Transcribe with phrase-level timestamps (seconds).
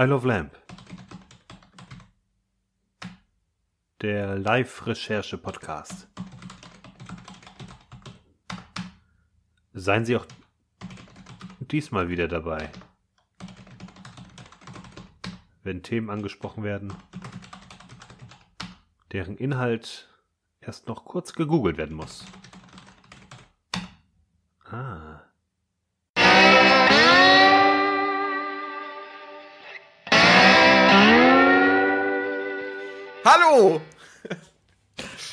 [0.00, 0.56] I Love Lamp.
[4.00, 6.06] Der Live-Recherche-Podcast.
[9.72, 10.24] Seien Sie auch
[11.58, 12.70] diesmal wieder dabei.
[15.64, 16.94] Wenn Themen angesprochen werden,
[19.10, 20.08] deren Inhalt
[20.60, 22.24] erst noch kurz gegoogelt werden muss.
[33.30, 33.82] Hallo!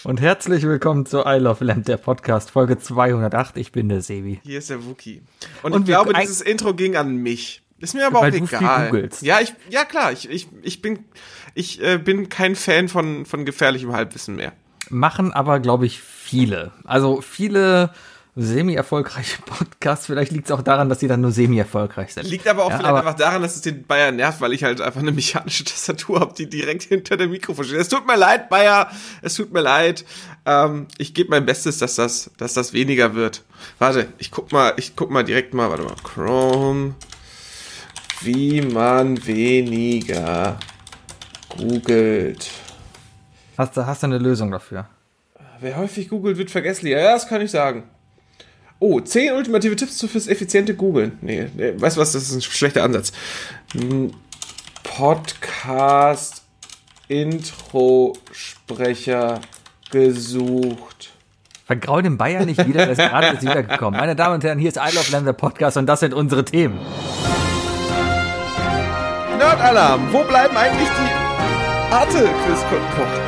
[0.04, 3.56] Und herzlich willkommen zu I Love Lamp, der Podcast, Folge 208.
[3.56, 4.42] Ich bin der Sebi.
[4.44, 5.22] Hier ist der Wookie.
[5.64, 7.62] Und, Und ich glaube, dieses Intro ging an mich.
[7.80, 9.10] Ist mir aber auch egal.
[9.22, 11.06] Ja, ich, ja klar, ich, ich, ich bin,
[11.54, 14.52] ich äh, bin kein Fan von, von gefährlichem Halbwissen mehr.
[14.90, 16.74] Machen aber, glaube ich, viele.
[16.84, 17.92] Also viele
[18.38, 20.08] semi-erfolgreiche Podcasts.
[20.08, 22.28] Vielleicht liegt es auch daran, dass sie dann nur semi-erfolgreich sind.
[22.30, 24.64] Liegt aber auch Ja, vielleicht aber- einfach daran, dass es den Bayer nervt, weil ich
[24.64, 27.78] halt einfach eine mechanische Tastatur habe, die direkt hinter dem Mikrofon steht.
[27.80, 28.90] Es tut mir leid, Bayer,
[29.22, 30.04] es tut mir leid.
[30.46, 33.44] Ähm, ich gebe mein Bestes, dass das, dass das weniger wird.
[33.80, 36.96] Warte, ich guck mal, ich guck mal direkt mal, warte mal, Chrome,
[38.22, 40.60] wie man weniger
[41.50, 42.50] googelt.
[43.58, 44.88] Hast du, hast du eine Lösung dafür?
[45.62, 47.00] Wer häufig googelt, wird vergesslicher.
[47.00, 47.84] Ja, das kann ich sagen.
[48.80, 51.18] Oh, 10 ultimative Tipps fürs effiziente Googeln.
[51.22, 53.12] Nee, nee, weißt du was, das ist ein schlechter Ansatz.
[53.74, 54.12] Hm,
[54.84, 56.44] Podcast
[57.08, 59.40] Intro-Sprecher
[59.92, 61.12] gesucht.
[61.66, 63.98] Vergrau den Bayern nicht wieder, der ist gerade jetzt wiedergekommen.
[64.00, 66.46] Meine Damen und Herren, hier ist I Love Lamp, der Podcast und das sind unsere
[66.46, 66.80] Themen.
[69.38, 73.25] Nerdalarm, wo bleiben eigentlich die arte quiz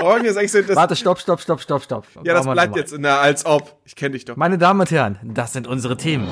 [0.00, 2.04] Oh, mir eigentlich so, das, Warte, stopp, stopp, stopp, stopp, stopp.
[2.24, 2.80] ja, das wir bleibt nochmal.
[2.80, 3.76] jetzt in der als ob.
[3.84, 4.36] Ich kenne dich doch.
[4.36, 6.26] Meine Damen und Herren, das sind unsere Themen.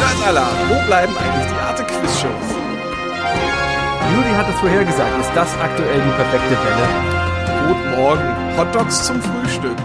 [0.00, 2.56] Nerdalarm, wo bleiben eigentlich die arte Quiz-Shows?
[4.14, 5.20] Judy hat es vorhergesagt.
[5.20, 7.68] Ist das aktuell die perfekte Welle?
[7.68, 8.56] Guten Morgen.
[8.58, 9.76] Hotdogs zum Frühstück.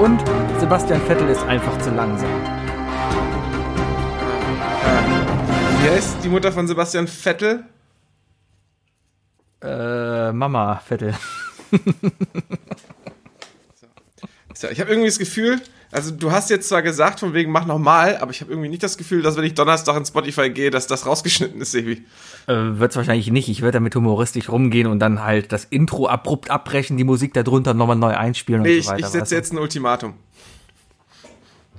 [0.00, 0.20] Und
[0.58, 2.28] Sebastian Vettel ist einfach zu langsam.
[5.82, 7.64] Wie heißt die Mutter von Sebastian Vettel?
[9.62, 11.14] Äh, Mama Vettel.
[14.56, 17.66] So, ich habe irgendwie das Gefühl, also du hast jetzt zwar gesagt, von wegen mach
[17.66, 20.70] nochmal, aber ich habe irgendwie nicht das Gefühl, dass wenn ich Donnerstag in Spotify gehe,
[20.70, 22.04] dass das rausgeschnitten ist, Sebi.
[22.46, 23.48] Äh, wird's wahrscheinlich nicht.
[23.48, 27.74] Ich werde damit humoristisch rumgehen und dann halt das Intro abrupt abbrechen, die Musik darunter
[27.74, 28.98] nochmal neu einspielen Nee, und ich, so weiter.
[29.00, 29.18] ich weißt du?
[29.18, 30.14] setze jetzt ein Ultimatum.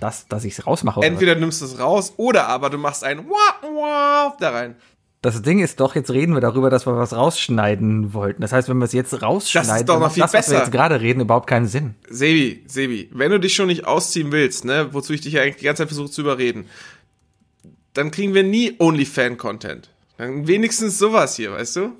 [0.02, 1.00] Das, dass ich's rausmache.
[1.00, 4.76] oder Entweder du nimmst es raus oder aber du machst ein Wah, Wah da rein.
[5.26, 8.44] Das Ding ist doch, jetzt reden wir darüber, dass wir was rausschneiden wollten.
[8.44, 10.54] Das heißt, wenn wir es jetzt rausschneiden, Das ist doch noch viel das, was wir
[10.54, 10.66] besser.
[10.66, 11.96] jetzt gerade reden, überhaupt keinen Sinn.
[12.08, 15.56] Sebi, Sebi, wenn du dich schon nicht ausziehen willst, ne, wozu ich dich ja eigentlich
[15.56, 16.66] die ganze Zeit versuche zu überreden,
[17.94, 19.90] dann kriegen wir nie OnlyFan-Content.
[20.20, 21.94] Dann wenigstens sowas hier, weißt du?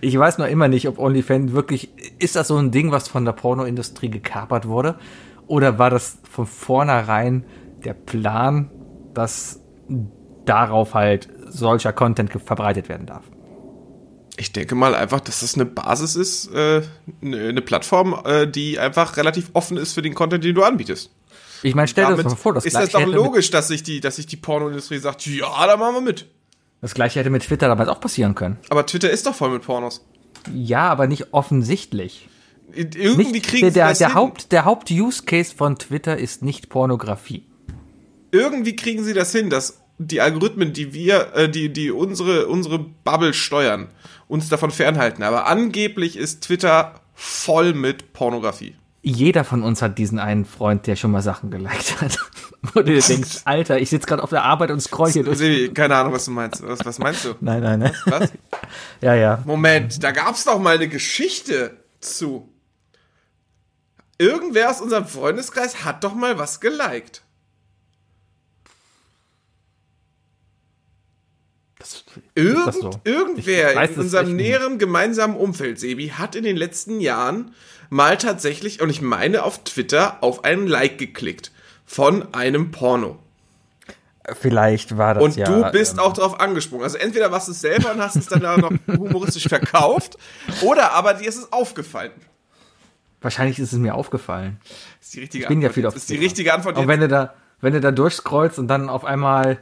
[0.00, 3.26] Ich weiß noch immer nicht, ob OnlyFans wirklich, ist das so ein Ding, was von
[3.26, 4.98] der Pornoindustrie gekapert wurde?
[5.46, 7.44] Oder war das von vornherein
[7.84, 8.70] der Plan,
[9.12, 9.60] dass
[10.46, 13.24] darauf halt solcher Content verbreitet werden darf?
[14.36, 16.82] Ich denke mal einfach, dass das eine Basis ist, äh,
[17.22, 21.10] eine eine Plattform, äh, die einfach relativ offen ist für den Content, den du anbietest.
[21.62, 24.00] Ich meine, stell dir das mal vor, das ist das doch logisch, dass sich die,
[24.00, 26.26] dass sich die Pornoindustrie sagt, ja, da machen wir mit.
[26.80, 28.58] Das gleiche hätte mit Twitter damals auch passieren können.
[28.68, 30.04] Aber Twitter ist doch voll mit Pornos.
[30.52, 32.28] Ja, aber nicht offensichtlich.
[32.74, 34.16] Irgendwie Nicht, kriegen der, sie der, das der, hin.
[34.16, 37.46] Haupt, der Haupt-Use-Case von Twitter ist nicht Pornografie.
[38.32, 42.78] Irgendwie kriegen sie das hin, dass die Algorithmen, die wir, äh, die, die unsere, unsere
[42.78, 43.88] Bubble steuern,
[44.28, 45.22] uns davon fernhalten.
[45.22, 48.74] Aber angeblich ist Twitter voll mit Pornografie.
[49.02, 52.18] Jeder von uns hat diesen einen Freund, der schon mal Sachen geliked hat.
[52.72, 55.36] Wo du denkst, Alter, ich sitze gerade auf der Arbeit und scroll hier durch.
[55.36, 56.66] Sebi, keine Ahnung, was du meinst.
[56.66, 57.34] Was, was meinst du?
[57.40, 57.92] Nein, nein, nein.
[58.06, 58.32] Was?
[59.02, 59.42] Ja, ja.
[59.44, 62.48] Moment, da gab's doch mal eine Geschichte zu.
[64.16, 67.23] Irgendwer aus unserem Freundeskreis hat doch mal was geliked.
[71.84, 72.90] Das, Irgend, das so?
[73.04, 77.54] Irgendwer weiß in unserem näheren gemeinsamen Umfeld, Sebi, hat in den letzten Jahren
[77.90, 81.52] mal tatsächlich, und ich meine auf Twitter, auf einen Like geklickt.
[81.84, 83.18] Von einem Porno.
[84.40, 85.44] vielleicht war das Und ja.
[85.44, 86.84] du bist ähm, auch drauf angesprungen.
[86.84, 90.16] Also entweder warst du es selber und hast es dann auch noch humoristisch verkauft,
[90.62, 92.12] oder aber dir ist es aufgefallen.
[93.20, 94.58] Wahrscheinlich ist es mir aufgefallen.
[95.00, 95.74] Das ist die richtige Ich bin ja Antwort.
[95.74, 96.78] viel auf Das ist die richtige Antwort.
[96.78, 99.58] Und wenn du da, wenn du da durchscrollst und dann auf einmal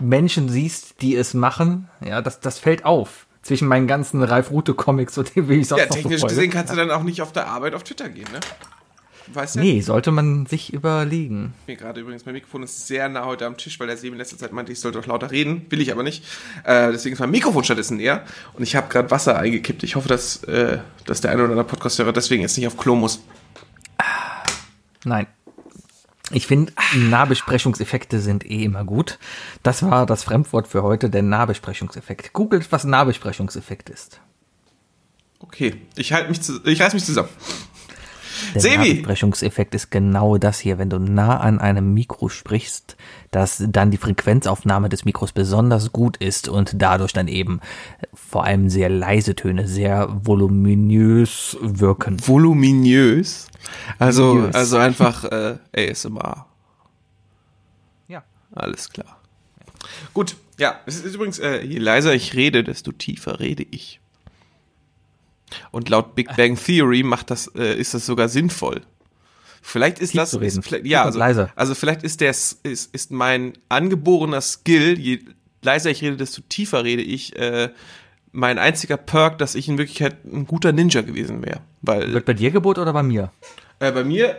[0.00, 3.26] Menschen siehst, die es machen, ja, das, das fällt auf.
[3.42, 6.20] Zwischen meinen ganzen Ralf Rute Comics und dem, wie ich sonst Ja, noch so technisch
[6.20, 6.34] folge.
[6.34, 8.40] gesehen kannst du dann auch nicht auf der Arbeit auf Twitter gehen, ne?
[9.32, 9.60] Weißt du?
[9.60, 11.54] Nee, sollte man sich überlegen.
[11.66, 14.18] Mir gerade übrigens, mein Mikrofon ist sehr nah heute am Tisch, weil der Sebi in
[14.18, 15.64] letzter Zeit meinte, ich soll doch lauter reden.
[15.70, 16.24] Will ich aber nicht.
[16.64, 18.22] Äh, deswegen ist mein Mikrofon stattdessen näher.
[18.52, 19.82] Und ich habe gerade Wasser eingekippt.
[19.82, 22.96] Ich hoffe, dass, äh, dass der eine oder andere Podcast-Hörer deswegen jetzt nicht auf Klo
[22.96, 23.22] muss.
[25.04, 25.26] Nein.
[26.34, 29.20] Ich finde, Nahbesprechungseffekte sind eh immer gut.
[29.62, 32.32] Das war das Fremdwort für heute, der Nahbesprechungseffekt.
[32.32, 34.20] Googelt, was Nahbesprechungseffekt ist.
[35.38, 37.28] Okay, ich halte mich, zu, ich reiß mich zusammen.
[38.54, 38.76] Der Sebi!
[38.76, 42.96] Nahbesprechungseffekt ist genau das hier, wenn du nah an einem Mikro sprichst,
[43.30, 47.60] dass dann die Frequenzaufnahme des Mikros besonders gut ist und dadurch dann eben
[48.12, 52.16] vor allem sehr leise Töne sehr voluminös wirken.
[52.26, 53.48] Voluminös.
[53.98, 54.54] Also, Voluminös.
[54.54, 56.46] also einfach äh, ASMR.
[58.08, 58.22] Ja.
[58.52, 59.20] Alles klar.
[60.12, 64.00] Gut, ja, es ist übrigens, äh, je leiser ich rede, desto tiefer rede ich.
[65.70, 68.82] Und laut Big Bang Theory macht das, äh, ist das sogar sinnvoll.
[69.62, 70.34] Vielleicht ist Tief das.
[70.34, 71.20] Ist, vielleicht, ja, also,
[71.56, 75.20] also vielleicht ist der, ist, ist mein angeborener Skill, je
[75.62, 77.70] leiser ich rede, desto tiefer rede ich, äh,
[78.32, 81.60] mein einziger Perk, dass ich in Wirklichkeit ein guter Ninja gewesen wäre.
[81.80, 83.30] Weil Wird bei dir Gebot oder bei mir?
[83.78, 84.36] äh, bei mir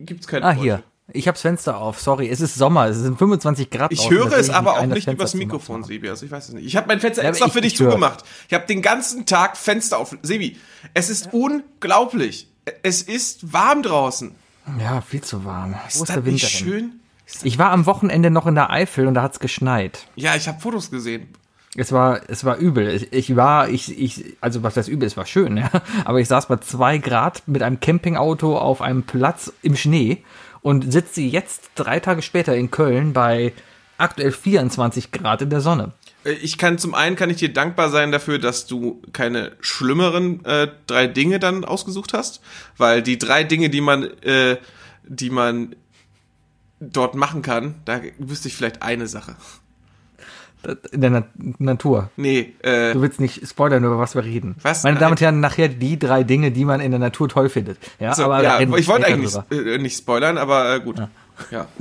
[0.00, 0.64] gibt's keine Ah, Geräusche.
[0.64, 0.82] hier.
[1.12, 2.00] Ich hab's Fenster auf.
[2.00, 2.86] Sorry, es ist Sommer.
[2.88, 3.92] Es sind 25 Grad.
[3.92, 5.82] Ich höre es aber auch das nicht Fenster übers Mikrofon.
[5.82, 6.08] Sebi.
[6.10, 6.66] Also ich weiß es nicht.
[6.66, 8.24] Ich habe mein Fenster Ja, extra ich- für dich ich zugemacht.
[8.48, 10.14] Ich habe den ganzen Tag Fenster auf.
[10.22, 10.58] Sebi,
[10.94, 12.48] es ist unglaublich.
[12.82, 14.32] Es ist warm draußen.
[14.78, 15.72] Ja, viel zu warm.
[15.72, 17.00] Wo Ist ist das der nicht schön?
[17.42, 20.06] Ich war am Wochenende noch in der Eifel und da hat's geschneit.
[20.16, 21.28] Ja, ich habe Fotos gesehen.
[21.76, 22.88] Es war, es war übel.
[22.88, 25.70] Ich, ich war, ich, ich, also was das übel ist, war schön, ja.
[26.04, 30.22] Aber ich saß bei zwei Grad mit einem Campingauto auf einem Platz im Schnee
[30.60, 33.52] und sitze jetzt drei Tage später in Köln bei
[33.98, 35.92] aktuell 24 Grad in der Sonne.
[36.24, 40.44] Äh, Ich kann zum einen kann ich dir dankbar sein dafür, dass du keine schlimmeren
[40.44, 42.40] äh, drei Dinge dann ausgesucht hast,
[42.76, 44.56] weil die drei Dinge, die man, äh,
[45.04, 45.74] die man
[46.80, 49.36] dort machen kann, da wüsste ich vielleicht eine Sache.
[50.92, 51.24] In der Na
[51.58, 52.10] Natur.
[52.16, 54.56] Nee, äh, Du willst nicht spoilern, über was wir reden.
[54.62, 54.82] Was?
[54.82, 54.98] Meine.
[54.98, 57.78] Damen und Herren, nachher die drei Dinge, die man in der Natur toll findet.
[58.00, 59.66] Ja, so, aber ja ich wollte eigentlich drüber.
[59.66, 61.00] äh, nicht spoilern, aber äh, gut.
[61.50, 61.66] Ja.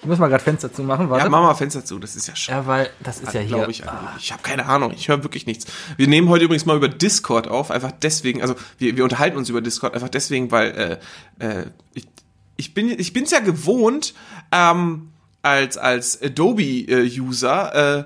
[0.00, 1.22] Ich muss mal gerade Fenster zumachen, warte.
[1.26, 2.58] Ja, mach mal Fenster zu, das ist ja schade.
[2.58, 3.50] Ja, weil das ist ja hier.
[3.56, 3.88] glaube ich.
[3.88, 4.08] angenehm.
[4.18, 5.66] Ich habe keine Ahnung, ich höre wirklich nichts.
[5.96, 9.48] Wir nehmen heute übrigens mal über Discord auf, einfach deswegen, also wir, wir unterhalten uns
[9.48, 10.98] über Discord einfach deswegen, weil
[11.38, 12.08] äh, äh, ich,
[12.56, 14.14] ich bin ich bin's ja gewohnt,
[14.50, 15.10] ähm,
[15.42, 18.04] als als Adobe-User äh,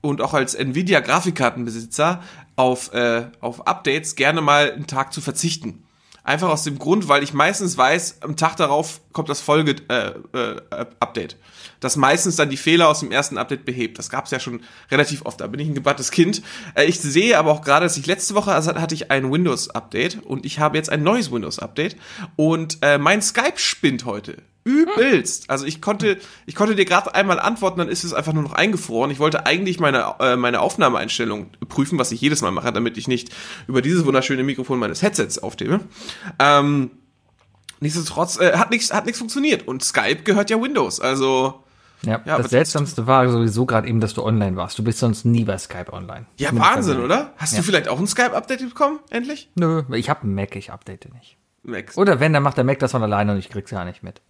[0.00, 2.22] und auch als Nvidia-Grafikkartenbesitzer
[2.56, 5.84] auf äh, auf Updates gerne mal einen Tag zu verzichten.
[6.28, 10.08] Einfach aus dem Grund, weil ich meistens weiß, am Tag darauf kommt das Folge äh,
[10.36, 10.60] äh,
[11.00, 11.36] Update.
[11.80, 13.98] Das meistens dann die Fehler aus dem ersten Update behebt.
[13.98, 15.40] Das gab es ja schon relativ oft.
[15.40, 16.42] Da bin ich ein gebanntes Kind.
[16.74, 20.22] Äh, ich sehe aber auch gerade, dass ich letzte Woche also hatte ich ein Windows-Update
[20.22, 21.96] und ich habe jetzt ein neues Windows-Update
[22.36, 24.42] und äh, mein Skype spinnt heute.
[24.68, 25.48] Übelst.
[25.48, 28.52] Also ich konnte, ich konnte dir gerade einmal antworten, dann ist es einfach nur noch
[28.52, 29.10] eingefroren.
[29.10, 33.08] Ich wollte eigentlich meine, äh, meine Aufnahmeeinstellung prüfen, was ich jedes Mal mache, damit ich
[33.08, 33.30] nicht
[33.66, 35.80] über dieses wunderschöne Mikrofon meines Headsets aufnehme.
[36.38, 36.90] Ähm,
[37.80, 41.00] nichtsdestotrotz äh, hat nichts hat nichts funktioniert und Skype gehört ja Windows.
[41.00, 41.64] Also
[42.02, 44.78] Ja, Ja, das Seltsamste war sowieso gerade eben, dass du online warst.
[44.78, 46.26] Du bist sonst nie bei Skype online.
[46.36, 47.32] ja Zumindest Wahnsinn, oder?
[47.36, 48.98] Hast du vielleicht auch ein Skype Update bekommen?
[49.10, 49.50] Endlich?
[49.54, 51.36] Nö, ich habe einen Mac, ich update nicht.
[51.62, 51.96] Max.
[51.96, 54.22] Oder wenn, dann macht der Mac das von alleine und ich krieg's ja nicht mit.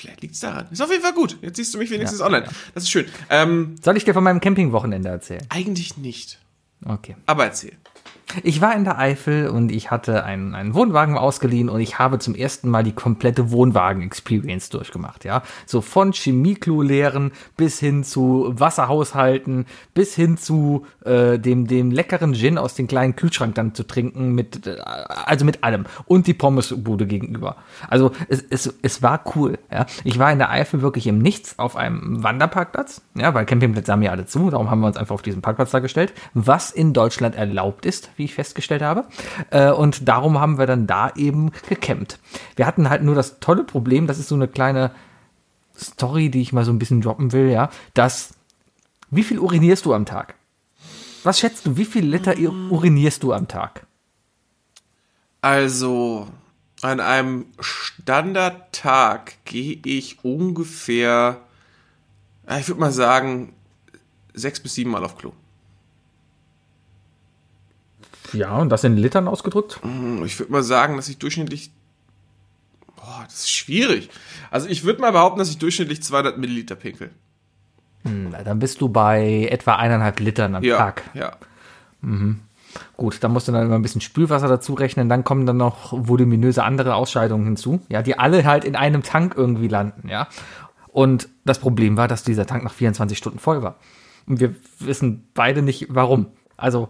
[0.00, 0.66] Vielleicht liegt's daran.
[0.70, 1.36] Ist auf jeden Fall gut.
[1.42, 2.46] Jetzt siehst du mich wenigstens Ja, online.
[2.74, 3.04] Das ist schön.
[3.28, 5.44] Ähm, Soll ich dir von meinem Campingwochenende erzählen?
[5.50, 6.38] eigentlich nicht.
[6.86, 7.16] Okay.
[7.26, 7.76] Aber erzähl.
[8.42, 12.18] Ich war in der Eifel und ich hatte einen, einen Wohnwagen ausgeliehen und ich habe
[12.18, 15.42] zum ersten Mal die komplette Wohnwagen-Experience durchgemacht, ja.
[15.66, 22.34] So von Chemieklo leeren bis hin zu Wasserhaushalten, bis hin zu äh, dem, dem leckeren
[22.34, 25.86] Gin aus dem kleinen Kühlschrank dann zu trinken, mit, äh, also mit allem.
[26.06, 27.56] Und die Pommesbude gegenüber.
[27.88, 29.86] Also es, es, es war cool, ja.
[30.04, 34.02] Ich war in der Eifel wirklich im Nichts auf einem Wanderparkplatz, ja, weil Campingplätze haben
[34.02, 36.92] ja alle zu, darum haben wir uns einfach auf diesen Parkplatz da gestellt, was in
[36.92, 39.06] Deutschland erlaubt ist, wie ich festgestellt habe.
[39.50, 42.20] Äh, und darum haben wir dann da eben gecampt.
[42.54, 44.92] Wir hatten halt nur das tolle Problem, das ist so eine kleine
[45.76, 48.34] Story, die ich mal so ein bisschen droppen will, ja, dass,
[49.10, 50.34] wie viel urinierst du am Tag?
[51.24, 53.86] Was schätzt du, wie viel Liter urinierst du am Tag?
[55.40, 56.28] Also,
[56.82, 61.40] an einem Standardtag gehe ich ungefähr,
[62.58, 63.54] ich würde mal sagen,
[64.34, 65.32] sechs bis sieben Mal auf Klo.
[68.32, 69.80] Ja, und das in Litern ausgedrückt?
[69.82, 71.72] Hm, Ich würde mal sagen, dass ich durchschnittlich,
[72.96, 74.10] boah, das ist schwierig.
[74.50, 77.10] Also ich würde mal behaupten, dass ich durchschnittlich 200 Milliliter pinkel.
[78.02, 81.02] Na, dann bist du bei etwa eineinhalb Litern am Ja, Tag.
[81.14, 81.32] ja.
[82.96, 85.92] Gut, da musst du dann immer ein bisschen Spülwasser dazu rechnen, dann kommen dann noch
[85.92, 90.28] voluminöse andere Ausscheidungen hinzu, ja, die alle halt in einem Tank irgendwie landen, ja.
[90.88, 93.76] Und das Problem war, dass dieser Tank nach 24 Stunden voll war.
[94.26, 96.26] Und wir wissen beide nicht, warum.
[96.56, 96.88] Also,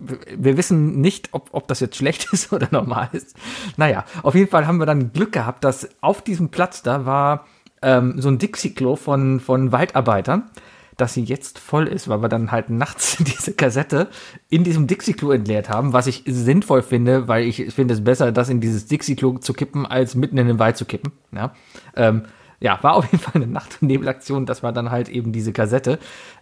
[0.00, 3.36] wir wissen nicht, ob, ob das jetzt schlecht ist oder normal ist.
[3.76, 7.46] Naja, auf jeden Fall haben wir dann Glück gehabt, dass auf diesem Platz da war
[7.82, 10.50] ähm, so ein Dixie-Klo von, von Waldarbeitern,
[10.96, 14.08] dass sie jetzt voll ist, weil wir dann halt nachts diese Kassette
[14.48, 18.48] in diesem Dixie-Klo entleert haben, was ich sinnvoll finde, weil ich finde es besser, das
[18.48, 21.12] in dieses Dixie-Klo zu kippen, als mitten in den Wald zu kippen.
[21.32, 21.54] Ja,
[21.96, 22.24] ähm,
[22.60, 25.52] ja war auf jeden Fall eine Nacht- und Nebelaktion, dass wir dann halt eben diese
[25.52, 25.98] Kassette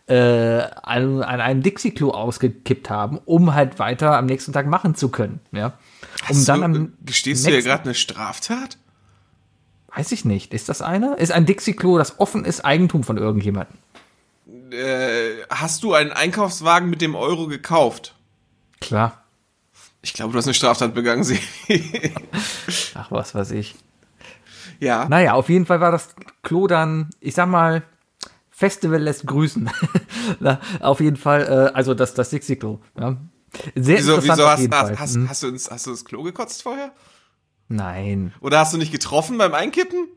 [0.07, 0.15] äh,
[0.83, 5.41] an, an einem Dixie-Klo ausgekippt haben, um halt weiter am nächsten Tag machen zu können.
[5.53, 5.73] Ja, um
[6.29, 8.79] Hast dann du, am gestehst du dir nächsten- gerade eine Straftat?
[9.95, 10.53] Weiß ich nicht.
[10.55, 11.15] Ist das eine?
[11.17, 13.77] Ist ein Dixie-Klo, das offen ist, Eigentum von irgendjemandem?
[14.71, 18.15] Äh, hast du einen Einkaufswagen mit dem Euro gekauft?
[18.81, 19.25] Klar.
[20.03, 21.41] Ich glaube, du hast eine Straftat begangen, sie.
[22.95, 23.75] Ach, was weiß ich.
[24.81, 25.09] Ja.
[25.09, 27.83] Naja, auf jeden Fall war das Klo dann, ich sag mal,
[28.51, 29.71] Festival lässt grüßen.
[30.41, 32.81] Na, auf jeden Fall, äh, also das, das Dixie-Klo.
[32.99, 33.17] Ja.
[33.75, 34.91] Sehr Wieso, interessant wieso auf hast, jeden Fall.
[34.91, 35.29] hast, hast, Hm.
[35.29, 36.93] hast, du ins, hast du das Klo gekotzt vorher?
[37.69, 38.33] Nein.
[38.41, 40.09] Oder hast du nicht getroffen beim Einkippen?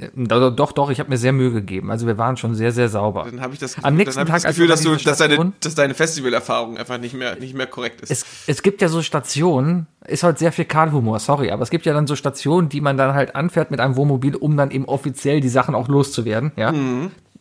[0.00, 1.90] Äh, Doch, doch, ich habe mir sehr Mühe gegeben.
[1.90, 3.26] Also wir waren schon sehr, sehr sauber.
[3.30, 5.18] Dann habe ich das, Am nächsten dann hab Tag, ich das Gefühl, dass, du, dass,
[5.18, 8.10] deine, dass deine Festivalerfahrung einfach nicht mehr, nicht mehr korrekt ist.
[8.10, 11.92] Es, es gibt ja so Stationen, ist halt sehr Fäkalhumor, sorry, aber es gibt ja
[11.92, 15.40] dann so Stationen, die man dann halt anfährt mit einem Wohnmobil, um dann eben offiziell
[15.40, 16.72] die Sachen auch loszuwerden, ja.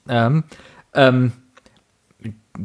[0.08, 0.44] Ähm,
[0.94, 1.32] ähm,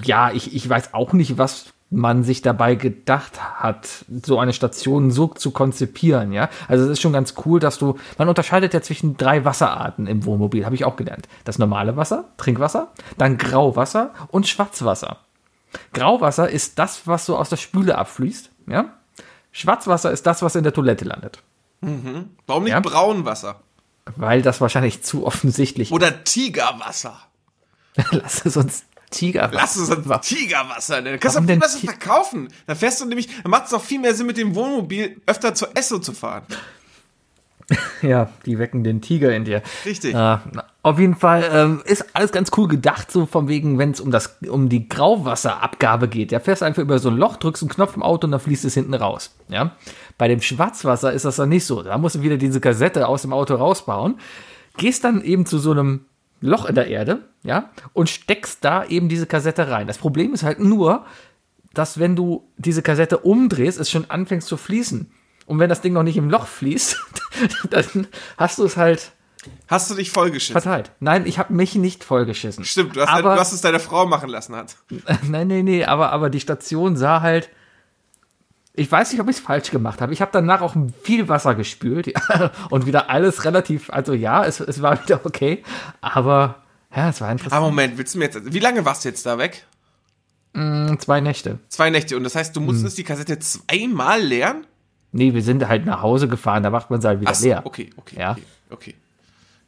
[0.02, 5.10] ja, ich, ich weiß auch nicht, was man sich dabei gedacht hat, so eine Station
[5.10, 6.48] so zu konzipieren, ja.
[6.68, 10.24] Also es ist schon ganz cool, dass du, man unterscheidet ja zwischen drei Wasserarten im
[10.24, 11.28] Wohnmobil, habe ich auch gelernt.
[11.44, 15.18] Das normale Wasser, Trinkwasser, dann Grauwasser und Schwarzwasser.
[15.92, 18.86] Grauwasser ist das, was so aus der Spüle abfließt, ja.
[19.52, 21.42] Schwarzwasser ist das, was in der Toilette landet,
[22.46, 22.80] Warum nicht Ja.
[22.80, 23.60] Braunwasser?
[24.16, 27.16] weil das wahrscheinlich zu offensichtlich Oder Tigerwasser?
[28.10, 29.50] Lass es uns Tiger.
[29.52, 31.18] Lass es ein Tigerwasser nennen.
[31.20, 32.48] Kannst du Warum viel besser Ti- verkaufen.
[32.66, 35.54] Dann fährst du nämlich, dann macht es doch viel mehr Sinn, mit dem Wohnmobil öfter
[35.54, 36.42] zur Esso zu fahren.
[38.02, 39.62] Ja, die wecken den Tiger in dir.
[39.86, 40.12] Richtig.
[40.12, 40.42] Na,
[40.82, 44.10] auf jeden Fall ähm, ist alles ganz cool gedacht, so von wegen, wenn es um
[44.10, 46.30] das um die Grauwasserabgabe geht.
[46.30, 48.66] Ja, fährst einfach über so ein Loch, drückst einen Knopf im Auto und dann fließt
[48.66, 49.34] es hinten raus.
[49.48, 49.72] Ja,
[50.18, 51.82] bei dem Schwarzwasser ist das dann nicht so.
[51.82, 54.18] Da musst du wieder diese Kassette aus dem Auto rausbauen,
[54.76, 56.04] gehst dann eben zu so einem
[56.44, 59.86] Loch in der Erde, ja, und steckst da eben diese Kassette rein.
[59.86, 61.06] Das Problem ist halt nur,
[61.72, 65.10] dass wenn du diese Kassette umdrehst, es schon anfängt zu fließen.
[65.46, 67.00] Und wenn das Ding noch nicht im Loch fließt,
[67.70, 69.12] dann hast du es halt
[69.68, 70.60] Hast du dich vollgeschissen?
[70.60, 70.90] verteilt.
[71.00, 72.64] Nein, ich habe mich nicht vollgeschissen.
[72.64, 74.76] Stimmt, du hast, aber, du hast es deiner Frau machen lassen hat.
[75.28, 77.50] Nein, nee, nee, aber, aber die Station sah halt.
[78.76, 80.12] Ich weiß nicht, ob ich es falsch gemacht habe.
[80.12, 82.12] Ich habe danach auch viel Wasser gespült
[82.70, 83.88] und wieder alles relativ.
[83.90, 85.62] Also ja, es, es war wieder okay,
[86.00, 86.56] aber
[86.94, 87.56] ja, es war interessant.
[87.56, 89.64] Aber Moment, willst du mir jetzt, wie lange warst du jetzt da weg?
[90.98, 91.58] Zwei Nächte.
[91.68, 92.16] Zwei Nächte.
[92.16, 94.66] Und das heißt, du musstest die Kassette zweimal leeren?
[95.10, 97.62] Nee, wir sind halt nach Hause gefahren, da macht man sie halt wieder Ach leer.
[97.64, 98.32] okay, okay, Ja.
[98.32, 98.94] okay, okay.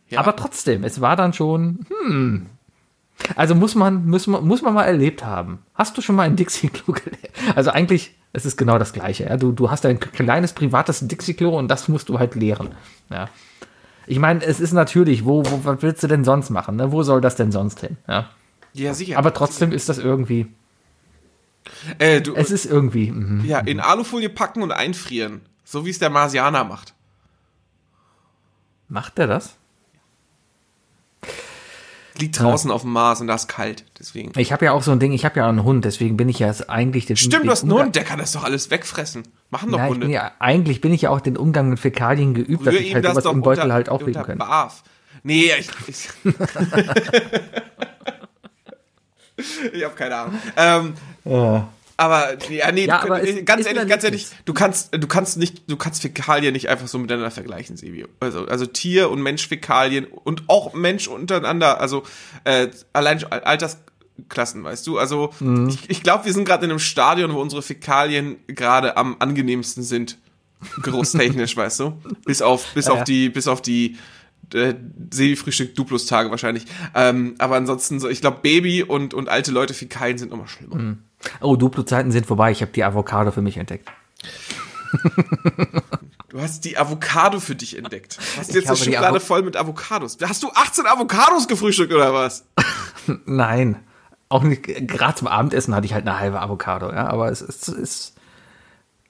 [0.09, 0.21] Ja.
[0.21, 2.47] Aber trotzdem, es war dann schon, hm.
[3.35, 5.61] Also muss man, muss man, muss man mal erlebt haben.
[5.75, 7.31] Hast du schon mal ein Dixie-Klo geleert?
[7.57, 9.25] Also eigentlich, es ist genau das Gleiche.
[9.25, 9.37] Ja?
[9.37, 12.75] Du, du hast ein kleines privates Dixie-Klo und das musst du halt leeren.
[13.11, 13.29] Ja.
[14.07, 16.77] Ich meine, es ist natürlich, wo, wo, was willst du denn sonst machen?
[16.77, 16.93] Ne?
[16.93, 17.97] Wo soll das denn sonst hin?
[18.07, 18.31] Ja.
[18.73, 19.19] ja, sicher.
[19.19, 20.47] Aber trotzdem ist das irgendwie,
[21.99, 23.45] äh, du, es ist irgendwie, mhm.
[23.45, 25.43] ja, in Alufolie packen und einfrieren.
[25.65, 26.95] So wie es der Marsianer macht.
[28.89, 29.57] macht der das?
[32.19, 33.85] Liegt draußen auf dem Mars und da ist kalt.
[33.99, 34.33] Deswegen.
[34.39, 36.39] Ich habe ja auch so ein Ding, ich habe ja einen Hund, deswegen bin ich
[36.39, 39.25] ja eigentlich den Stimmt, du hast einen Hund, der kann das doch alles wegfressen.
[39.51, 40.07] Machen doch Ja, ich Hunde.
[40.07, 42.89] bin ja, eigentlich bin ich ja auch den Umgang mit Fäkalien geübt, dass Rühr ich
[42.89, 44.39] ihm halt das sowas im Beutel unter, halt auflegen unter können.
[44.39, 44.83] Barf.
[45.23, 45.69] Nee, ich.
[45.87, 46.09] Ich,
[49.73, 50.35] ich habe keine Ahnung.
[50.57, 50.95] Ähm,
[51.99, 55.07] Aber ja, nee, Ja, du, aber äh, ganz ist ehrlich, ganz ehrlich, du kannst, du
[55.07, 58.05] kannst nicht, du kannst Fäkalien nicht einfach so miteinander vergleichen, Sebi.
[58.21, 62.03] Also, also Tier und Mensch-Fäkalien und auch Mensch untereinander, also
[62.45, 64.99] äh, allein Altersklassen, weißt du.
[64.99, 65.69] Also Mhm.
[65.71, 69.83] ich, ich glaube, wir sind gerade in einem Stadion, wo unsere Fäkalien gerade am angenehmsten
[69.83, 70.19] sind,
[70.83, 71.99] geruchstechnisch, weißt du.
[72.25, 73.05] Bis auf, bis Ja, auf ja.
[73.05, 73.97] die, bis auf die
[74.55, 74.75] äh,
[75.11, 76.65] Sebi-Frühstück Duplus-Tage wahrscheinlich.
[76.95, 80.97] Ähm, aber ansonsten so, ich glaube, Baby und, und alte Leute Fäkalien sind nochmal schlimmer.
[81.41, 82.51] Oh, Duplo-Zeiten sind vorbei.
[82.51, 83.89] Ich habe die Avocado für mich entdeckt.
[86.29, 88.19] Du hast die Avocado für dich entdeckt.
[88.19, 90.19] Du hast jetzt eine Schublade voll mit Avocados.
[90.23, 92.45] Hast du 18 Avocados gefrühstückt oder was?
[93.25, 93.77] Nein.
[94.29, 97.69] auch nicht, gerade zum Abendessen hatte ich halt eine halbe Avocado, ja, aber es ist,
[97.69, 98.17] ist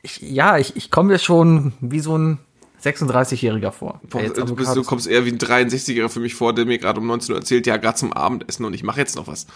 [0.02, 2.38] ich, ja, ich, ich komme mir schon wie so ein
[2.84, 4.00] 36-Jähriger vor.
[4.08, 7.06] Du, bist, du kommst eher wie ein 63-Jähriger für mich vor, der mir gerade um
[7.08, 9.46] 19 Uhr erzählt, ja, gerade zum Abendessen und ich mache jetzt noch was.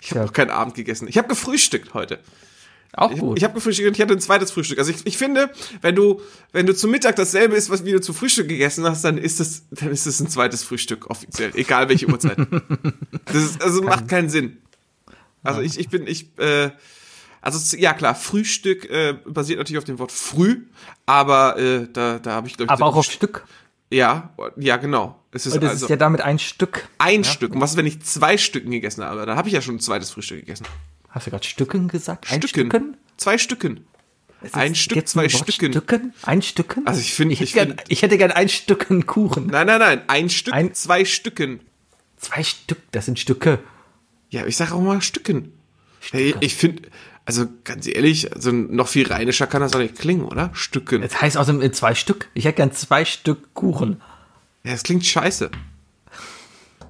[0.00, 1.08] Ich habe noch keinen Abend gegessen.
[1.08, 2.20] Ich habe gefrühstückt heute.
[2.92, 3.38] auch Ich, gut.
[3.38, 4.78] ich habe gefrühstückt und ich hatte ein zweites Frühstück.
[4.78, 5.50] Also ich, ich finde,
[5.82, 6.20] wenn du,
[6.52, 9.40] wenn du zum Mittag dasselbe isst, was wie du zu Frühstück gegessen hast, dann ist
[9.40, 12.38] es, dann ist es ein zweites Frühstück offiziell, egal welche Uhrzeit.
[13.26, 14.58] das ist, also macht keinen Sinn.
[15.42, 16.70] Also ich, ich bin, ich, äh,
[17.40, 20.62] also ja klar, Frühstück äh, basiert natürlich auf dem Wort früh,
[21.06, 23.44] aber äh, da, da habe ich glaube ich aber auch auf Stück.
[23.90, 25.20] Ja, ja genau.
[25.32, 26.88] Es ist Und das also ist ja damit ein Stück.
[26.98, 27.54] ein Stück.
[27.54, 29.26] Und was ist, wenn ich zwei Stücken gegessen habe?
[29.26, 30.66] Dann habe ich ja schon ein zweites Frühstück gegessen.
[31.10, 32.30] Hast du gerade Stücken gesagt?
[32.30, 32.70] Ein Stücken.
[32.70, 32.96] Stücken?
[33.16, 33.86] Zwei Stücken.
[34.52, 35.30] Ein Stück, zwei ein?
[35.30, 35.72] Stücken.
[35.72, 36.14] Stücken?
[36.22, 36.86] Ein Stücken?
[36.86, 39.46] Also ich finde- ich, hätte ich gern, find- ich hätte gern ein Stücken Kuchen.
[39.46, 40.02] Nein, nein, nein.
[40.08, 41.60] Ein Stück, Ein- zwei Stücken.
[42.18, 43.58] Zwei Stück, das sind Stücke.
[44.30, 45.52] Ja, ich sage auch mal Stücken.
[46.12, 46.82] Hey, ich finde,
[47.26, 50.50] also ganz ehrlich, also noch viel rheinischer kann das doch nicht klingen, oder?
[50.54, 51.02] Stücken.
[51.02, 52.28] Das heißt außerdem in zwei Stück.
[52.34, 54.00] Ich hätte gern zwei Stück Kuchen.
[54.62, 55.50] Ja, das klingt scheiße.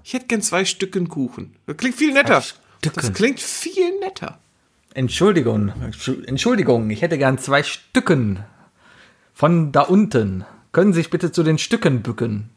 [0.05, 1.57] Ich hätte gern zwei Stücken Kuchen.
[1.67, 2.45] Das klingt viel netter.
[2.83, 4.39] Das klingt viel netter.
[4.95, 5.73] Entschuldigung,
[6.27, 8.45] Entschuldigung, ich hätte gern zwei Stücken
[9.35, 10.45] von da unten.
[10.73, 12.51] Können Sie sich bitte zu den Stücken bücken?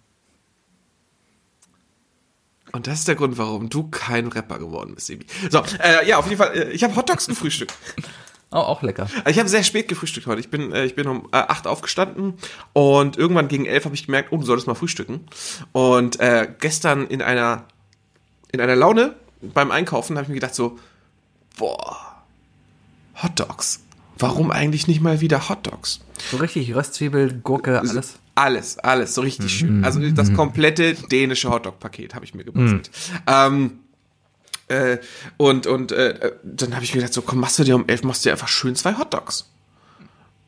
[2.71, 5.25] Und das ist der Grund, warum du kein Rapper geworden bist, Sebi.
[5.49, 7.73] So, äh, ja, auf jeden Fall, äh, ich habe Hotdogs gefrühstückt.
[8.51, 9.03] Oh, auch lecker.
[9.17, 10.39] Also ich habe sehr spät gefrühstückt heute.
[10.39, 12.33] Ich bin, äh, ich bin um äh, 8 aufgestanden
[12.73, 15.27] und irgendwann gegen 11 habe ich gemerkt, oh, du solltest mal frühstücken.
[15.71, 17.65] Und äh, gestern in einer,
[18.51, 20.79] in einer Laune beim Einkaufen habe ich mir gedacht so,
[21.59, 22.23] boah,
[23.21, 23.81] Hotdogs.
[24.17, 25.99] Warum eigentlich nicht mal wieder Hotdogs?
[26.31, 28.17] So richtig Röstzwiebel, Gurke, alles.
[28.39, 29.83] Alles, alles, so richtig schön.
[29.83, 32.89] Also das komplette dänische Hotdog-Paket habe ich mir gebastelt.
[33.27, 33.79] Ähm,
[34.69, 34.99] äh,
[35.35, 38.03] und und äh, dann habe ich mir gedacht, so komm, machst du dir um elf,
[38.03, 39.51] machst du dir einfach schön zwei Hotdogs.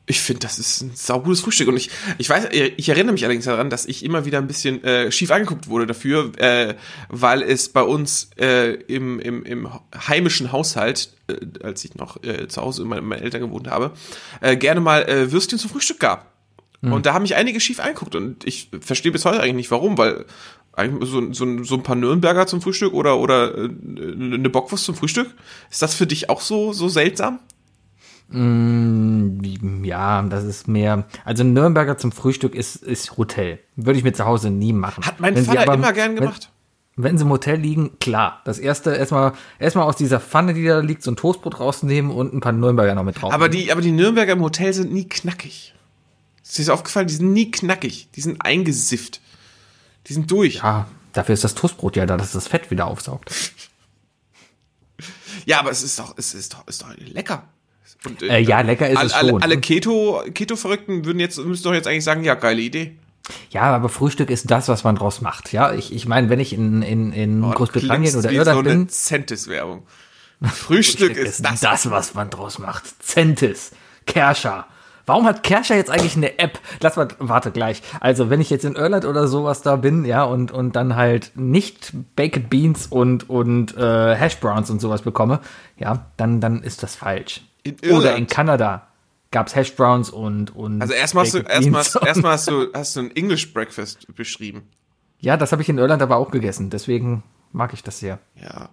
[0.05, 1.67] Ich finde, das ist ein saugutes Frühstück.
[1.67, 4.81] Und ich, ich weiß, ich erinnere mich allerdings daran, dass ich immer wieder ein bisschen
[4.85, 6.75] äh, schief angeguckt wurde dafür, äh,
[7.09, 9.69] weil es bei uns äh, im, im, im
[10.07, 13.91] heimischen Haushalt, äh, als ich noch äh, zu Hause mit meinen Eltern gewohnt habe,
[14.39, 16.30] äh, gerne mal äh, Würstchen zum Frühstück gab.
[16.81, 19.97] Und da haben mich einige schief angeguckt und ich verstehe bis heute eigentlich nicht warum,
[19.99, 20.25] weil
[21.01, 25.27] so, so, so ein paar Nürnberger zum Frühstück oder, oder äh, eine Bockwurst zum Frühstück,
[25.69, 27.39] ist das für dich auch so, so seltsam?
[29.83, 31.05] Ja, das ist mehr.
[31.25, 33.59] Also ein Nürnberger zum Frühstück ist, ist Hotel.
[33.75, 35.05] Würde ich mir zu Hause nie machen.
[35.05, 36.49] Hat mein Wenn Vater aber- immer gern wenn- gemacht.
[36.97, 38.41] Wenn sie im Hotel liegen, klar.
[38.43, 42.33] Das erste erstmal erstmal aus dieser Pfanne, die da liegt, so ein Toastbrot rausnehmen und
[42.33, 43.33] ein paar Nürnberger noch mit drauf.
[43.33, 45.73] Aber die, aber die Nürnberger im Hotel sind nie knackig.
[46.51, 47.07] Ist dir das aufgefallen?
[47.07, 48.09] Die sind nie knackig.
[48.13, 49.21] Die sind eingesifft.
[50.07, 50.55] Die sind durch.
[50.55, 53.31] Ja, ja, dafür ist das Toastbrot ja da, dass das Fett wieder aufsaugt.
[55.49, 57.43] aber es ist doch, es ist doch, ist doch all-
[58.05, 59.43] Und, Äh, ja, lecker ist alle, es alle, schon.
[59.43, 62.97] alle Keto, Keto-Verrückten würden jetzt, müssen doch jetzt eigentlich sagen, ja, geile Idee.
[63.51, 65.53] Ja, aber Frühstück ist das, was man draus macht.
[65.53, 68.71] Ja, ich, ich meine, wenn ich in, in, in Oh, Großbritannien oder Irland so bin,
[68.73, 69.83] eine Centis-Werbung.
[70.41, 71.61] Frühstück ist das.
[71.61, 72.83] das, was man draus macht.
[73.01, 73.71] Centis,
[74.05, 74.67] Kerscher.
[75.11, 76.57] Warum hat Kerscher jetzt eigentlich eine App?
[76.79, 77.81] Lass mal, warte gleich.
[77.99, 81.33] Also, wenn ich jetzt in Irland oder sowas da bin, ja, und, und dann halt
[81.35, 85.41] nicht Baked Beans und, und äh, Hash Browns und sowas bekomme,
[85.77, 87.41] ja, dann, dann ist das falsch.
[87.63, 88.87] In Oder in Kanada
[89.31, 91.39] gab's Hash Browns und, und Also erstmal hast du,
[92.05, 94.61] erstmal hast du, hast du ein English Breakfast beschrieben.
[95.19, 96.69] Ja, das habe ich in Irland aber auch gegessen.
[96.69, 98.19] Deswegen mag ich das sehr.
[98.41, 98.69] Ja,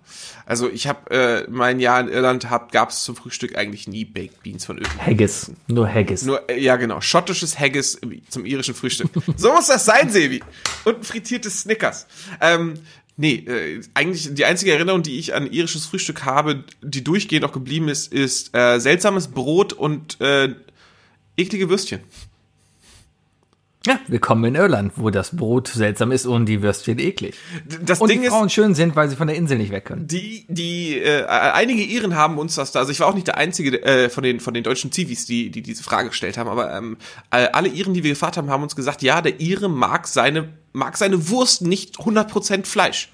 [0.47, 4.05] also ich habe äh, mein Jahr in Irland hab, gab es zum Frühstück eigentlich nie
[4.05, 5.01] Baked Beans von irgendwo.
[5.01, 5.53] Haggis.
[5.67, 6.25] Nur Haggis.
[6.25, 9.11] Nur, äh, ja genau, schottisches Haggis zum irischen Frühstück.
[9.37, 10.43] so muss das sein, Sebi.
[10.85, 12.07] Und ein frittiertes Snickers.
[12.41, 12.75] Ähm,
[13.17, 17.53] nee, äh, eigentlich die einzige Erinnerung, die ich an irisches Frühstück habe, die durchgehend auch
[17.53, 20.55] geblieben ist, ist äh, seltsames Brot und äh,
[21.37, 22.01] eklige Würstchen.
[23.87, 27.37] Ja, willkommen in Irland, wo das Brot seltsam ist und die Würstchen eklig.
[27.81, 29.85] Das Und Ding die ist, Frauen schön sind, weil sie von der Insel nicht weg
[29.85, 30.09] können.
[30.09, 33.37] die, die, äh, einige Iren haben uns das da, also ich war auch nicht der
[33.39, 36.77] einzige äh, von den von den deutschen Zivis, die die diese Frage gestellt haben, aber
[36.77, 36.97] ähm,
[37.31, 40.49] äh, alle Iren, die wir gefragt haben, haben uns gesagt, ja, der Ire mag seine
[40.73, 43.11] mag seine Wurst nicht 100% Fleisch.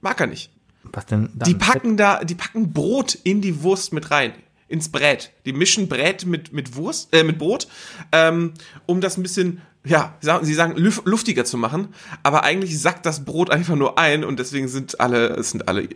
[0.00, 0.50] Mag er nicht.
[0.82, 1.48] Was denn dann?
[1.48, 4.32] Die packen da, die packen Brot in die Wurst mit rein,
[4.68, 5.30] ins Brät.
[5.46, 7.68] Die mischen Brät mit mit Wurst, äh, mit Brot,
[8.10, 8.52] ähm,
[8.84, 11.88] um das ein bisschen, ja, sie sagen luf- luftiger zu machen.
[12.22, 15.88] Aber eigentlich sackt das Brot einfach nur ein und deswegen sind alle, es sind alle,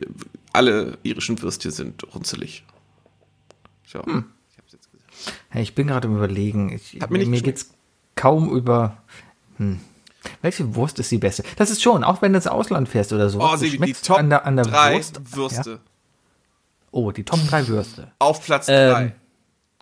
[0.52, 2.64] alle irischen Würstchen sind runzelig.
[3.86, 4.02] So.
[4.04, 4.24] Hm.
[4.52, 5.38] Ich hab's jetzt gesagt.
[5.50, 6.70] Hey, ich bin gerade im Überlegen.
[6.72, 7.58] Ich, Hat mir nicht mir geschmeckt.
[7.60, 7.74] geht's
[8.16, 8.96] kaum über.
[10.42, 11.42] Welche Wurst ist die beste?
[11.56, 13.40] Das ist schon, auch wenn du ins Ausland fährst oder so.
[13.40, 15.20] Oh, Sebi, die Top an der, an der drei Wurst.
[15.36, 15.70] Würste.
[15.72, 15.78] Ja?
[16.92, 18.10] Oh, die Top 3 Würste.
[18.18, 19.14] Auf Platz Ähm, drei.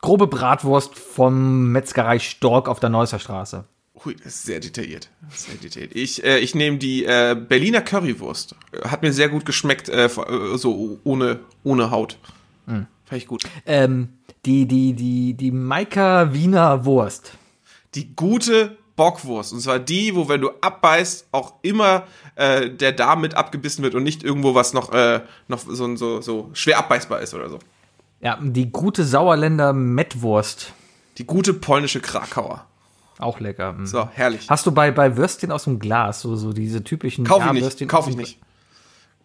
[0.03, 3.64] grobe Bratwurst vom Metzgerei Stork auf der Neusser Straße.
[4.05, 5.11] Hui, das ist sehr detailliert.
[5.31, 5.95] Sehr detailliert.
[5.97, 8.55] Ich, äh, ich nehme die äh, Berliner Currywurst.
[8.85, 12.19] Hat mir sehr gut geschmeckt, äh, so ohne, ohne Haut.
[12.67, 12.87] Hm.
[13.05, 13.43] Fand ich gut.
[13.67, 14.11] Ähm,
[14.45, 17.33] die, die, die, die Maika Wiener Wurst.
[17.95, 19.53] Die gute Bockwurst.
[19.53, 23.95] Und zwar die, wo wenn du abbeißt, auch immer äh, der Darm mit abgebissen wird
[23.95, 27.59] und nicht irgendwo was noch, äh, noch so, so, so schwer abbeißbar ist oder so.
[28.21, 30.73] Ja, die gute Sauerländer Mettwurst.
[31.19, 32.67] Die gute polnische Krakauer.
[33.19, 33.73] Auch lecker.
[33.73, 33.87] Mhm.
[33.87, 34.49] So, herrlich.
[34.49, 37.89] Hast du bei, bei Würstchen aus dem Glas, so, so diese typischen Kauf ich nicht.
[37.89, 38.39] Kauf ich nicht.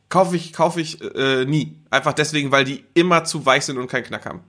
[0.10, 1.78] Kauf ich, kauf ich äh, nie.
[1.90, 4.42] Einfach deswegen, weil die immer zu weich sind und keinen Knack haben.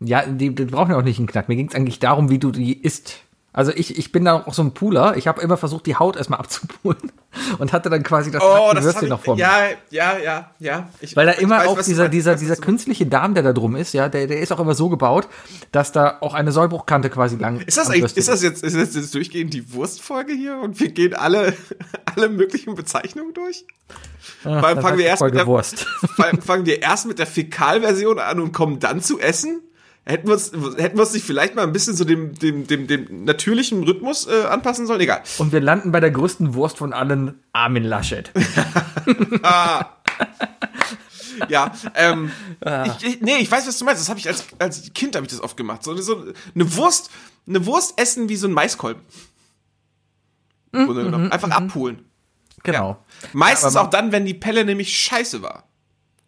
[0.00, 1.48] Ja, die, die brauchen ja auch nicht einen Knack.
[1.48, 3.20] Mir ging es eigentlich darum, wie du die isst.
[3.54, 5.16] Also ich, ich bin da auch so ein Pooler.
[5.16, 7.12] Ich habe immer versucht, die Haut erstmal abzupulen
[7.58, 9.42] und hatte dann quasi das Oh, das Würstchen ich, noch vor mir.
[9.42, 9.58] Ja,
[9.90, 10.88] ja, ja, ja.
[11.00, 13.92] Ich, Weil da immer weiß, auch dieser, dieser, dieser künstliche Darm, der da drum ist,
[13.92, 15.28] ja, der, der ist auch immer so gebaut,
[15.70, 18.94] dass da auch eine Sollbruchkante quasi lang Ist das eigentlich, ist das jetzt, ist das
[18.94, 21.54] jetzt durchgehend die Wurstfolge hier und wir gehen alle,
[22.16, 23.66] alle möglichen Bezeichnungen durch?
[24.44, 25.86] Das fangen wir erst Folge mit der, Wurst.
[26.44, 29.60] fangen wir erst mit der Fäkalversion an und kommen dann zu essen?
[30.04, 32.88] Hätten wir uns, hätten wir uns nicht vielleicht mal ein bisschen so dem, dem, dem,
[32.88, 35.00] dem natürlichen Rhythmus äh, anpassen sollen?
[35.00, 35.22] Egal.
[35.38, 38.32] Und wir landen bei der größten Wurst von allen, Armin Laschet.
[41.48, 42.30] Ja, ähm,
[42.64, 42.84] Ah.
[43.00, 44.00] ich, ich, nee, ich weiß, was du meinst.
[44.00, 45.82] Das habe ich als, als Kind habe ich das oft gemacht.
[45.82, 47.10] So, so eine Wurst,
[47.48, 49.02] eine Wurst essen wie so ein Maiskolben.
[50.72, 51.32] Mhm, genommen.
[51.32, 52.04] Einfach abpulen.
[52.62, 53.02] Genau.
[53.32, 55.64] Meistens aber auch dann, wenn die Pelle nämlich scheiße war.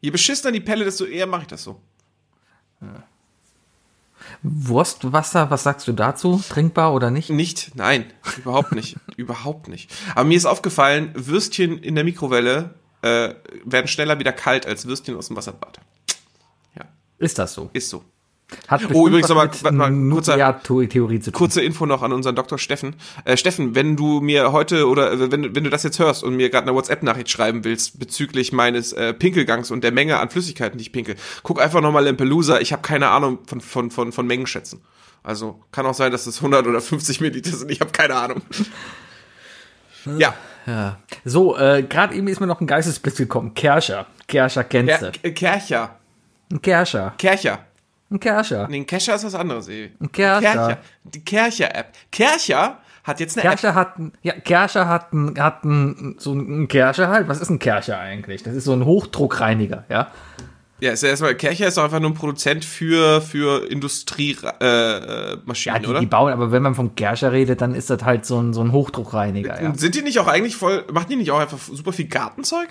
[0.00, 1.80] Je beschissener die Pelle, desto eher mache ich das so.
[4.42, 6.42] Wurstwasser, was sagst du dazu?
[6.48, 7.30] Trinkbar oder nicht?
[7.30, 8.06] Nicht, nein,
[8.36, 9.90] überhaupt nicht, überhaupt nicht.
[10.14, 13.34] Aber mir ist aufgefallen, Würstchen in der Mikrowelle äh,
[13.64, 15.80] werden schneller wieder kalt als Würstchen aus dem Wasserbad.
[16.76, 16.84] Ja,
[17.18, 17.70] Ist das so?
[17.72, 18.04] ist so.
[18.68, 19.48] Hat Oh, übrigens nochmal-
[20.12, 20.36] kurzer-.
[21.32, 22.58] Kurze Info noch an unseren Dr.
[22.58, 22.94] Steffen.
[23.24, 26.36] Äh, Steffen, wenn du mir heute oder äh, wenn, wenn du das jetzt hörst und
[26.36, 30.78] mir gerade eine WhatsApp-Nachricht schreiben willst bezüglich meines äh, Pinkelgangs und der Menge an Flüssigkeiten,
[30.78, 32.60] die ich pinkel, guck einfach nochmal Lampelusa.
[32.60, 34.82] Ich habe keine Ahnung von, von, von, von Mengenschätzen.
[35.22, 37.70] Also kann auch sein, dass es 100 oder 50 Milliliter sind.
[37.70, 38.42] Ich habe keine Ahnung.
[40.18, 40.34] Ja,
[40.66, 40.98] Ja.
[41.24, 43.54] So, äh, gerade eben ist mir noch ein Geistesblitz gekommen.
[43.54, 44.06] Kerscher.
[44.28, 45.32] Kerscher kennst du.
[45.32, 45.98] Kercher.
[46.62, 47.14] Kerscher.
[47.18, 47.64] Kercher.
[48.14, 48.68] Ein Kerscher.
[48.68, 49.90] Nee, ein Kescher ist was anderes, ey.
[50.00, 50.78] Ein Kercher.
[51.02, 51.92] Die Kercher-App.
[52.12, 53.50] Kercher hat jetzt eine App.
[53.58, 57.28] Kerscher hat, ein- ja, Kerscher hat, ein, hat ein, so ein Kerscher halt.
[57.28, 58.42] Was ist ein Kerscher eigentlich?
[58.44, 60.10] Das ist so ein Hochdruckreiniger, ja.
[60.80, 65.38] Ja, ist ja erstmal, Kercher ist einfach nur ein Produzent für, für Industriemaschinen, äh, äh,
[65.64, 66.00] Ja, die, oder?
[66.00, 68.60] die bauen, aber wenn man vom Kerscher redet, dann ist das halt so ein, so
[68.60, 69.74] ein Hochdruckreiniger, ja.
[69.74, 72.68] Sind die nicht auch eigentlich voll, machen die nicht auch einfach super viel Gartenzeug?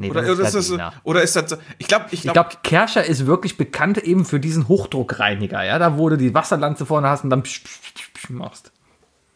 [0.00, 0.92] Nee, Oder, ist, das, Gardiner.
[1.04, 4.40] oder ist das, so- ich glaube, ich glaube, glaube, Kerscher ist wirklich bekannt eben für
[4.40, 5.78] diesen Hochdruckreiniger, ja.
[5.78, 8.72] Da wo du die Wasserlanze vorne hast und dann psch, psch, psch, psch machst.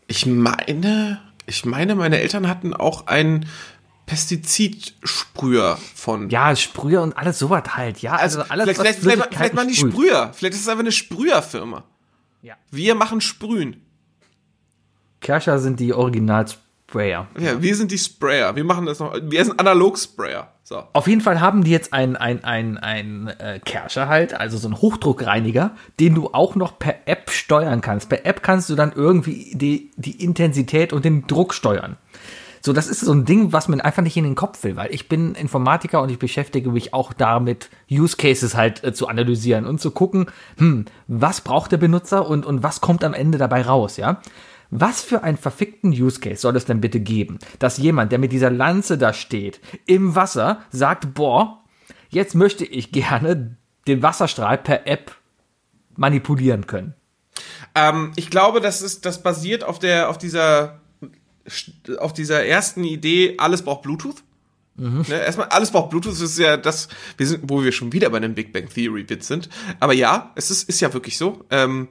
[0.07, 3.46] ich meine, ich meine, meine Eltern hatten auch einen
[4.07, 6.29] Pestizidsprüher von.
[6.31, 8.12] Ja, Sprüher und alles sowas halt, ja.
[8.16, 9.74] Also, alles, vielleicht, vielleicht, vielleicht, machen die.
[9.74, 10.31] Sprüher.
[10.35, 11.85] Vielleicht ist es einfach eine Sprüherfirma.
[12.42, 12.55] Ja.
[12.70, 13.83] Wir machen Sprühen.
[15.20, 15.92] Kerscher sind die
[16.95, 17.27] Original-Sprayer.
[17.39, 18.57] Ja, wir sind die Sprayer.
[18.57, 19.15] Wir machen das noch.
[19.23, 20.49] Wir sind Analog-Sprayer.
[20.63, 20.83] So.
[20.93, 24.69] Auf jeden Fall haben die jetzt ein, ein, ein, ein äh, Kerscher halt, also so
[24.69, 28.09] ein Hochdruckreiniger, den du auch noch per App steuern kannst.
[28.09, 31.97] Per App kannst du dann irgendwie die, die Intensität und den Druck steuern.
[32.63, 34.95] So, das ist so ein Ding, was man einfach nicht in den Kopf will, weil
[34.95, 39.67] ich bin Informatiker und ich beschäftige mich auch damit, Use Cases halt äh, zu analysieren
[39.67, 43.61] und zu gucken, hm, was braucht der Benutzer und, und was kommt am Ende dabei
[43.61, 44.23] raus, ja?
[44.77, 48.33] Was für einen verfickten Use Case soll es denn bitte geben, dass jemand, der mit
[48.33, 51.63] dieser Lanze da steht, im Wasser sagt, boah,
[52.11, 53.57] jetzt möchte ich gerne
[53.87, 55.17] den Wasserstrahl per App
[55.95, 56.95] manipulieren können.
[57.77, 60.81] Ähm, ich glaube, das ist, das basiert auf der, auf dieser,
[61.99, 64.25] auf dieser ersten Idee, alles braucht Bluetooth.
[64.75, 68.11] Ne, erstmal, alles braucht Bluetooth, das ist ja das, wir sind, wo wir schon wieder
[68.11, 69.49] bei einem Big Bang Theory Witz sind.
[69.79, 71.45] Aber ja, es ist, ist ja wirklich so.
[71.51, 71.87] Ähm,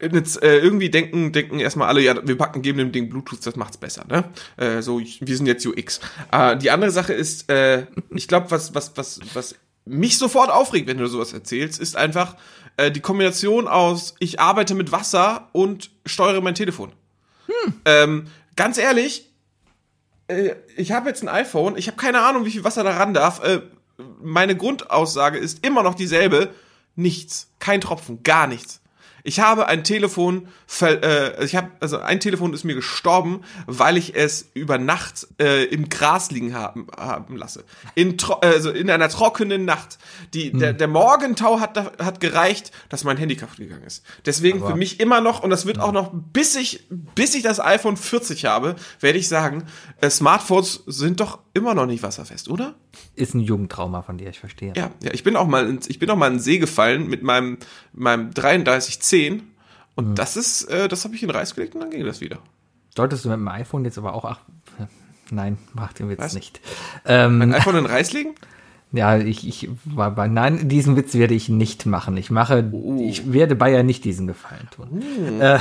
[0.00, 3.56] jetzt, äh, irgendwie denken, denken erstmal alle, ja, wir packen, geben dem Ding Bluetooth, das
[3.56, 4.24] macht's besser, ne?
[4.56, 6.00] Äh, so, wir sind jetzt UX.
[6.32, 10.86] Äh, die andere Sache ist, äh, ich glaube, was, was, was, was mich sofort aufregt,
[10.88, 12.36] wenn du sowas erzählst, ist einfach
[12.76, 16.92] äh, die Kombination aus, ich arbeite mit Wasser und steuere mein Telefon.
[17.84, 19.32] Ähm, ganz ehrlich,
[20.28, 23.14] äh, ich habe jetzt ein iPhone, ich habe keine Ahnung, wie viel Wasser da ran
[23.14, 23.42] darf.
[23.42, 23.62] Äh,
[24.22, 26.54] meine Grundaussage ist immer noch dieselbe.
[26.94, 27.50] Nichts.
[27.58, 28.80] Kein Tropfen, gar nichts.
[29.28, 30.48] Ich habe ein Telefon,
[30.80, 35.64] äh, ich habe also ein Telefon ist mir gestorben, weil ich es über Nacht äh,
[35.64, 37.64] im Gras liegen haben, haben lasse.
[37.94, 39.98] In äh, also in einer trockenen Nacht.
[40.32, 44.02] Die der, der Morgentau hat hat gereicht, dass mein Handy kaputt gegangen ist.
[44.24, 47.60] Deswegen für mich immer noch und das wird auch noch bis ich bis ich das
[47.60, 49.64] iPhone 40 habe, werde ich sagen,
[50.00, 52.74] äh, Smartphones sind doch immer noch nicht wasserfest, oder?
[53.14, 54.72] Ist ein Jugendtrauma von dir, ich verstehe.
[54.76, 57.08] Ja, ja, ich bin auch mal, ins, ich bin auch mal in den See gefallen
[57.08, 57.58] mit meinem,
[57.92, 59.42] meinem 3310
[59.94, 62.20] und das ist, äh, das habe ich in den Reis gelegt und dann ging das
[62.20, 62.38] wieder.
[62.96, 64.24] Solltest du mit dem iPhone jetzt aber auch.
[64.24, 64.40] Ach,
[65.30, 66.34] nein, mach den Witz Was?
[66.34, 66.60] nicht.
[67.04, 68.34] Ähm, Ein iPhone in den Reis legen?
[68.92, 70.28] ja, ich, ich war bei.
[70.28, 72.16] Nein, diesen Witz werde ich nicht machen.
[72.16, 72.68] Ich mache.
[72.72, 72.98] Oh.
[73.00, 75.40] Ich werde Bayer nicht diesen Gefallen tun.
[75.40, 75.58] Äh,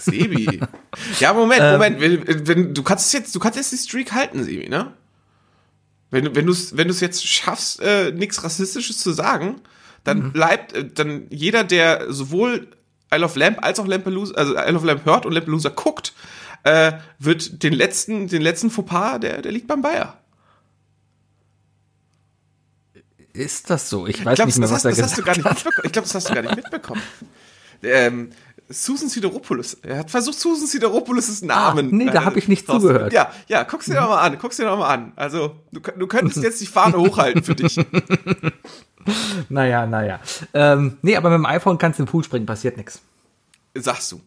[0.00, 0.60] Sebi.
[1.20, 2.00] ja, Moment, Moment.
[2.00, 4.92] Wenn, wenn, du kannst jetzt, du kannst jetzt die Streak halten, Sebi, ne?
[6.10, 9.60] Wenn, du- wenn du es wenn du's jetzt schaffst, äh, nichts Rassistisches zu sagen,
[10.04, 12.68] dann bleibt, äh, dann jeder, der sowohl
[13.12, 16.14] Isle of Lamp als auch Lampelusa, also Isle of Lamp hört und Lampelusa guckt,
[16.64, 20.18] äh, wird den letzten, den letzten Fauxpas, der, der liegt beim Bayer.
[23.32, 24.06] ist das so?
[24.06, 25.36] Ich Ich weiß glaube, nicht mehr, das, was hast, er das hast du gesagt gar
[25.36, 25.54] nicht hat.
[25.64, 25.86] mitbekommen.
[25.86, 27.02] Ich glaube, das hast du gar nicht mitbekommen.
[27.80, 28.30] Ähm,
[28.70, 29.74] Susan Sideropoulos.
[29.82, 31.86] Er hat versucht, Susan Sideropoulos' Namen.
[31.86, 33.12] Ah, nee, da hab ich nicht zugehört.
[33.12, 34.38] Ja, ja, guck's dir doch mal an.
[34.38, 35.12] Guck's dir doch mal an.
[35.16, 37.78] Also, du, du könntest jetzt die Fahne hochhalten für dich.
[39.48, 40.20] Naja, naja.
[40.52, 43.00] Ähm, nee, aber mit dem iPhone kannst du im Pool springen, passiert nichts.
[43.74, 44.20] Sagst du.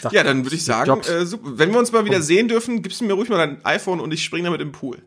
[0.00, 1.50] Sag- Ja, dann würde ich sagen, äh, super.
[1.58, 4.12] wenn wir uns mal wieder sehen dürfen, gibst du mir ruhig mal dein iPhone und
[4.14, 4.98] ich springe damit im Pool.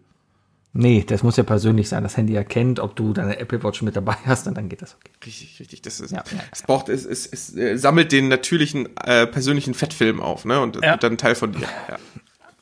[0.71, 2.03] Nee, das muss ja persönlich sein.
[2.03, 4.95] Das Handy erkennt, ob du deine Apple Watch mit dabei hast und dann geht das
[4.95, 5.12] okay.
[5.25, 5.82] Richtig, richtig.
[5.82, 9.73] Das ist, Ja, ja, es braucht, es, es, es äh, sammelt den natürlichen, äh, persönlichen
[9.73, 10.62] Fettfilm auf, ne?
[10.62, 10.91] Und das Ja.
[10.91, 11.62] wird dann Teil von dir.
[11.89, 11.97] Ja.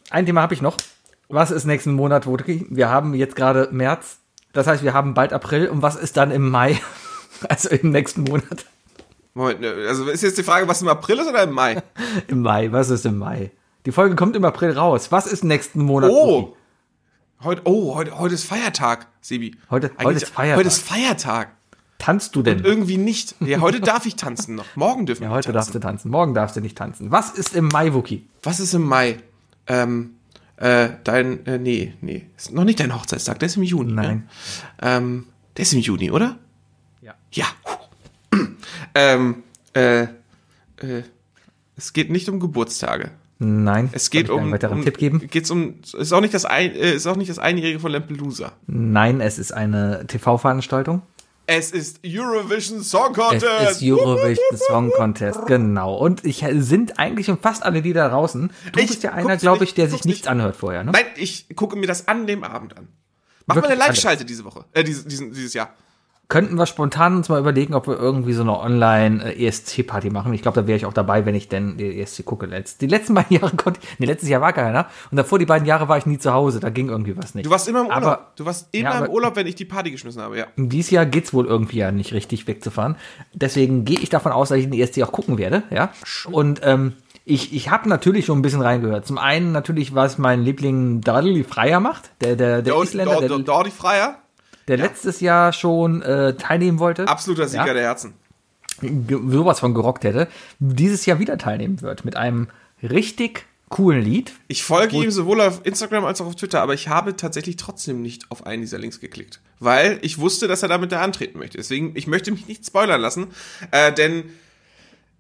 [0.10, 0.78] Ein Thema habe ich noch.
[1.28, 2.65] Was ist nächsten Monat, Wodki?
[2.70, 4.20] Wir haben jetzt gerade März.
[4.54, 5.67] Das heißt, wir haben bald April.
[5.67, 6.80] Und was ist dann im Mai?
[7.50, 8.65] Also im nächsten Monat.
[9.36, 11.84] Moment, ne, also ist jetzt die Frage, was im April ist oder im Mai?
[12.28, 12.72] Im Mai.
[12.72, 13.52] Was ist im Mai?
[13.86, 15.12] Die Folge kommt im April raus.
[15.12, 16.10] Was ist nächsten Monat?
[16.10, 16.41] Oh!
[16.41, 16.54] Wookie?
[17.43, 19.56] Heute, oh, heute, heute ist Feiertag, Sebi.
[19.69, 20.58] Heute- Eigentlich- heute ist Feiertag.
[20.58, 21.52] Heute ist Feiertag.
[22.00, 22.63] Tanzt du denn?
[22.63, 23.36] Irgendwie nicht.
[23.41, 24.65] Ja, heute darf ich tanzen noch.
[24.76, 25.54] Morgen dürfen Ja, wir heute tanzen.
[25.56, 26.12] darfst du tanzen.
[26.12, 27.12] Morgen darfst du nicht tanzen.
[27.12, 28.28] Was ist im Mai, Wookie?
[28.43, 29.19] Was ist im Mai?
[29.67, 30.15] Ähm,
[30.58, 32.28] äh, dein, äh, nee, nee.
[32.38, 33.93] Ist noch nicht dein Hochzeitstag, der ist im Juni.
[33.93, 34.17] Nein.
[34.17, 34.23] Ne?
[34.82, 36.38] Ähm, der ist im Juni, oder?
[37.02, 37.15] Ja.
[37.32, 37.45] Ja.
[38.95, 40.08] ähm, äh, äh,
[41.76, 43.12] es geht nicht um Geburtstage.
[43.39, 43.89] Nein.
[43.93, 45.28] Es geht um, einen weiteren um Tipp geben?
[45.30, 48.52] Geht's um ist auch nicht das ein, äh, ist auch nicht das einjährige von Lampelusa.
[48.65, 51.02] Nein, es ist eine TV-Veranstaltung.
[51.50, 53.82] Es ist Eurovision Song Es Contest.
[53.82, 55.95] ist Eurovision Song Contest, genau.
[55.95, 58.52] Und ich sind eigentlich schon fast alle Lieder draußen.
[58.73, 60.28] Du Ich bist ja einer, glaube ich, der sich nichts nicht.
[60.28, 60.91] anhört vorher, ne?
[60.91, 62.89] Nein, ich gucke mir das an dem Abend an.
[63.45, 64.65] Mach mal Wirklich eine Live-Schalte diese Woche.
[64.73, 65.73] Äh, dieses, diesen, dieses Jahr.
[66.30, 70.34] Könnten wir spontan uns mal überlegen, ob wir irgendwie so eine Online-ESC-Party machen.
[70.34, 72.46] Ich glaube, da wäre ich auch dabei, wenn ich denn die ESC gucke.
[72.48, 74.88] Letzt- Die letzten beiden Jahre konnte ich, nee, letztes Jahr war keiner.
[75.10, 76.60] Und davor die beiden Jahre war ich nie zu Hause.
[76.60, 77.46] Da ging irgendwie was nicht.
[77.46, 78.04] Du warst immer im Urlaub.
[78.04, 80.48] Aber- du warst immer Ja, im Urlaub, wenn ich die Party geschmissen habe, ja.
[80.58, 82.98] Dieses Jahr geht's wohl irgendwie ja nicht richtig wegzufahren.
[83.34, 85.92] Deswegen gehe ich davon aus, dass ich den ESC auch gucken werde, ja.
[86.30, 89.06] Und ähm, ich, ich habe natürlich schon ein bisschen reingehört.
[89.06, 93.72] Zum einen natürlich, was mein Liebling Dudley Freier macht, der, der, der Isländer, der, Dordi
[93.72, 94.16] Freier,
[94.67, 97.08] der letztes Jahr schon äh, teilnehmen wollte.
[97.08, 97.73] absoluter Sieger Ja.
[97.73, 98.13] der Herzen.
[98.82, 100.27] ge- sowas von gerockt hätte,
[100.60, 102.47] dieses Jahr wieder teilnehmen wird mit einem
[102.84, 104.32] richtig coolen Lied.
[104.47, 108.01] Ich folge ihm sowohl auf Instagram als auch auf Twitter, aber ich habe tatsächlich trotzdem
[108.01, 111.58] nicht auf einen dieser Links geklickt, weil ich wusste, dass er damit da antreten möchte.
[111.58, 113.27] Deswegen, ich möchte mich nicht spoilern lassen,
[113.71, 114.23] äh, denn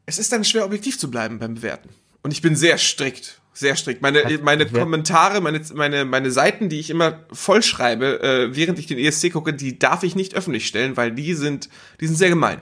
[0.05, 1.89] es ist dann schwer, objektiv zu bleiben beim Bewerten.
[2.21, 4.01] Und ich bin sehr strikt, sehr strikt.
[4.01, 8.99] Meine, meine Kommentare, meine, meine, meine Seiten, die ich immer vollschreibe, äh, während ich den
[8.99, 12.61] ESC gucke, die darf ich nicht öffentlich stellen, weil die sind, die sind sehr gemein.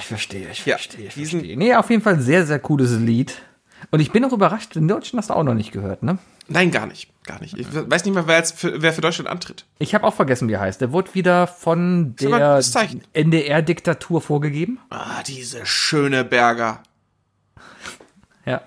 [0.00, 1.56] Ich verstehe, ich Ja, verstehe, ich verstehe.
[1.56, 3.34] Nee, auf jeden Fall sehr, sehr cooles Lied.
[3.90, 6.18] Und ich bin auch überrascht, den Deutschen hast du auch noch nicht gehört, ne?
[6.48, 7.56] Nein, gar nicht, gar nicht.
[7.58, 9.64] Ich weiß nicht mal, wer, jetzt für, wer für Deutschland antritt.
[9.78, 10.80] Ich habe auch vergessen, wie er heißt.
[10.80, 12.60] Der wurde wieder von der.
[13.12, 14.78] NDR-Diktatur vorgegeben.
[14.90, 16.82] Ah, diese schöne Berger.
[18.44, 18.62] Ja,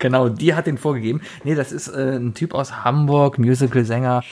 [0.00, 1.20] genau, die hat den vorgegeben.
[1.44, 4.24] Nee, das ist äh, ein Typ aus Hamburg, Musical-Sänger.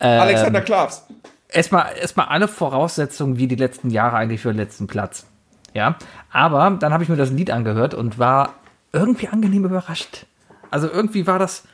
[0.00, 0.20] Ähm.
[0.20, 1.04] Alexander Klavs.
[1.48, 5.26] erstmal erstmal alle Voraussetzungen wie die letzten Jahre eigentlich für den letzten Platz.
[5.74, 5.96] Ja,
[6.30, 8.54] aber dann habe ich mir das Lied angehört und war
[8.92, 10.26] irgendwie angenehm überrascht.
[10.70, 11.64] Also irgendwie war das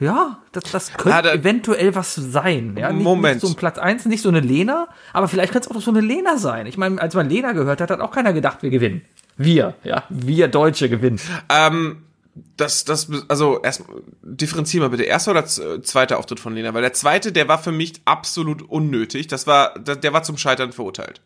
[0.00, 2.74] ja, das, das könnte Ah, da- eventuell was sein.
[2.76, 3.36] Ja, nicht, Moment.
[3.36, 5.92] Nicht so ein Platz 1, nicht so eine Lena, aber vielleicht könnte es auch so
[5.92, 6.66] eine Lena sein.
[6.66, 9.02] Ich meine, als man Lena gehört hat, hat auch keiner gedacht, wir gewinnen.
[9.36, 11.20] Wir, ja, wir Deutsche gewinnen.
[11.48, 12.02] Ähm,
[12.56, 13.84] das, das, also erst
[14.22, 15.04] differenzier mal bitte.
[15.04, 16.74] Erster oder zweiter Auftritt von Lena?
[16.74, 19.28] Weil der zweite, der war für mich absolut unnötig.
[19.28, 21.20] Das war, der war zum Scheitern verurteilt.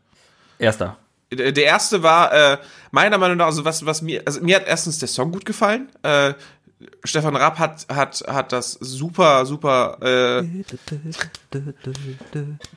[0.59, 0.99] Erster.
[1.31, 2.59] Der der erste war äh,
[2.90, 5.90] meiner Meinung nach, also was, was mir, also mir hat erstens der Song gut gefallen.
[6.03, 6.35] Äh,
[7.02, 10.46] Stefan Raab hat, hat, hat das super, super, äh,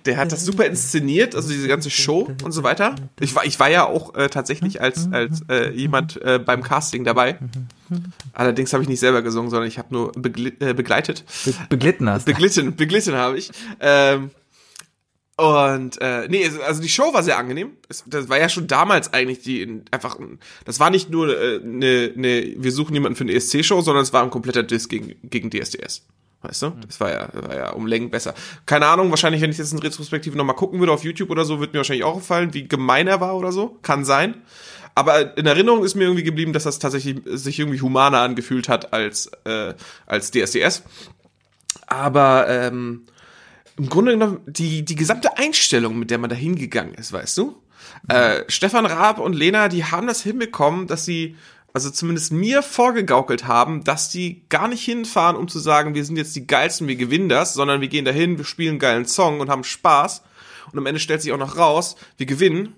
[0.05, 2.95] der hat das super inszeniert, also diese ganze Show und so weiter.
[3.19, 7.03] Ich war, ich war ja auch äh, tatsächlich als, als äh, jemand äh, beim Casting
[7.03, 7.37] dabei.
[8.33, 11.23] Allerdings habe ich nicht selber gesungen, sondern ich habe nur äh, begleitet.
[11.45, 12.25] Be beglitten hast.
[12.25, 13.51] Beglitten, beglitten habe ich.
[13.79, 14.31] Ähm,
[15.41, 17.71] und äh, nee, also die Show war sehr angenehm.
[17.89, 21.25] Es, das war ja schon damals eigentlich die in- einfach ein- das war nicht nur
[21.25, 24.63] eine äh, ne, ne, wir suchen jemanden für eine ESC-Show, sondern es war ein kompletter
[24.63, 26.05] Diss gegen gegen DSDS.
[26.43, 26.71] Weißt du?
[26.87, 28.33] Das war ja, war ja um Längen besser.
[28.65, 31.59] Keine Ahnung, wahrscheinlich, wenn ich jetzt in Retrospektive nochmal gucken würde auf YouTube oder so,
[31.59, 33.77] wird mir wahrscheinlich auch auffallen, wie gemein er war oder so.
[33.83, 34.41] Kann sein.
[34.95, 38.91] Aber in Erinnerung ist mir irgendwie geblieben, dass das tatsächlich sich irgendwie humaner angefühlt hat
[38.91, 39.75] als, äh,
[40.07, 40.81] als DSDS.
[41.87, 43.03] Aber ähm,
[43.81, 47.59] im Grunde genommen die, die gesamte Einstellung, mit der man da hingegangen ist, weißt du?
[48.07, 51.35] Äh, Stefan Raab und Lena, die haben das hinbekommen, dass sie,
[51.73, 56.17] also zumindest mir vorgegaukelt haben, dass die gar nicht hinfahren, um zu sagen, wir sind
[56.17, 59.39] jetzt die geilsten, wir gewinnen das, sondern wir gehen dahin, wir spielen einen geilen Song
[59.39, 60.21] und haben Spaß.
[60.71, 62.75] Und am Ende stellt sich auch noch raus, wir gewinnen.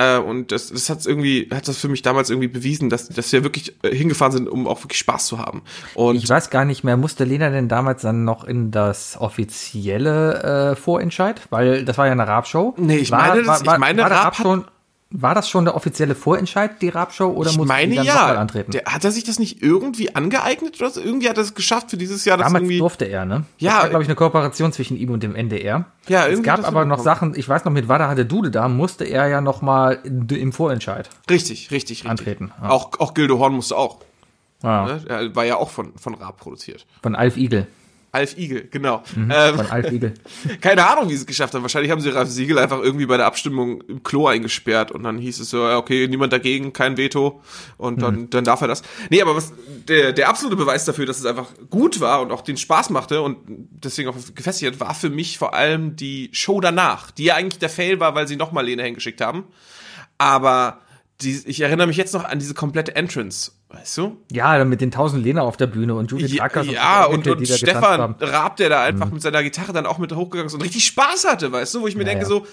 [0.00, 3.30] Äh, und das, das hat irgendwie, hat das für mich damals irgendwie bewiesen, dass, dass
[3.32, 5.60] wir wirklich äh, hingefahren sind, um auch wirklich Spaß zu haben.
[5.94, 10.70] Und Ich weiß gar nicht mehr, musste Lena denn damals dann noch in das offizielle
[10.72, 11.42] äh, Vorentscheid?
[11.50, 12.74] Weil das war ja eine Raab-Show.
[12.78, 14.64] Nee, ich war, meine, das- war, ich meine, war, Raab Raab schon,
[15.12, 18.40] war das schon der offizielle Vorentscheid, die Raab-Show, oder ich musste meine dann nochmal ja,
[18.40, 18.70] antreten?
[18.70, 21.00] der, hat er sich das nicht irgendwie angeeignet oder so?
[21.00, 22.78] Irgendwie hat er es geschafft für dieses Jahr, das Damals irgendwie.
[22.78, 23.44] durfte er, ne?
[23.58, 25.86] Ja, Das war, glaube ich, eine Kooperation zwischen ihm und dem NDR.
[26.08, 27.00] Ja, es irgendwie gab das aber noch.
[27.00, 30.28] Sachen, ich weiß noch, mit Wada hatte Dude da, musste er ja noch mal in-
[30.28, 32.08] im Vorentscheid Richtig, richtig, richtig.
[32.10, 32.52] antreten.
[32.62, 32.70] Ja.
[32.70, 33.98] Auch, auch Gildo Horn musste auch.
[34.62, 34.84] Ja.
[34.86, 35.04] Ne?
[35.08, 36.86] Er war ja auch von, von Raab produziert.
[37.02, 37.66] Von Alf Igel.
[38.12, 39.02] Alf Igel, genau.
[39.14, 39.32] Mhm.
[39.32, 40.14] Ähm, Von Alf Igel.
[40.60, 41.62] keine Ahnung, wie sie es geschafft haben.
[41.62, 45.18] Wahrscheinlich haben sie Ralf Siegel einfach irgendwie bei der Abstimmung im Klo eingesperrt und dann
[45.18, 47.40] hieß es so, ja, okay, niemand dagegen, kein Veto
[47.76, 48.82] und dann, dann darf er das.
[49.10, 49.52] Nee, aber was
[49.88, 53.22] der, der absolute Beweis dafür, dass es einfach gut war und auch den Spaß machte
[53.22, 57.36] und deswegen auch gefestigt hat, war für mich vor allem die Show danach, die ja
[57.36, 59.44] eigentlich der Fail war, weil sie nochmal Lene hingeschickt haben.
[60.18, 60.80] Aber
[61.22, 64.16] die, ich erinnere mich jetzt noch an diese komplette Entrance, weißt du?
[64.30, 67.38] Ja, mit den tausend Lena auf der Bühne und Judith Ja, Ackers ja und, und,
[67.38, 68.16] und Stefan.
[68.20, 71.26] Raab, der da einfach mit seiner Gitarre dann auch mit hochgegangen ist und richtig Spaß
[71.26, 72.28] hatte, weißt du, wo ich mir denke ja.
[72.28, 72.46] so,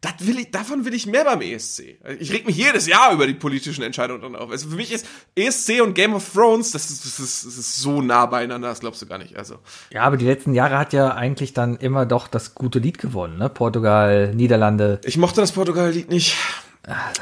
[0.00, 1.98] das will ich, davon will ich mehr beim ESC.
[2.20, 4.48] Ich reg mich jedes Jahr über die politischen Entscheidungen dann auf.
[4.48, 5.04] Also für mich ist
[5.34, 8.78] ESC und Game of Thrones, das ist, das ist, das ist so nah beieinander, das
[8.78, 9.36] glaubst du gar nicht.
[9.36, 9.56] Also
[9.90, 13.38] Ja, aber die letzten Jahre hat ja eigentlich dann immer doch das gute Lied gewonnen,
[13.38, 13.48] ne?
[13.48, 15.00] Portugal, Niederlande.
[15.02, 16.36] ich mochte das Portugal-Lied nicht.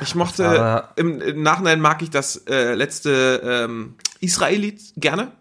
[0.00, 5.32] Ich mochte, war- im, im Nachhinein mag ich das äh, letzte ähm, Israel-Lied gerne.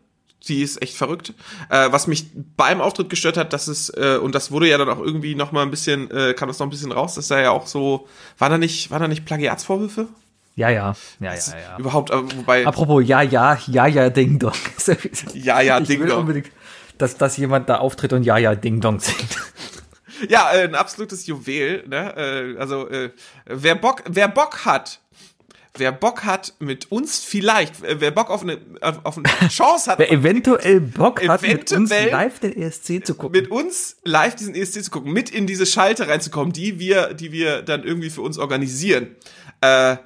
[0.48, 1.34] Die ist echt verrückt.
[1.70, 4.90] Äh, was mich beim Auftritt gestört hat, dass es, äh, und das wurde ja dann
[4.90, 7.40] auch irgendwie noch mal ein bisschen, äh, kam das noch ein bisschen raus, dass da
[7.40, 8.08] ja auch so,
[8.38, 10.08] war da nicht, war da nicht Plagiatsvorwürfe?
[10.56, 11.78] Ja, ja, ja, ja, ja.
[11.80, 14.54] Überhaupt, äh, wobei, Apropos, ja, ja, ja, ja, Ding Dong.
[15.34, 16.20] Ja, ja, ich Ding will Dong.
[16.22, 16.52] unbedingt,
[17.00, 19.38] dass, dass jemand da auftritt und ja, ja, Ding Dong singt.
[20.30, 22.16] Ja, äh, ein absolutes Juwel, ne?
[22.56, 23.12] Äh, also, äh,
[23.46, 25.00] wer Bock, wer Bock hat,
[25.78, 30.00] wer Bock hat mit uns vielleicht, äh, wer Bock auf eine, auf, eine Chance hat,
[30.00, 33.40] Wer eventuell Bock hat, mit uns Eventuell live den ESC zu gucken.
[33.40, 37.32] mit uns live diesen ESC zu gucken, mit in diese Schalte reinzukommen, die wir, die
[37.32, 39.16] wir dann irgendwie für uns organisieren.
[39.62, 39.98] Äh,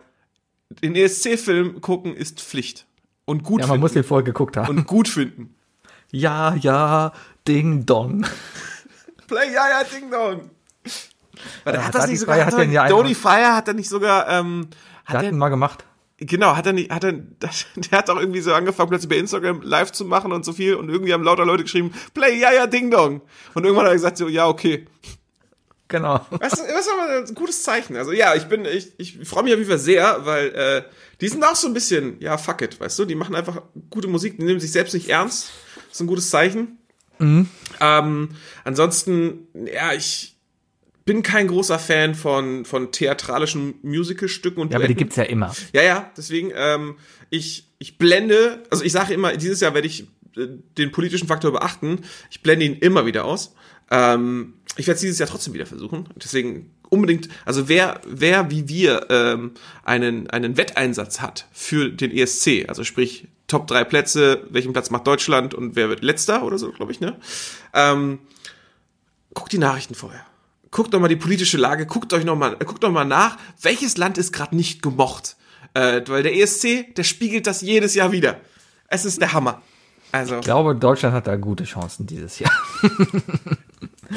[0.83, 2.85] den ESC-Film gucken ist Pflicht.
[3.25, 3.81] Und gut ja, man finden.
[3.81, 4.69] muss den vorher geguckt haben.
[4.69, 5.55] und gut finden.
[6.11, 7.13] ja, ja,
[7.47, 8.25] Ding Dong.
[9.29, 10.49] Play, ja, ja, Ding Dong.
[11.63, 14.67] Warte, hat das nicht sogar, hat hat er, Fire hat er nicht sogar, ähm,
[15.05, 15.85] hat hat er, ihn mal gemacht.
[16.17, 17.13] genau, hat er nicht, hat er,
[17.75, 20.75] der hat auch irgendwie so angefangen, plötzlich bei Instagram live zu machen und so viel
[20.75, 23.21] und irgendwie haben lauter Leute geschrieben, Play, ja, ja, Ding Dong.
[23.53, 24.87] Und irgendwann hat er gesagt so, ja, okay.
[25.87, 26.25] Genau.
[26.39, 27.95] Das ist, das ist aber ein gutes Zeichen.
[27.95, 30.83] Also ja, ich bin, ich, ich freue mich auf jeden Fall sehr, weil äh,
[31.21, 34.07] die sind auch so ein bisschen, ja, fuck it, weißt du, die machen einfach gute
[34.07, 35.49] Musik, die nehmen sich selbst nicht ernst.
[35.75, 36.78] Das ist ein gutes Zeichen.
[37.81, 38.29] Ähm,
[38.63, 40.35] ansonsten, ja, ich
[41.05, 45.55] bin kein großer Fan von, von theatralischen Musicalstücken und Ja, aber die gibt's ja immer.
[45.73, 46.97] Ja, ja, deswegen, ähm,
[47.29, 51.51] ich, ich blende, also ich sage immer, dieses Jahr werde ich äh, den politischen Faktor
[51.51, 52.01] beachten.
[52.29, 53.55] Ich blende ihn immer wieder aus.
[53.89, 56.07] Ähm, ich werde es dieses Jahr trotzdem wieder versuchen.
[56.15, 59.51] Deswegen unbedingt, also wer, wer wie wir ähm,
[59.83, 65.05] einen, einen Wetteinsatz hat für den ESC, also sprich Top drei Plätze, welchen Platz macht
[65.05, 67.17] Deutschland und wer wird letzter oder so, glaube ich, ne?
[67.73, 68.19] Ähm,
[69.33, 70.25] guckt die Nachrichten vorher.
[70.71, 73.37] Guckt doch mal die politische Lage, guckt euch noch mal, äh, guckt doch mal nach,
[73.61, 75.35] welches Land ist gerade nicht gemocht.
[75.73, 78.39] Äh, weil der ESC, der spiegelt das jedes Jahr wieder.
[78.87, 79.61] Es ist der Hammer.
[80.11, 82.51] Also, Ich glaube, Deutschland hat da gute Chancen dieses Jahr.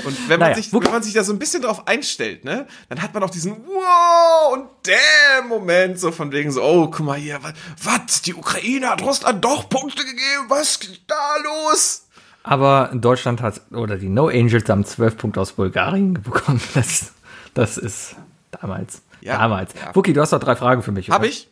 [0.05, 2.66] Und wenn man, Naja, sich, wenn man sich da so ein bisschen drauf einstellt, ne,
[2.88, 7.07] dann hat man auch diesen Wow und damn Moment, so von wegen so, oh, guck
[7.07, 7.38] mal hier,
[7.82, 12.07] was, die Ukraine hat Russland doch Punkte gegeben, was ist da los?
[12.43, 16.61] Aber Deutschland hat, oder die No Angels haben 12 Punkte aus Bulgarien bekommen.
[16.74, 17.12] Das,
[17.55, 18.16] das ist
[18.51, 19.03] damals.
[19.20, 19.72] Ja, damals.
[19.74, 19.95] ja.
[19.95, 21.11] Wookie, du hast doch drei Fragen für mich.
[21.11, 21.28] Hab oder?
[21.28, 21.51] ich?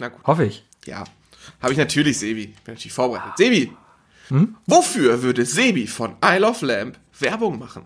[0.00, 0.64] Na gut, Hoffe ich.
[0.86, 1.04] ja.
[1.62, 2.46] Habe ich natürlich, Sebi.
[2.64, 3.32] Bin natürlich vorbereitet.
[3.38, 3.72] Sebi,
[4.66, 7.84] wofür würde Sebi von I Love Lamp Werbung machen?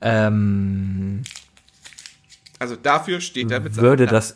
[0.00, 1.22] Ähm,
[2.60, 4.14] Also dafür steht er mit seinem würde Namen.
[4.14, 4.34] das.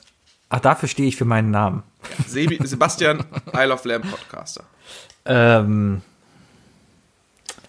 [0.48, 1.82] Ach, dafür stehe ich für meinen Namen.
[2.26, 3.20] Sebi, Sebastian,
[3.56, 4.64] I Love Lamp Podcaster.
[5.24, 6.02] Ähm,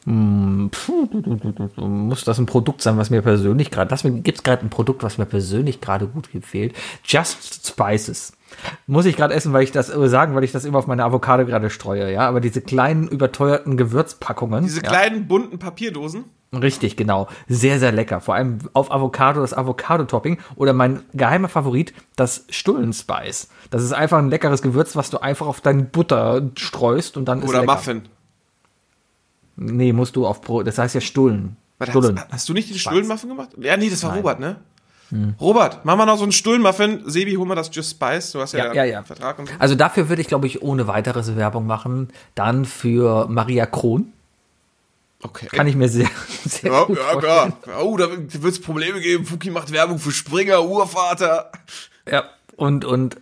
[0.06, 1.06] hm, puh,
[1.86, 3.96] muss das ein Produkt sein, was mir persönlich gerade.
[4.22, 6.76] Gibt es gerade ein Produkt, was mir persönlich gerade gut gefällt?
[7.06, 8.34] Just Spices.
[8.88, 11.04] Muss ich gerade essen, weil ich das äh, sagen, weil ich das immer auf meine
[11.04, 12.28] Avocado gerade streue, ja.
[12.28, 14.64] Aber diese kleinen überteuerten Gewürzpackungen.
[14.64, 16.26] Diese ja, kleinen bunten Papierdosen.
[16.54, 17.28] Richtig, genau.
[17.48, 18.22] Sehr, sehr lecker.
[18.22, 20.38] Vor allem auf Avocado, das Avocado-Topping.
[20.56, 23.50] Oder mein geheimer Favorit, das Stullen-Spice.
[23.72, 27.42] Das ist einfach ein leckeres Gewürz, was du einfach auf deine Butter streust und dann
[27.42, 27.64] ist Oder.
[27.64, 28.04] Muffin.
[29.56, 30.68] Nee, musst du auf Brot.
[30.68, 31.58] Das heißt ja Stullen.
[31.82, 32.20] Stullen.
[32.20, 33.50] hast, hast du nicht den Stullenmuffin gemacht?
[33.60, 34.20] Ja, nee, das war Nein.
[34.20, 34.58] Robert, ne?
[35.40, 37.04] Robert, mach mal noch so einen Stullenmuffin.
[37.06, 38.32] Sebi, hol mal das Just Spice.
[38.32, 38.98] Du hast ja, Ja, ja, ja.
[38.98, 39.54] einen Vertrag und so.
[39.60, 42.10] Also dafür würde ich, glaube ich, ohne weiteres Werbung machen.
[42.36, 44.12] Dann für Maria Kron.
[45.22, 45.48] Okay.
[45.48, 46.10] Kann ich mir sehr,
[46.46, 47.54] sehr ja, gut ja, vorstellen.
[47.62, 47.84] klar.
[47.86, 49.26] Oh, da wird es Probleme geben.
[49.26, 51.52] Fuki macht Werbung für Springer, Urvater.
[52.10, 52.26] Ja,
[52.58, 53.18] und, und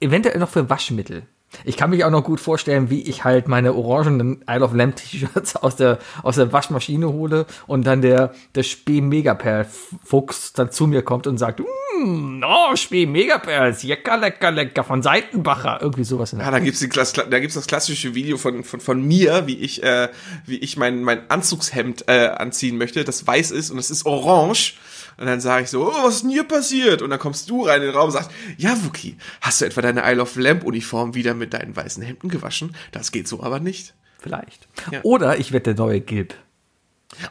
[0.00, 1.24] eventuell noch für Waschmittel.
[1.64, 4.96] Ich kann mich auch noch gut vorstellen, wie ich halt meine orangenen Isle of Lamp
[4.96, 9.66] T-Shirts aus der, aus der Waschmaschine hole und dann der, der Spee Megaperl
[10.04, 15.02] Fuchs dann zu mir kommt und sagt, mm, oh, Spee Megaperls, lecker, lecker, lecker, von
[15.02, 15.78] Seitenbacher.
[15.80, 18.80] Irgendwie sowas in der Ja, da gibt's die da gibt's das klassische Video von, von,
[18.80, 20.08] von mir, wie ich, äh,
[20.46, 24.74] wie ich mein, mein Anzugshemd äh, anziehen möchte, das weiß ist und es ist orange.
[25.16, 27.02] Und dann sage ich so, oh, was ist denn hier passiert?
[27.02, 29.82] Und dann kommst du rein in den Raum und sagst, ja, Wookie, hast du etwa
[29.82, 32.74] deine Isle of Lamp Uniform wieder mit deinen weißen Hemden gewaschen?
[32.92, 33.94] Das geht so aber nicht.
[34.18, 34.68] Vielleicht.
[34.90, 35.00] Ja.
[35.02, 36.34] Oder ich werde der neue Gilb.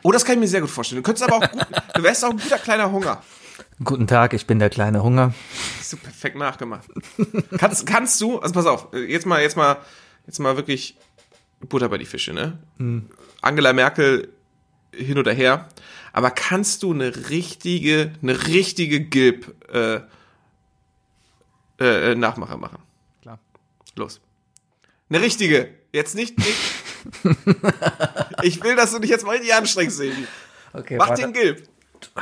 [0.04, 1.02] Oh, das kann ich mir sehr gut vorstellen.
[1.02, 3.24] Du könntest aber auch gut, du wärst auch ein guter kleiner Hunger.
[3.84, 5.34] Guten Tag, ich bin der kleine Hunger.
[5.78, 6.90] Hast du perfekt nachgemacht.
[7.58, 9.78] kannst, kannst du, also pass auf, jetzt mal, jetzt mal,
[10.26, 10.98] jetzt mal wirklich
[11.62, 12.58] Butter bei die Fische, ne?
[13.42, 14.30] Angela Merkel
[14.94, 15.70] hin oder her.
[16.14, 20.02] Aber kannst du eine richtige, eine richtige Gilb äh,
[21.80, 22.80] äh, Nachmacher machen?
[23.22, 23.40] Klar.
[23.96, 24.22] Los.
[25.10, 25.70] Eine richtige.
[25.92, 26.38] Jetzt nicht.
[26.38, 26.58] nicht.
[28.44, 30.28] ich will, dass du dich jetzt mal richtig anstrengst, Sebi.
[30.74, 31.22] Okay, Mach warte.
[31.24, 31.68] den Gilb.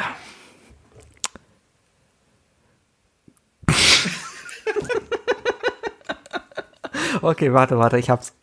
[7.22, 8.34] Okay, warte, warte, ich hab's.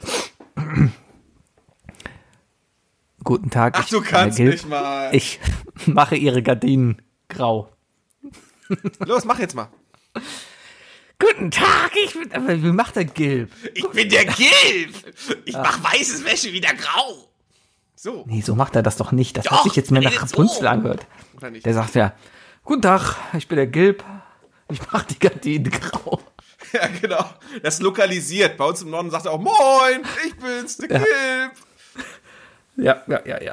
[3.24, 3.74] Guten Tag.
[3.76, 4.56] Ach, ich du kannst der Gilb.
[4.56, 5.14] nicht mal.
[5.14, 5.40] Ich
[5.86, 7.70] mache ihre Gardinen grau.
[9.00, 9.68] Los, mach jetzt mal.
[11.18, 12.32] Guten Tag, ich bin.
[12.32, 13.50] Aber wie macht der Gilb?
[13.74, 14.94] Ich bin der Gilb.
[15.44, 17.28] Ich mach weißes Wäsche wieder grau.
[17.96, 18.24] So.
[18.26, 19.36] Nee, so macht er das doch nicht.
[19.36, 20.36] Das Doch, hat sich jetzt mehr nach redet so.
[20.36, 21.06] Rapunzel angehört.
[21.64, 22.12] Der sagt ja,
[22.64, 24.04] guten Tag, ich bin der Gilb.
[24.70, 26.20] Ich mache die Gardinen grau.
[26.72, 27.24] Ja, genau.
[27.62, 28.56] Das lokalisiert.
[28.56, 31.52] Bei uns im Norden sagt er auch, moin, ich bin's, der Gilb.
[32.76, 33.52] Ja, ja, ja, ja.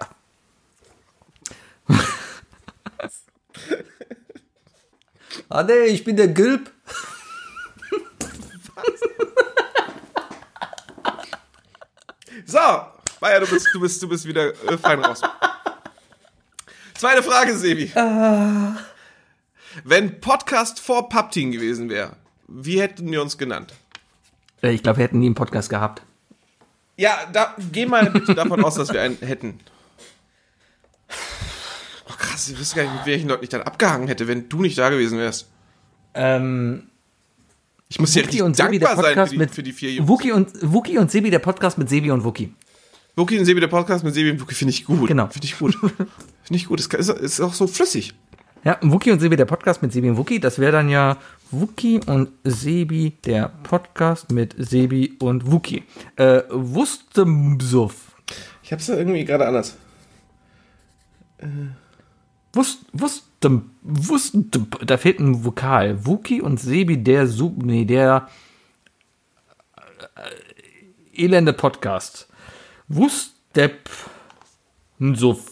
[5.49, 6.71] ah nee, ich bin der Gilb.
[12.45, 12.59] So,
[13.19, 15.21] Bayer, du bist, du bist, du bist wieder äh, fein raus.
[16.95, 17.91] Zweite Frage, Sebi.
[19.83, 22.15] Wenn Podcast vor Pubteam gewesen wäre,
[22.47, 23.73] wie hätten wir uns genannt?
[24.61, 26.01] Äh, Ich glaube, wir hätten nie einen Podcast gehabt.
[27.01, 29.59] Ja, da, geh mal bitte davon aus, dass wir einen hätten.
[32.07, 34.61] Oh, krass, ich wüsste gar nicht, mit welchen Leuten ich dann abgehangen hätte, wenn du
[34.61, 35.47] nicht da gewesen wärst.
[36.13, 36.83] Ähm,
[37.89, 39.91] Ich muss Wookie richtig und Sebi, der dankbar sein für die, mit für die vier
[39.93, 40.07] Jungs.
[40.09, 42.53] Wookie und, Wookie und Sebi, der Podcast mit Sebi und Wookie.
[43.15, 45.07] Wookie und Sebi, der Podcast mit Sebi und Wookie finde ich gut.
[45.07, 45.27] Genau.
[45.27, 45.73] Finde ich gut.
[45.75, 45.97] Finde
[46.51, 46.79] ich gut.
[46.79, 48.13] Ist, ist, ist auch so flüssig.
[48.63, 50.39] Ja, Wookie und Sebi, der Podcast mit Sebi und Wookie.
[50.39, 51.17] Das wäre dann ja
[51.49, 55.83] Wookie und Sebi, der Podcast mit Sebi und Wookie.
[56.15, 58.15] Äh, Wustemsuff.
[58.61, 59.77] Ich hab's ja irgendwie gerade anders.
[62.53, 64.51] Wust, wustem, wustem,
[64.85, 66.05] da fehlt ein Vokal.
[66.05, 68.29] Wookie und Sebi, der Sub, nee, der
[71.15, 72.27] äh, elende Podcast.
[72.87, 73.89] Wustep,
[74.99, 75.50] Suff.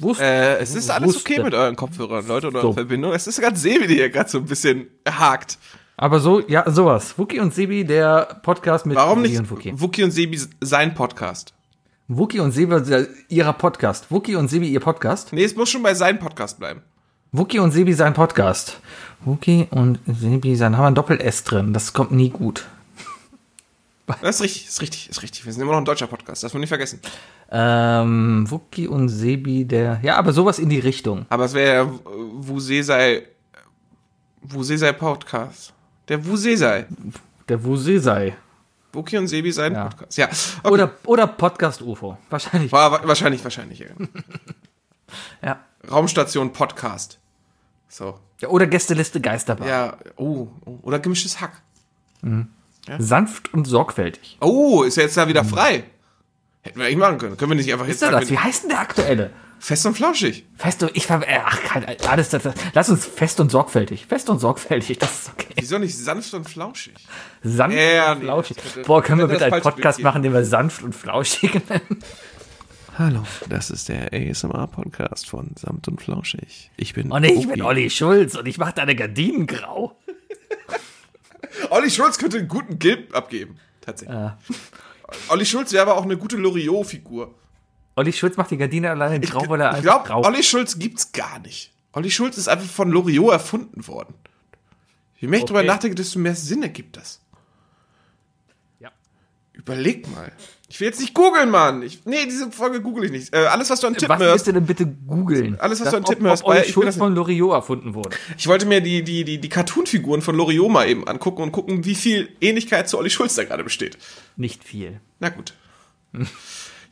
[0.00, 2.72] Wust, Äh, es ist alles okay mit euren Kopfhörern, Leute, und eurer So.
[2.72, 3.12] Verbindung.
[3.12, 5.58] Es ist ganz Sebi, die hier gerade so ein bisschen hakt.
[5.96, 7.18] Aber so, ja, sowas.
[7.18, 9.72] Wookie und Sebi, der Podcast mit Warum Sebi nicht und Wookie.
[9.80, 11.54] Wookie und Sebi sein Podcast?
[12.08, 14.10] Wookie und Sebi, äh, ihrer Podcast.
[14.10, 15.32] Wookie und Sebi, ihr Podcast.
[15.32, 16.82] Nee, es muss schon bei seinem Podcast bleiben.
[17.32, 18.78] Wookie und Sebi, sein Podcast.
[19.24, 21.72] Wookie und Sebi, sein, haben wir ein Doppel-S drin.
[21.72, 22.66] Das kommt nie gut.
[24.22, 25.44] Das ist richtig, ist richtig, ist richtig.
[25.46, 27.00] Wir sind immer noch ein deutscher Podcast, das muss man nicht vergessen.
[27.50, 31.26] Ähm, Wookie und Sebi, der, ja, aber sowas in die Richtung.
[31.28, 31.90] Aber es wäre ja
[32.34, 33.22] Wusesei,
[34.42, 35.72] Wusesei Podcast.
[36.08, 36.86] Der Wusesei.
[37.48, 38.36] Der Wusesei.
[38.92, 39.84] Wookie und Sebi sein Ja.
[39.88, 40.16] Podcast.
[40.18, 40.26] Ja.
[40.26, 40.72] Okay.
[40.72, 42.16] Oder, oder Podcast UFO.
[42.30, 42.72] Wahrscheinlich.
[42.72, 43.78] War, wa- wahrscheinlich, wahrscheinlich.
[43.80, 43.86] Ja.
[45.40, 45.60] Ja.
[45.88, 47.20] Raumstation Podcast.
[47.88, 48.18] So.
[48.40, 49.68] Ja, Oder Gästeliste Geisterbahn.
[49.68, 50.78] Ja, oh, oh.
[50.82, 51.62] oder gemischtes Hack.
[52.98, 54.36] Sanft und sorgfältig.
[54.40, 55.84] Oh, ist ja jetzt da wieder frei.
[56.66, 57.36] Hätten wir eigentlich machen können.
[57.36, 58.28] Können wir nicht einfach Ist jetzt das?
[58.30, 59.30] Wie heißt denn der aktuelle?
[59.58, 60.44] fest und flauschig.
[60.58, 64.06] Fest und, ich ver, äh, ach, kein, alles, das, das, lass uns fest und sorgfältig.
[64.06, 65.54] Fest und sorgfältig, das ist okay.
[65.56, 66.94] Wieso nicht sanft und flauschig?
[67.42, 68.56] Sanft Ja, und nee, flauschig.
[68.58, 72.02] könnte- Boah, können wir bitte einen Podcast Bild machen, den wir sanft und flauschig nennen?
[72.98, 76.70] Hallo, das ist der ASMR-Podcast von Samt und Flauschig.
[76.76, 79.96] Ich bin Und ich bin Olli Schulz und ich mache deine Gardinen grau.
[81.70, 83.58] Olli Schulz könnte einen guten Gilb abgeben.
[83.80, 84.16] Tatsächlich.
[85.28, 87.34] Olli Schulz wäre aber auch eine gute Loriot-Figur.
[87.94, 91.12] Olli Schulz macht die Gardine alleine grau, weil er Ich einfach glaube, Olli Schulz gibt's
[91.12, 91.72] gar nicht.
[91.92, 94.14] Olli Schulz ist einfach von Loriot erfunden worden.
[95.18, 95.68] Je mehr ich drüber Okay.
[95.68, 97.20] nachdenke, desto mehr Sinn ergibt das.
[98.80, 98.90] Ja.
[99.54, 100.30] Überleg mal.
[100.68, 101.82] Ich will jetzt nicht googeln, Mann.
[101.82, 103.32] Ich, nee, diese Folge google ich nicht.
[103.32, 104.32] Äh, alles, was du an Tippen Was hörst.
[104.34, 105.60] willst du denn bitte googeln?
[105.60, 108.10] Alles, was Das- du an Tippen ob, hörst, ob ich Schulz von Loriot erfunden wurde.
[108.36, 111.84] Ich wollte mir die, die, die, die Cartoon-Figuren von Loriot mal eben angucken und gucken,
[111.84, 113.96] wie viel Ähnlichkeit zu Olli Schulz da gerade besteht.
[114.36, 115.00] Nicht viel.
[115.20, 115.54] Na gut.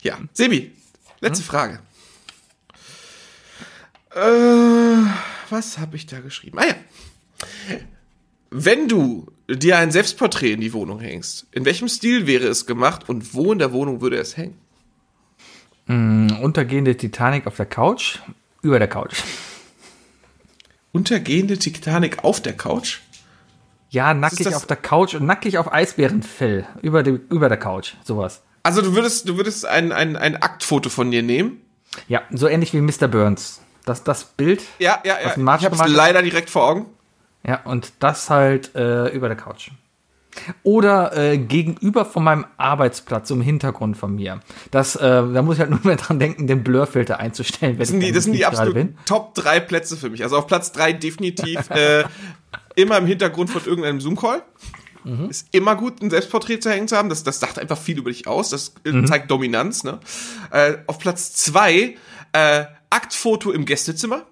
[0.03, 0.71] Ja, Sebi,
[1.19, 1.47] letzte Hm?
[1.47, 1.79] Frage.
[4.15, 5.05] Äh,
[5.49, 6.59] was habe ich da geschrieben?
[6.59, 6.75] Ah ja.
[8.49, 13.07] Wenn du dir ein Selbstporträt in die Wohnung hängst, in welchem Stil wäre es gemacht
[13.09, 14.57] und wo in der Wohnung würde es hängen?
[15.87, 18.19] Untergehende Titanic auf der Couch,
[18.63, 19.21] über der Couch.
[20.91, 22.99] Untergehende Titanic auf der Couch?
[23.89, 28.41] Ja, nackig auf der Couch und nackig auf Eisbärenfell, über, die, über der Couch, sowas.
[28.63, 31.61] Also du würdest, du würdest ein, ein, ein Aktfoto von dir nehmen?
[32.07, 33.07] Ja, so ähnlich wie Mr.
[33.07, 33.61] Burns.
[33.85, 35.27] Das, das Bild, Ja, ja, ja.
[35.27, 36.87] Was Martin Ich habe leider direkt vor Augen.
[37.47, 39.71] Ja, und das halt äh, über der Couch.
[40.63, 44.41] Oder äh, gegenüber von meinem Arbeitsplatz, so im Hintergrund von mir.
[44.71, 47.73] Das, äh, da muss ich halt nur mehr dran denken, den Blurfilter einzustellen.
[47.73, 50.23] Wenn Das sind die, das sind die absoluten Top drei Plätze für mich.
[50.23, 52.03] Also auf Platz drei definitiv äh,
[52.75, 54.43] immer im Hintergrund von irgendeinem Zoom-Call.
[55.29, 57.09] Ist immer gut, ein Selbstporträt zu hängen zu haben.
[57.09, 58.49] Das, das sagt einfach viel über dich aus.
[58.49, 59.83] Das äh, zeigt Dominanz.
[59.83, 59.99] Ne?
[60.49, 61.95] Äh, auf Platz zwei
[62.89, 64.25] Aktfoto im Gästezimmer.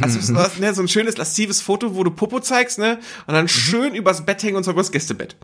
[0.00, 2.98] Also so, ne, so ein schönes laszives Foto, wo du Popo zeigst, ne?
[3.26, 5.36] Und dann schön übers Bett hängen und zwar übers Gästebett.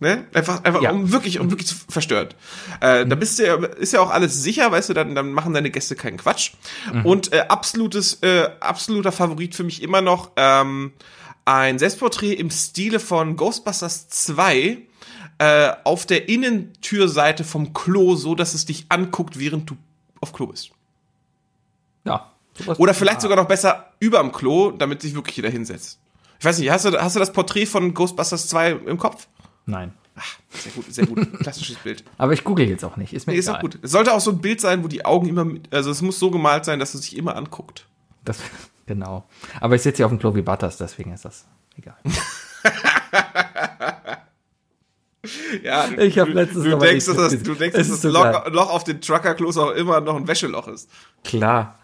[0.00, 0.26] Ne?
[0.34, 0.90] Einfach, einfach Ja.
[0.90, 2.28] um wirklich, um wirklich zu verstören.
[2.80, 5.54] Äh, da bist du ja, ist ja auch alles sicher, weißt du, dann, dann machen
[5.54, 6.52] deine Gäste keinen Quatsch.
[7.04, 10.92] Und äh, absolutes, äh, absoluter Favorit für mich immer noch ähm,
[11.44, 14.78] ein Selbstporträt im Stile von Ghostbusters 2
[15.38, 19.76] äh, auf der Innentürseite vom Klo, so dass es dich anguckt, während du
[20.20, 20.70] auf Klo bist.
[22.04, 22.33] Ja.
[22.78, 25.98] Oder vielleicht sogar noch besser überm Klo, damit sich wirklich jeder hinsetzt.
[26.38, 29.26] Ich weiß nicht, hast du, hast du das Porträt von Ghostbusters 2 im Kopf?
[29.66, 29.92] Nein.
[30.52, 31.38] Sehr gut, sehr gut.
[31.40, 32.04] Klassisches Bild.
[32.18, 33.12] Aber ich google jetzt auch nicht.
[33.12, 33.56] Ist mir Nee, ist egal.
[33.56, 33.78] auch gut.
[33.82, 36.18] Es sollte auch so ein Bild sein, wo die Augen immer, mit, also es muss
[36.18, 37.86] so gemalt sein, dass es sich immer anguckt.
[38.24, 38.38] Das,
[38.86, 39.24] genau.
[39.60, 41.46] Aber ich sitze hier auf dem Klo wie Butters, deswegen ist das
[41.76, 41.96] egal.
[45.62, 48.46] Ja, Ich hab letztens du mal denkst, dass das, du denkst, dass ist das Loch.
[48.50, 50.90] Loch auf den Trucker-Klos auch immer noch ein Wäscheloch ist.
[51.24, 51.78] Klar.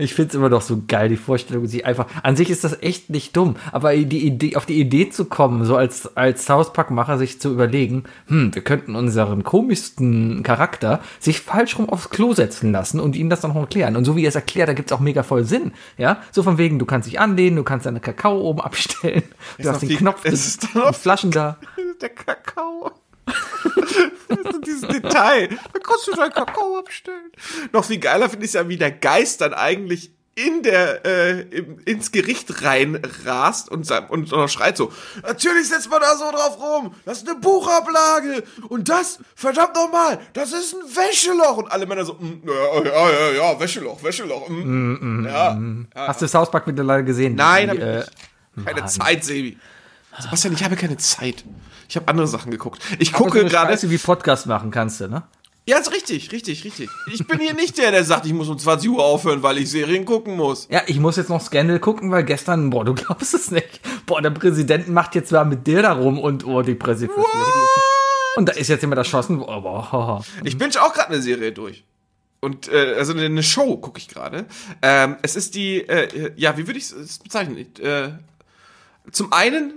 [0.00, 2.06] Ich find's immer noch so geil, die Vorstellung, sie einfach.
[2.22, 5.64] An sich ist das echt nicht dumm, aber die Idee, auf die Idee zu kommen,
[5.64, 11.40] so als, als South Park-Macher sich zu überlegen, hm, wir könnten unseren komischsten Charakter sich
[11.40, 13.96] falsch rum aufs Klo setzen lassen und ihm das dann noch erklären.
[13.96, 15.72] Und so wie er es erklärt, da gibt's auch mega voll Sinn.
[15.96, 19.24] Ja, so von wegen, du kannst dich anlehnen, du kannst deine Kakao oben abstellen,
[19.58, 21.58] du noch hast den viel- Knopf, es ist die noch- Flaschen da.
[22.00, 22.92] Der Kakao.
[24.66, 25.48] Dieses Detail.
[25.48, 27.32] Da kannst du deinen Kakao abstellen.
[27.72, 31.80] Noch viel geiler finde ich ja, wie der Geist dann eigentlich in der äh, im,
[31.84, 34.92] ins Gericht rein rast und, und, und schreit so,
[35.26, 40.20] natürlich setzt man da so drauf rum, das ist eine Buchablage und das, verdammt nochmal,
[40.34, 44.48] das ist ein Wäscheloch und alle Männer so, mm, ja, ja, ja, ja, Wäscheloch, Wäscheloch,
[44.48, 47.34] mm, ja, ja, Hast du South Park mittlerweile gesehen?
[47.34, 48.66] Nein, Die, hab ich äh, nicht.
[48.66, 49.58] Keine Zeit, Sebi.
[50.20, 51.44] Sebastian, ich habe keine Zeit.
[51.88, 52.82] Ich habe andere Sachen geguckt.
[52.98, 53.72] Ich aber so gucke eine gerade.
[53.72, 55.22] Scheiße wie Podcast machen kannst du, ne?
[55.66, 56.88] Ja, ist richtig, richtig, richtig.
[57.12, 59.70] Ich bin hier nicht der, der sagt, ich muss um 20 Uhr aufhören, weil ich
[59.70, 60.66] Serien gucken muss.
[60.70, 63.80] Ja, ich muss jetzt noch Scandal gucken, weil gestern, boah, du glaubst es nicht.
[64.06, 67.10] Boah, der Präsident macht jetzt mal mit dir da rum und oh, die Presse.
[68.36, 69.42] Und da ist jetzt jemand erschossen.
[69.42, 70.24] Oh, boah.
[70.44, 71.84] Ich binge auch gerade eine Serie durch.
[72.40, 74.46] Und äh, also eine- eine Show gucke ich gerade.
[74.80, 77.58] Ähm, es ist die, äh, ja, wie würde ich es bezeichnen?
[77.58, 78.12] Ich, Äh,
[79.10, 79.72] zum einen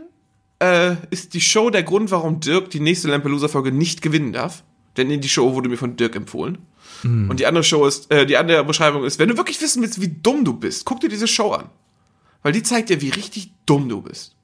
[0.62, 4.64] äh, ist die Show der Grund, warum Dirk die nächste Lampelusa-Folge nicht gewinnen darf.
[4.98, 6.58] Denn die Show wurde mir von Dirk empfohlen.
[7.04, 10.02] Und die andere Show ist, äh, die andere Beschreibung ist, wenn du wirklich wissen willst,
[10.02, 11.70] wie dumm du bist, guck dir diese Show an.
[12.44, 14.36] Weil die zeigt dir, wie richtig dumm du bist.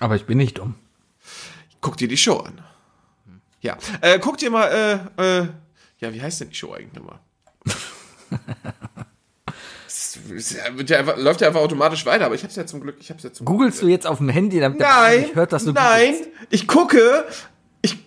[0.00, 0.74] Aber ich bin nicht dumm.
[1.80, 2.60] Guck dir die Show an.
[3.60, 5.48] Ja, äh, guck dir mal, äh, äh,
[6.00, 7.18] ja, wie heißt denn die Show eigentlich nochmal?
[9.86, 10.13] Es ist- es wird
[10.86, 13.22] ja einfach, läuft ja einfach automatisch weiter, aber ich hab's ja zum Glück, ich hab's
[13.22, 16.14] ja zum Googlest du jetzt auf dem Handy, damit Nein, nicht hört, dass du nein,
[16.50, 17.24] ich gucke,
[17.82, 17.98] ich,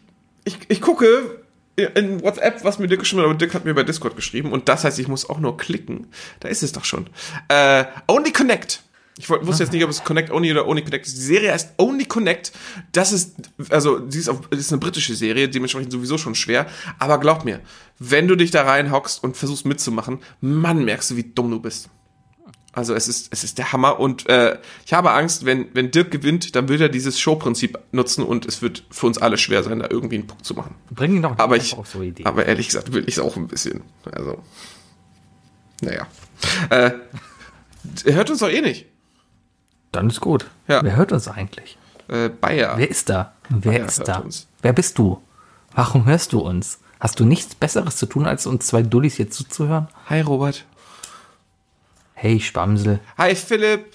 [0.43, 1.41] ich, ich gucke
[1.78, 4.68] in WhatsApp, was mir Dirk geschrieben hat, aber Dirk hat mir bei Discord geschrieben und
[4.68, 6.07] das heißt, ich muss auch nur klicken.
[6.39, 7.07] Da ist es doch schon.
[7.49, 8.82] Äh, Only Connect.
[9.20, 11.18] Ich wusste jetzt nicht, ob es Connect Only oder Only Connect ist.
[11.18, 12.51] Die Serie heißt Only Connect.
[12.91, 13.36] Das ist,
[13.70, 16.68] also, sie ist, auf, das ist eine britische Serie, dementsprechend sowieso schon schwer.
[16.99, 17.61] Aber glaub mir,
[17.97, 21.89] wenn du dich da reinhockst und versuchst mitzumachen, Mann, merkst du, wie dumm du bist.
[22.78, 26.11] Also es ist, es ist der Hammer und äh, ich habe Angst, wenn, wenn Dirk
[26.11, 29.80] gewinnt, dann wird er dieses Showprinzip nutzen und es wird für uns alle schwer sein,
[29.80, 30.75] da irgendwie einen Punkt zu machen.
[30.91, 32.28] Bring ihn doch nicht Aber ich, auf so Ideen.
[32.28, 33.82] aber ehrlich gesagt will ich es auch ein bisschen.
[34.11, 34.43] Also,
[35.82, 36.05] naja.
[36.69, 36.91] Äh,
[38.05, 38.86] er hört uns doch eh nicht.
[39.91, 40.45] Dann ist gut.
[40.67, 40.84] Ja.
[40.84, 41.80] Wer hört uns eigentlich?
[42.09, 42.78] Äh, Bayer.
[42.78, 43.34] Wer ist da?
[43.49, 44.17] Wer Ja, ist da?
[44.19, 44.47] uns.
[44.61, 45.19] Wer bist du?
[45.73, 46.78] Warum hörst du uns?
[46.99, 49.88] Hast du nichts Besseres zu tun, als uns zwei Dullis hier zuzuhören?
[50.11, 50.65] Hi Robert.
[52.20, 52.99] Hey, Spamsel.
[53.20, 53.93] Hi Philipp.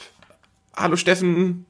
[0.77, 1.67] Hallo Steffen.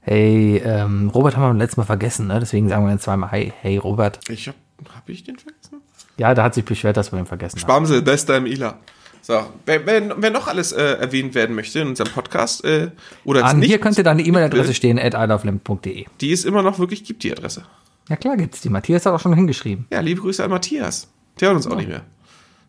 [0.00, 2.40] Hey, ähm, Robert haben wir beim letzten Mal vergessen, ne?
[2.40, 4.18] Deswegen sagen wir jetzt zweimal Hi, hey, Robert.
[4.28, 4.56] Ich hab,
[4.92, 5.82] hab ich den vergessen?
[6.16, 7.68] Ja, da hat sich beschwert, dass wir ihn vergessen haben.
[7.68, 8.80] Bamsel, bester im Ila.
[9.22, 12.90] So, wer, wer, wer noch alles äh, erwähnt werden möchte in unserem Podcast äh,
[13.24, 16.06] oder An nicht, hier könnte deine E-Mail-Adresse stehen, at ilovelimp.de.
[16.20, 17.62] die es immer noch wirklich gibt, die Adresse.
[18.08, 18.70] Ja klar gibt's die.
[18.70, 19.86] Matthias hat auch schon hingeschrieben.
[19.92, 21.06] Ja, liebe Grüße an Matthias.
[21.38, 22.02] Der hört uns auch nicht mehr.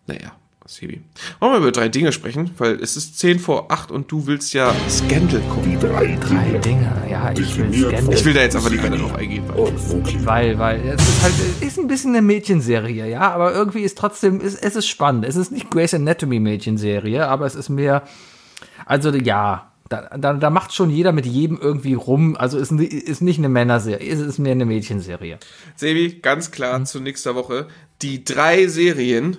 [0.05, 0.34] Naja,
[0.68, 1.01] Sebi.
[1.39, 2.51] Wollen wir über drei Dinge sprechen?
[2.57, 5.80] Weil es ist 10 vor 8 und du willst ja Scandal gucken.
[5.80, 6.93] Drei Dinge.
[7.09, 8.13] Ja, ich will Scandal.
[8.13, 9.43] Ich will da jetzt einfach nicht weiter drauf eingehen.
[9.47, 13.82] Weil Weil, weil es ist halt, es ist ein bisschen eine Mädchenserie, ja, aber irgendwie
[13.82, 15.26] ist trotzdem, es, es ist spannend.
[15.26, 18.03] Es ist nicht Grey's Anatomy Mädchenserie, aber es ist mehr,
[18.86, 22.36] also ja, da, da, da macht schon jeder mit jedem irgendwie rum.
[22.36, 25.39] Also ist, ist nicht eine Männerserie, es ist mehr eine Mädchenserie.
[25.76, 27.68] Sebi, ganz klar zu nächster Woche.
[28.01, 29.38] Die drei Serien,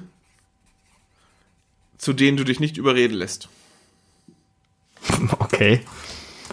[1.99, 3.49] zu denen du dich nicht überreden lässt.
[5.39, 5.81] Okay.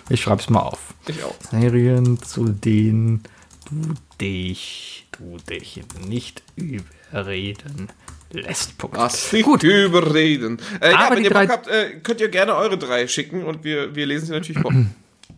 [0.09, 0.93] Ich schreib's mal auf.
[1.07, 1.35] Ich auch.
[1.51, 3.23] Serien, zu denen
[3.69, 7.89] du dich, du dich nicht überreden
[8.31, 8.77] lässt.
[8.77, 8.97] Punkt.
[8.97, 9.63] Ach, nicht Gut.
[9.63, 10.59] überreden.
[10.79, 13.43] Äh, ja, Aber wenn ihr drei- Bock habt, äh, könnt ihr gerne eure drei schicken
[13.43, 14.73] und wir, wir lesen sie natürlich vor.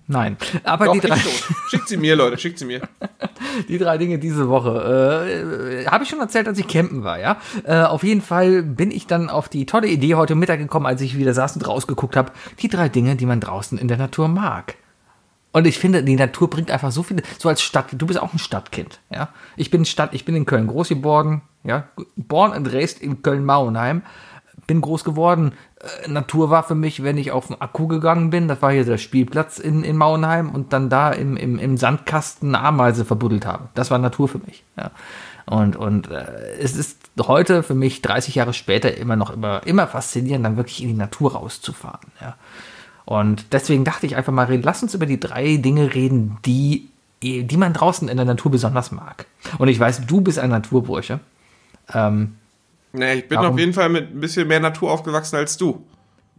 [0.09, 1.17] Nein, aber Doch, die drei.
[1.69, 2.81] Schickt sie mir, Leute, schickt sie mir.
[3.67, 5.83] die drei Dinge diese Woche.
[5.83, 7.37] Äh, Habe ich schon erzählt, als ich campen war, ja?
[7.65, 11.01] Äh, auf jeden Fall bin ich dann auf die tolle Idee heute Mittag gekommen, als
[11.01, 12.31] ich wieder saß und rausgeguckt habe.
[12.61, 14.75] Die drei Dinge, die man draußen in der Natur mag.
[15.51, 18.31] Und ich finde, die Natur bringt einfach so viele, so als Stadt, du bist auch
[18.31, 19.29] ein Stadtkind, ja.
[19.55, 21.87] Ich bin Stadt, ich bin in Köln groß geworden, ja.
[22.15, 24.03] Born and raised in Köln-Mauenheim.
[24.67, 25.53] Bin groß geworden.
[26.05, 28.85] Äh, Natur war für mich, wenn ich auf den Akku gegangen bin, das war hier
[28.85, 33.69] der Spielplatz in, in Mauenheim und dann da im, im, im Sandkasten Ameise verbuddelt habe.
[33.73, 34.91] Das war Natur für mich, ja.
[35.45, 39.87] Und, und äh, es ist heute für mich 30 Jahre später immer noch immer, immer
[39.87, 42.35] faszinierend, dann wirklich in die Natur rauszufahren, ja.
[43.07, 46.89] Und deswegen dachte ich einfach mal, lass uns über die drei Dinge reden, die,
[47.23, 49.27] die man draußen in der Natur besonders mag.
[49.59, 51.21] Und ich weiß, du bist ein Naturbursche.
[51.93, 52.35] Ähm,
[52.93, 53.53] Nee, ich bin Warum?
[53.53, 55.85] auf jeden Fall mit ein bisschen mehr Natur aufgewachsen als du.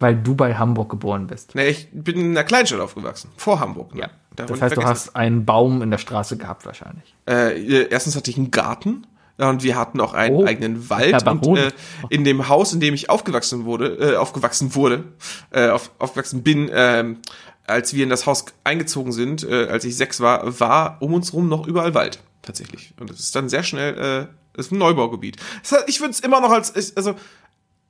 [0.01, 1.55] weil du bei Hamburg geboren bist.
[1.55, 3.31] Nee, ich bin in einer Kleinstadt aufgewachsen.
[3.37, 3.95] Vor Hamburg.
[3.95, 4.09] Ne?
[4.37, 7.15] Darf Das heißt, du hast einen Baum in der Straße gehabt wahrscheinlich.
[7.29, 9.07] Äh, erstens hatte ich einen Garten
[9.41, 11.71] ja, und wir hatten auch einen Oh, eigenen Wald und äh,
[12.11, 15.05] in dem Haus, in dem ich aufgewachsen wurde, äh, aufgewachsen wurde,
[15.51, 17.19] äh, auf, aufgewachsen bin, ähm,
[17.67, 21.33] als wir in das Haus eingezogen sind, äh, als ich sechs war, war um uns
[21.33, 22.21] rum noch überall Wald.
[22.43, 22.95] tatsächlich.
[22.99, 24.27] Und es ist dann sehr schnell, äh,
[24.59, 25.37] ist ein Neubaugebiet.
[25.69, 27.15] Das ich würde es immer noch als, also,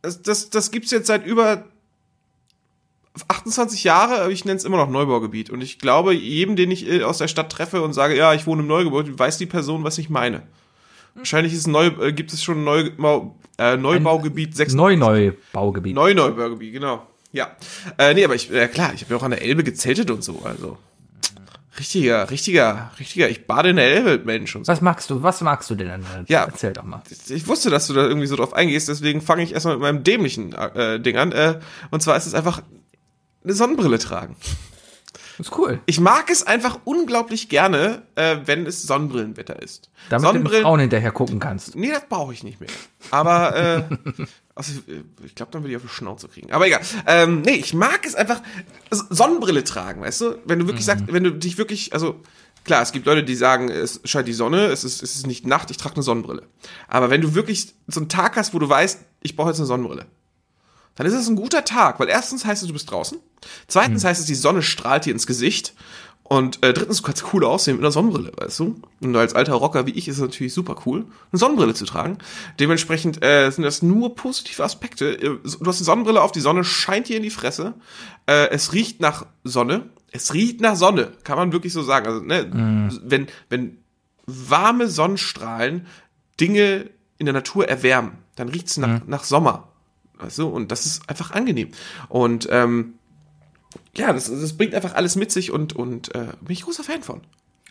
[0.02, 1.64] das, das, das gibt's jetzt seit über
[3.26, 5.50] 28 Jahre, aber ich nenne es immer noch Neubaugebiet.
[5.50, 8.46] Und ich glaube, jedem, den ich äh, aus der Stadt treffe und sage, ja, ich
[8.46, 10.42] wohne im Neugebäude, weiß die Person, was ich meine.
[11.14, 15.94] Wahrscheinlich ist neu, äh, gibt es schon ein Neubau, äh, Neubaugebiet 6 Neu-Neu-Baugebiet.
[15.94, 17.06] Neu-Neubaugebiet, genau.
[17.32, 17.56] Ja.
[17.98, 20.22] Äh, nee, aber ich, äh, klar, ich habe ja auch an der Elbe gezeltet und
[20.22, 20.78] so, also.
[21.78, 24.56] Richtiger, richtiger, richtiger, ich bade in der Elbe, Mensch.
[24.56, 24.72] Und so.
[24.72, 25.22] Was magst du?
[25.22, 25.90] Was magst du denn?
[25.90, 26.44] an Ja.
[26.44, 27.02] Erzähl doch mal.
[27.28, 30.04] Ich wusste, dass du da irgendwie so drauf eingehst, deswegen fange ich erstmal mit meinem
[30.04, 31.32] dämlichen äh, Ding an.
[31.32, 31.60] Äh,
[31.90, 32.62] und zwar ist es einfach
[33.44, 34.36] eine Sonnenbrille tragen.
[35.38, 35.80] ist cool.
[35.86, 39.90] Ich mag es einfach unglaublich gerne, äh, wenn es Sonnenbrillenwetter ist.
[40.08, 41.76] Damit du den Frauen hinterher gucken kannst.
[41.76, 42.70] Nee, das brauche ich nicht mehr.
[43.10, 43.82] Aber äh,
[44.58, 46.52] also, äh, ich glaube, dann würde ich auf die Schnauze kriegen.
[46.52, 46.80] Aber egal.
[47.06, 48.42] Ähm, nee, ich mag es einfach
[48.90, 50.38] Sonnenbrille tragen, weißt du?
[50.44, 52.20] Wenn du wirklich sagst, wenn du dich wirklich, also
[52.64, 55.46] klar, es gibt Leute, die sagen, es scheint die Sonne, es ist, es ist nicht
[55.46, 56.42] Nacht, ich trage eine Sonnenbrille.
[56.88, 59.66] Aber wenn du wirklich so einen Tag hast, wo du weißt, ich brauche jetzt eine
[59.66, 60.06] Sonnenbrille,
[60.96, 63.18] dann ist es ein guter Tag, weil erstens heißt es, du bist draußen.
[63.68, 65.74] Zweitens heißt es, die Sonne strahlt dir ins Gesicht.
[66.28, 68.78] Und äh, drittens, du kannst cool aussehen mit einer Sonnenbrille, weißt du?
[69.00, 72.18] Und als alter Rocker wie ich ist es natürlich super cool, eine Sonnenbrille zu tragen.
[72.60, 75.14] Dementsprechend äh, sind das nur positive Aspekte.
[75.14, 77.72] Äh, Du hast die Sonnenbrille auf, die Sonne scheint dir in die Fresse.
[78.26, 79.88] Äh, es riecht nach Sonne.
[80.10, 82.06] Es riecht nach Sonne, kann man wirklich so sagen.
[82.06, 83.78] Also, ne, wenn, wenn
[84.26, 85.86] warme Sonnenstrahlen
[86.40, 89.68] Dinge in der Natur erwärmen, dann riecht's nach, nach Sommer.
[90.18, 90.48] Weißt du?
[90.48, 91.70] Und das ist einfach angenehm.
[92.08, 92.94] Und ähm,
[93.96, 97.02] ja, das, das bringt einfach alles mit sich und, und äh, bin ich großer Fan
[97.02, 97.20] von.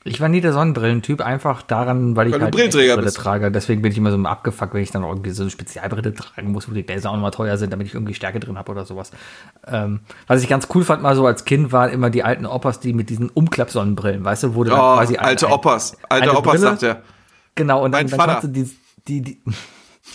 [0.03, 3.17] Ich war nie der Sonnenbrillentyp, einfach daran, weil ich Weil halt Brillenträger Brille bist.
[3.17, 3.51] trage.
[3.51, 6.69] Deswegen bin ich immer so abgefuckt, wenn ich dann irgendwie so eine Spezialbrille tragen muss,
[6.69, 9.11] wo die Gläser auch nochmal teuer sind, damit ich irgendwie Stärke drin habe oder sowas.
[9.65, 12.79] Ähm, was ich ganz cool fand, mal so als Kind, waren immer die alten Opas,
[12.79, 15.97] die mit diesen Umklappsonnenbrillen, weißt du, dann Oh, quasi alte ein- Opas.
[16.07, 16.59] Alte Brille.
[16.59, 17.01] sagt er.
[17.55, 18.31] Genau, und dann, Mein dann Vater.
[18.33, 18.69] kannst du die,
[19.09, 19.41] die, die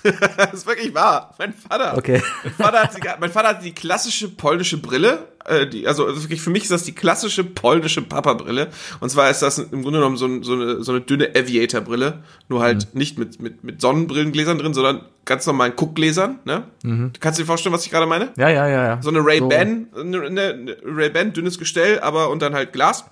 [0.36, 1.34] Das ist wirklich wahr.
[1.38, 1.96] Mein Vater.
[1.96, 2.22] Okay.
[2.44, 5.28] Mein Vater hat die, mein Vater hat die klassische polnische Brille.
[5.44, 8.68] Äh, die, also wirklich für mich ist das die klassische polnische Papa-Brille.
[9.00, 12.22] Und zwar ist das im Grunde genommen so, ein, so, eine, so eine dünne Aviator-Brille.
[12.48, 16.40] Nur halt nicht mit, mit, mit Sonnenbrillengläsern drin, sondern ganz normalen Guckgläsern.
[16.44, 16.64] Ne?
[16.82, 18.30] Du kannst dir vorstellen, was ich gerade meine?
[18.36, 19.02] ja, ja, ja, ja.
[19.02, 23.04] So eine Ray-Ban, eine, eine Ray-Ban, dünnes Gestell, aber und dann halt Glas.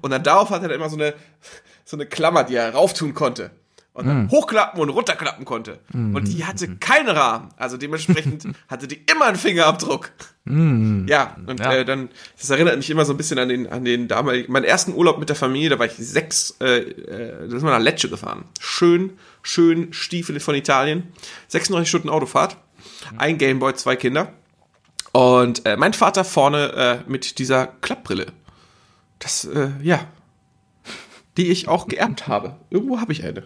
[0.00, 1.14] Und dann darauf hat er dann immer so eine,
[1.84, 3.50] so eine Klammer, die er rauftun konnte.
[3.94, 5.80] Und dann hochklappen und runterklappen konnte.
[5.92, 7.50] Und die hatte keinen Rahmen.
[7.58, 10.12] Also dementsprechend hatte die immer einen Fingerabdruck.
[10.46, 11.72] Ja, und Ja.
[11.74, 12.08] Äh, dann,
[12.40, 15.18] das erinnert mich immer so ein bisschen an den, an den damaligen, meinen ersten Urlaub
[15.18, 18.44] mit der Familie, da war ich sechs, äh, äh, da sind wir nach Lecce gefahren.
[18.60, 19.12] Schön,
[19.42, 21.12] schön Stiefel von Italien.
[21.48, 22.56] 36 Stunden Autofahrt.
[23.18, 24.32] Ein Gameboy, zwei Kinder.
[25.12, 28.26] Und äh, mein Vater vorne äh, mit dieser Klappbrille.
[29.18, 30.00] Das, äh, ja.
[31.36, 32.56] Die ich auch geerbt habe.
[32.70, 33.44] Irgendwo habe ich eine.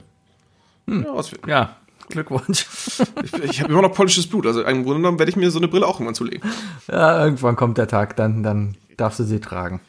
[0.87, 1.77] Ja, aus, Ja,
[2.09, 2.67] Glückwunsch.
[3.23, 4.47] ich ich habe immer noch polnisches Blut.
[4.47, 6.49] Also im Grunde genommen werde ich mir so eine Brille auch irgendwann zulegen.
[6.89, 9.81] ja, irgendwann kommt der Tag, dann, dann darfst du sie tragen.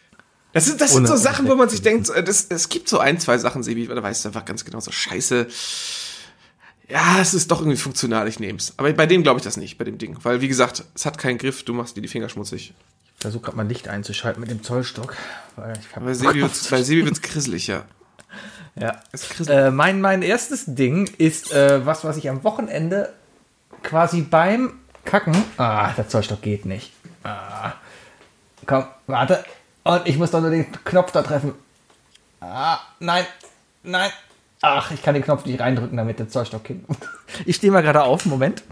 [0.54, 2.98] Das sind, das sind so Sachen, wo man sich denkt, äh, das, es gibt so
[3.00, 5.48] ein, zwei Sachen, Sebi, da weißt du einfach ganz genau so, scheiße.
[6.90, 8.74] Ja, es ist doch irgendwie funktional, ich nehm's.
[8.78, 10.18] Aber bei dem glaube ich das nicht, bei dem Ding.
[10.24, 12.74] Weil, wie gesagt, es hat keinen Griff, du machst dir die Finger schmutzig.
[13.04, 15.16] Ich versuche gerade mal Licht einzuschalten mit dem Zollstock.
[15.58, 17.86] Weil ich hab Bei Sebi Sebi wird's krisselig, ja.
[18.80, 19.00] Ja.
[19.48, 23.14] Äh, mein, mein erstes Ding ist äh, was, was ich am Wochenende
[23.84, 25.36] quasi beim Kacken.
[25.58, 26.92] Ah, der Zollstock geht nicht.
[27.24, 27.74] Ah.
[28.66, 29.44] Komm, warte.
[29.84, 31.54] Und ich muss doch nur den Knopf da treffen.
[32.42, 33.26] Ah, nein,
[33.84, 34.12] nein.
[34.62, 36.86] Ach, ich kann den Knopf nicht reindrücken, damit der Zollstock hin.
[37.46, 38.64] Ich stehe mal gerade auf, Moment.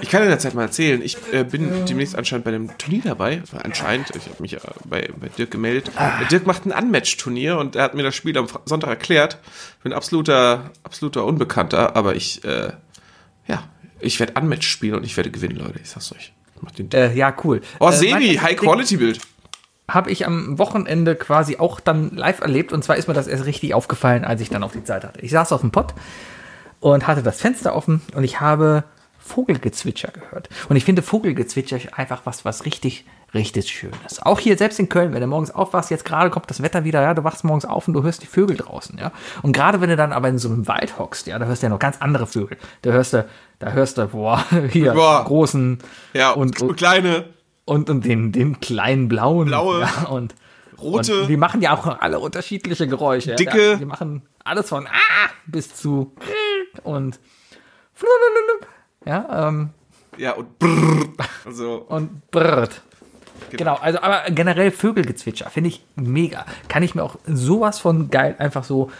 [0.00, 3.02] Ich kann in der Zeit mal erzählen, ich äh, bin demnächst anscheinend bei einem Turnier
[3.04, 3.42] dabei.
[3.64, 5.90] Anscheinend, ich habe mich äh, bei, bei Dirk gemeldet.
[5.96, 6.24] Ah.
[6.30, 9.38] Dirk macht ein Unmatch-Turnier und er hat mir das Spiel am Sonntag erklärt.
[9.78, 12.72] Ich bin absoluter, absoluter Unbekannter, aber ich, äh,
[13.46, 13.64] ja,
[14.00, 15.78] ich werde Unmatch spielen und ich werde gewinnen, Leute.
[15.82, 16.32] Ich sag's euch.
[16.76, 17.60] Ich Äh, ja, cool.
[17.78, 19.20] oh, äh, Sebi, Ding- High-Quality-Bild.
[19.88, 22.72] habe ich am Wochenende quasi auch dann live erlebt.
[22.72, 25.20] Und zwar ist mir das erst richtig aufgefallen, als ich dann auf die Zeit hatte.
[25.20, 25.94] Ich saß auf dem Pott
[26.80, 28.84] und hatte das Fenster offen und ich habe
[29.28, 30.48] Vogelgezwitscher gehört.
[30.68, 33.04] Und ich finde Vogelgezwitscher einfach was, was richtig,
[33.34, 34.20] richtig Schönes.
[34.22, 37.02] Auch hier, selbst in Köln, wenn du morgens aufwachst, jetzt gerade kommt das Wetter wieder,
[37.02, 39.12] ja, du wachst morgens auf und du hörst die Vögel draußen, ja.
[39.42, 41.66] Und gerade wenn du dann aber in so einem Wald hockst, ja, da hörst du
[41.66, 42.56] ja noch ganz andere Vögel.
[42.82, 45.24] Da hörst du, da hörst du, boah, hier, Boah.
[45.24, 45.78] großen
[46.14, 47.26] Ja, und, und, kleine,
[47.64, 49.46] und, und den, den kleinen blauen.
[49.46, 49.80] Blaue.
[49.80, 50.34] Ja, und
[50.80, 51.22] rote.
[51.22, 53.34] und die machen ja auch alle unterschiedliche Geräusche.
[53.34, 53.72] Dicke.
[53.72, 56.12] Ja, die machen alles von ah bis zu
[56.82, 57.18] und
[59.04, 59.70] ja, ähm,
[60.16, 61.08] ja, und brrr.
[61.44, 62.82] Also, und brrrt.
[63.50, 66.44] Genau, also aber generell Vögelgezwitscher finde ich mega.
[66.68, 68.90] Kann ich mir auch sowas von geil einfach so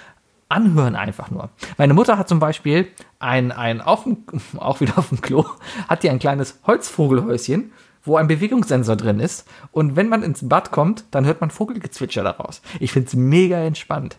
[0.49, 1.51] anhören einfach nur.
[1.77, 2.89] Meine Mutter hat zum Beispiel
[3.19, 4.25] ein, ein auf dem,
[4.59, 5.45] auch wieder auf dem Klo,
[5.89, 7.73] hat die ein kleines Holzvogelhäuschen,
[8.05, 9.47] wo ein Bewegungssensor drin ist.
[9.73, 12.63] Und wenn man ins Bad kommt, dann hört man Vogelgezwitscher daraus.
[12.81, 14.17] Ich finde es mega entspannt.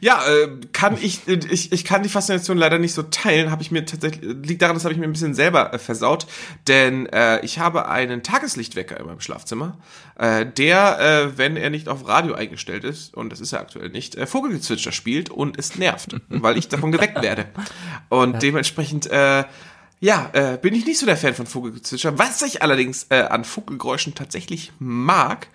[0.00, 3.70] Ja, äh, kann ich, ich, ich kann die Faszination leider nicht so teilen, habe ich
[3.70, 6.26] mir tatsächlich, liegt daran, das habe ich mir ein bisschen selber äh, versaut,
[6.68, 9.78] denn äh, ich habe einen Tageslichtwecker in meinem Schlafzimmer,
[10.18, 13.88] äh, der, äh, wenn er nicht auf Radio eingestellt ist, und das ist er aktuell
[13.90, 17.46] nicht, äh, Vogelgezwitscher spielt und es nervt, weil ich davon geweckt werde.
[18.08, 19.44] Und dementsprechend, äh,
[20.00, 22.18] ja, äh, bin ich nicht so der Fan von Vogelgezwitscher.
[22.18, 25.48] Was ich allerdings äh, an Vogelgeräuschen tatsächlich mag,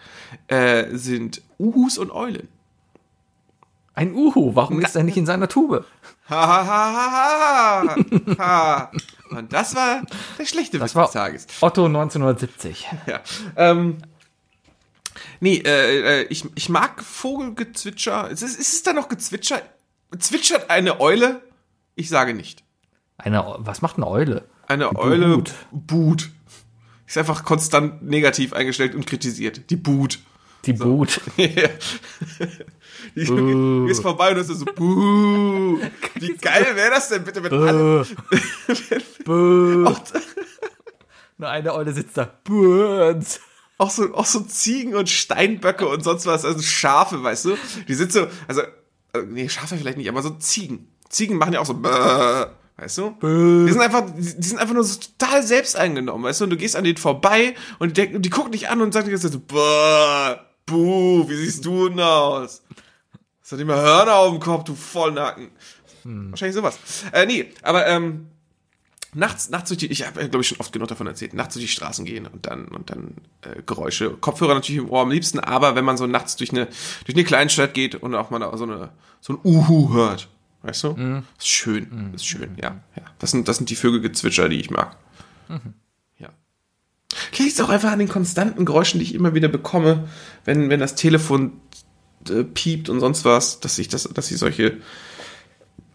[0.48, 2.48] äh, sind Uhus und Eulen.
[3.96, 5.86] Ein Uhu, warum ist er nicht in seiner Tube?
[6.30, 7.96] Ha, ha, ha, ha,
[8.38, 8.92] ha, ha.
[9.30, 10.02] Und das war
[10.38, 11.48] der schlechte Das Witz des Tages.
[11.62, 12.88] Otto 1970.
[13.08, 13.22] Ja.
[13.56, 13.98] Ähm,
[15.40, 18.30] nee, äh, äh, ich, ich mag Vogelgezwitscher.
[18.30, 19.62] Ist, es- ist es da noch Gezwitscher?
[20.20, 21.42] Zwitschert eine Eule?
[21.96, 22.64] Ich sage nicht.
[23.18, 24.44] Eine, was macht eine Eule?
[24.68, 25.54] Eine Die Eule buht.
[25.72, 26.30] buht.
[27.08, 29.70] Ist einfach konstant negativ eingestellt und kritisiert.
[29.70, 30.20] Die buht.
[33.16, 33.86] Die Boot.
[33.86, 35.78] Die ist vorbei und ist so, buh.
[36.16, 38.06] Wie geil wäre das denn bitte, wenn alle,
[39.24, 39.86] Böö.
[39.88, 40.00] auch,
[41.38, 42.30] Nur eine Eule sitzt da.
[42.44, 43.40] Birds.
[43.78, 47.58] auch so, auch so Ziegen und Steinböcke und sonst was, also Schafe, weißt du?
[47.88, 50.88] Die sind so, also, äh, nee, Schafe vielleicht nicht, aber so Ziegen.
[51.10, 52.48] Ziegen machen ja auch so, bäh,
[52.78, 53.16] weißt du?
[53.22, 56.46] Die sind einfach, die sind einfach nur so total selbst eingenommen, weißt du?
[56.46, 59.32] Und du gehst an denen vorbei und die, die gucken dich an und sagen Zeit
[59.32, 60.36] so, bäh,
[60.66, 62.62] buh, wie siehst du denn aus?
[63.42, 65.50] Hast du nicht mal Hörner auf dem Kopf, du Vollnacken.
[66.04, 66.78] Wahrscheinlich sowas.
[67.12, 68.28] Äh, nee, aber, ähm,
[69.16, 71.66] nachts, nachts durch die, ich habe, glaube ich, schon oft genug davon erzählt, nachts durch
[71.66, 74.12] die Straßen gehen und dann, und dann äh, Geräusche.
[74.12, 76.68] Kopfhörer natürlich im Ohr am liebsten, aber wenn man so nachts durch eine,
[77.06, 78.90] durch eine Kleinstadt geht und auch mal da so eine,
[79.22, 80.28] so ein Uhu hört,
[80.64, 81.24] weißt du?
[81.38, 83.04] Ist schön, ist schön, ja, ja.
[83.20, 84.98] Das sind, das sind die Vögelgezwitscher, die ich mag.
[85.50, 85.60] Ja.
[87.38, 90.08] Ist auch einfach an den konstanten Geräuschen, die ich immer wieder bekomme,
[90.44, 91.54] wenn, wenn das Telefon
[92.30, 94.78] äh, piept und sonst was, dass ich das, dass ich solche,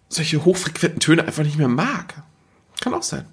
[0.08, 2.22] solche hochfrequenten Töne einfach nicht mehr mag.
[2.80, 3.26] Kann auch sein.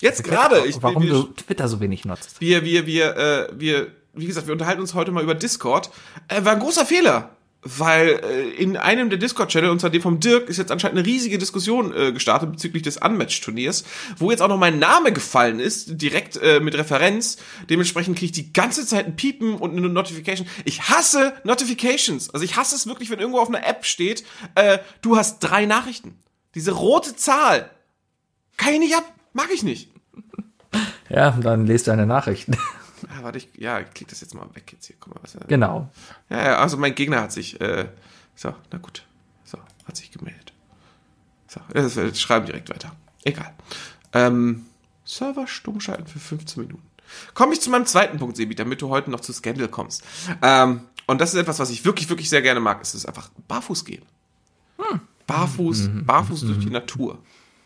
[0.00, 2.40] Jetzt gerade, ich, Warum wir, du Twitter so wenig nutzt.
[2.40, 5.90] wir, wir, wir, äh, wir, wie gesagt, wir unterhalten uns heute mal über Discord.
[6.28, 7.30] Äh, war ein großer Fehler.
[7.62, 11.06] Weil äh, in einem der Discord-Channel, und zwar dem vom Dirk, ist jetzt anscheinend eine
[11.06, 13.84] riesige Diskussion äh, gestartet bezüglich des Unmatch-Turniers,
[14.16, 17.38] wo jetzt auch noch mein Name gefallen ist, direkt äh, mit Referenz.
[17.68, 20.46] Dementsprechend kriege ich die ganze Zeit ein Piepen und eine Notification.
[20.64, 22.30] Ich hasse Notifications.
[22.30, 25.66] Also ich hasse es wirklich, wenn irgendwo auf einer App steht, äh, du hast drei
[25.66, 26.16] Nachrichten.
[26.54, 27.70] Diese rote Zahl.
[28.56, 29.04] Kann ich nicht ab.
[29.32, 29.90] Mag ich nicht.
[31.08, 32.48] Ja, dann lest du eine Nachricht.
[33.08, 34.96] Ah, warte, ich, ja, ich klick das jetzt mal weg jetzt hier.
[34.98, 35.46] Guck mal, was er.
[35.46, 35.90] genau.
[36.30, 37.88] Ja, ja, also mein Gegner hat sich, äh,
[38.34, 39.04] so, na gut.
[39.44, 40.52] So, hat sich gemeldet.
[41.46, 42.92] So, das, das schreiben direkt weiter.
[43.24, 43.54] Egal.
[44.12, 44.66] Ähm,
[45.04, 46.82] Server stumm schalten für 15 Minuten.
[47.34, 50.04] Komme ich zu meinem zweiten Punkt, Sebi, damit du heute noch zu Scandal kommst.
[50.42, 53.30] Ähm, und das ist etwas, was ich wirklich, wirklich sehr gerne mag, ist es einfach
[53.48, 54.02] barfuß gehen.
[55.26, 57.18] Barfuß, barfuß durch die Natur.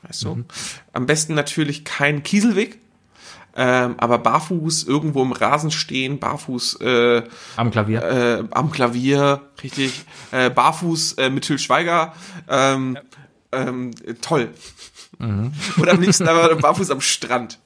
[0.03, 0.45] Weißt du?
[0.93, 2.79] Am besten natürlich kein Kieselweg,
[3.57, 7.23] ähm, aber barfuß irgendwo im Rasen stehen, barfuß äh,
[7.57, 8.03] Am Klavier.
[8.03, 12.15] äh, am Klavier, richtig, äh, barfuß äh, mit Till Schweiger,
[12.49, 12.99] ähm,
[13.53, 14.49] ähm, äh, toll.
[15.79, 17.59] Oder am liebsten aber barfuß am Strand.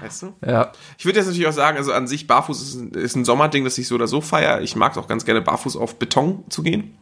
[0.00, 0.34] Weißt du?
[0.44, 0.72] ja.
[0.98, 3.64] Ich würde jetzt natürlich auch sagen, also an sich barfuß ist ein, ist ein Sommerding,
[3.64, 4.60] das ich so oder so feiere.
[4.60, 6.96] Ich mag es auch ganz gerne barfuß auf Beton zu gehen.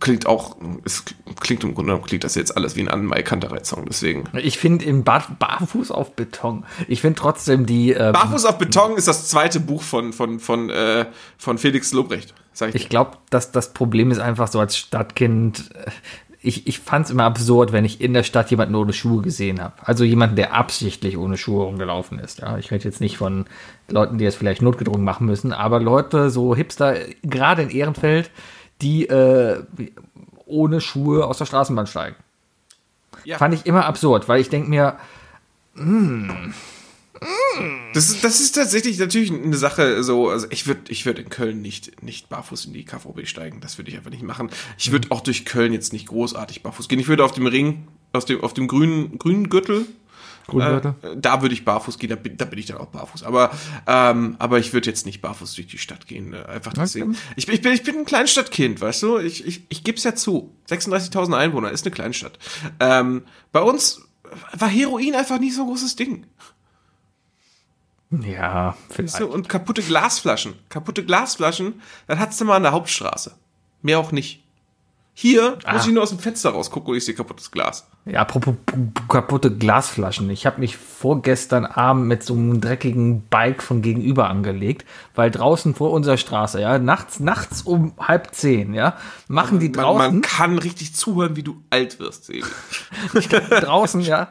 [0.00, 1.04] Klingt auch, es
[1.40, 4.24] klingt im Grunde genommen klingt das jetzt alles wie ein Anne Kanterei-Song, deswegen.
[4.34, 6.64] Ich finde im Bad barfuß auf Beton.
[6.88, 7.92] Ich finde trotzdem die.
[7.92, 11.06] Ähm, Barfuß auf Beton ist das zweite Buch von, von, von, äh,
[11.38, 12.34] von Felix Lobrecht.
[12.52, 15.70] Sag ich Ich glaube, dass das Problem ist einfach so als Stadtkind.
[15.74, 15.90] äh,
[16.42, 19.60] Ich, ich fand es immer absurd, wenn ich in der Stadt jemanden ohne Schuhe gesehen
[19.60, 19.74] habe.
[19.84, 22.38] Also jemanden, der absichtlich ohne Schuhe rumgelaufen ist.
[22.38, 23.46] Ja, ich rede jetzt nicht von
[23.88, 28.30] Leuten, die es vielleicht notgedrungen machen müssen, aber Leute, so Hipster, gerade in Ehrenfeld,
[28.80, 29.62] die äh,
[30.46, 32.16] ohne Schuhe aus der Straßenbahn steigen.
[33.24, 33.38] Ja.
[33.38, 34.98] Fand ich immer absurd, weil ich denke mir,
[37.92, 41.28] Das ist, das ist tatsächlich natürlich eine Sache so, also ich würde ich würd in
[41.28, 43.60] Köln nicht, nicht barfuß in die KVB steigen.
[43.60, 44.50] Das würde ich einfach nicht machen.
[44.78, 46.98] Ich würde auch durch Köln jetzt nicht großartig barfuß gehen.
[46.98, 49.86] Ich würde auf dem Ring, auf dem, auf dem grünen, grünen Gürtel?
[51.02, 53.22] Äh, da würde ich barfuß gehen, da bin, da bin ich dann auch barfuß.
[53.24, 53.50] Aber,
[53.86, 56.32] ähm, aber ich würde jetzt nicht barfuß durch die Stadt gehen.
[56.34, 57.16] äh, Einfach deswegen.
[57.36, 59.18] Ich, bin- ich, bin, ich bin ein Kleinstadtkind, weißt du?
[59.18, 60.52] Ich, ich, ich gebe es ja zu.
[60.70, 62.38] 36.000 Einwohner ist eine Kleinstadt.
[62.80, 64.02] Ähm, bei uns
[64.52, 66.26] war Heroin einfach nicht so ein großes Ding.
[68.10, 69.20] Ja, vielleicht.
[69.22, 70.54] Und kaputte Glasflaschen.
[70.68, 73.34] Kaputte Glasflaschen, dann hat's du mal an der Hauptstraße.
[73.82, 74.42] Mehr auch nicht.
[75.18, 75.72] Hier Ah.
[75.72, 77.88] muss ich nur aus dem Fenster rausgucken und ich sehe kaputtes Glas.
[78.04, 78.54] Ja, apropos
[79.08, 80.28] kaputte Glasflaschen.
[80.28, 85.74] Ich habe mich vorgestern Abend mit so einem dreckigen Bike von gegenüber angelegt, weil draußen
[85.74, 90.20] vor unserer Straße, ja, nachts, nachts um halb zehn, ja, machen die Man, draußen, man
[90.20, 92.44] kann richtig zuhören, wie du alt wirst, Sebi.
[93.60, 94.28] draußen, ja.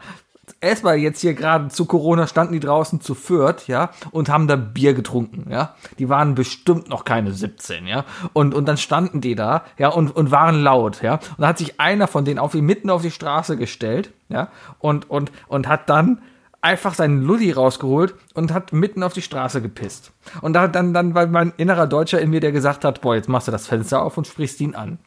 [0.61, 4.55] Erstmal jetzt hier gerade zu Corona standen die draußen zu viert, ja, und haben da
[4.55, 5.75] Bier getrunken, ja.
[5.99, 8.05] Die waren bestimmt noch keine 17, ja.
[8.33, 11.15] Und, und dann standen die da, ja, und, und waren laut, ja.
[11.15, 14.49] Und dann hat sich einer von denen auf die, mitten auf die Straße gestellt, ja,
[14.79, 16.21] und, und, und hat dann
[16.65, 20.11] einfach seinen Lulli rausgeholt und hat mitten auf die Straße gepisst.
[20.41, 23.29] Und da dann, dann war mein innerer Deutscher in mir, der gesagt hat, boah, jetzt
[23.29, 24.97] machst du das Fenster auf und sprichst ihn an.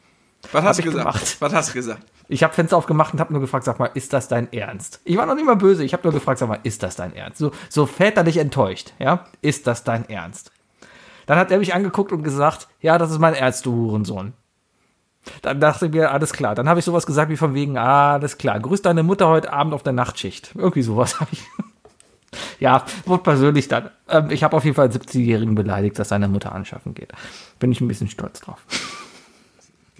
[0.51, 1.05] Was hast du gesagt?
[1.05, 1.37] gemacht.
[1.39, 2.01] Was hast du gesagt?
[2.27, 5.01] Ich habe Fenster aufgemacht und habe nur gefragt, sag mal, ist das dein Ernst?
[5.03, 7.15] Ich war noch nicht mal böse, ich habe nur gefragt, sag mal, ist das dein
[7.15, 7.39] Ernst?
[7.39, 9.25] So, so väterlich enttäuscht, ja?
[9.41, 10.51] Ist das dein Ernst?
[11.25, 14.33] Dann hat er mich angeguckt und gesagt, ja, das ist mein Ernst, du Hurensohn.
[15.41, 16.55] Dann dachte ich mir, alles klar.
[16.55, 19.51] Dann habe ich sowas gesagt wie von wegen, ah, alles klar, grüß deine Mutter heute
[19.53, 20.51] Abend auf der Nachtschicht.
[20.55, 21.43] Irgendwie sowas habe ich.
[22.59, 23.89] Ja, wurde persönlich dann.
[24.07, 27.11] Ähm, ich habe auf jeden Fall einen 17-Jährigen beleidigt, dass seine Mutter anschaffen geht.
[27.57, 28.59] Bin ich ein bisschen stolz drauf.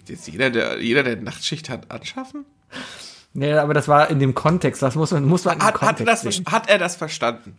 [0.10, 2.45] Jetzt jeder, der, jeder, der Nachtschicht hat, anschaffen?
[3.34, 6.26] Nee, aber das war in dem Kontext, das muss man, muss man Hat, hat, Kontext
[6.26, 7.55] das, hat er das verstanden?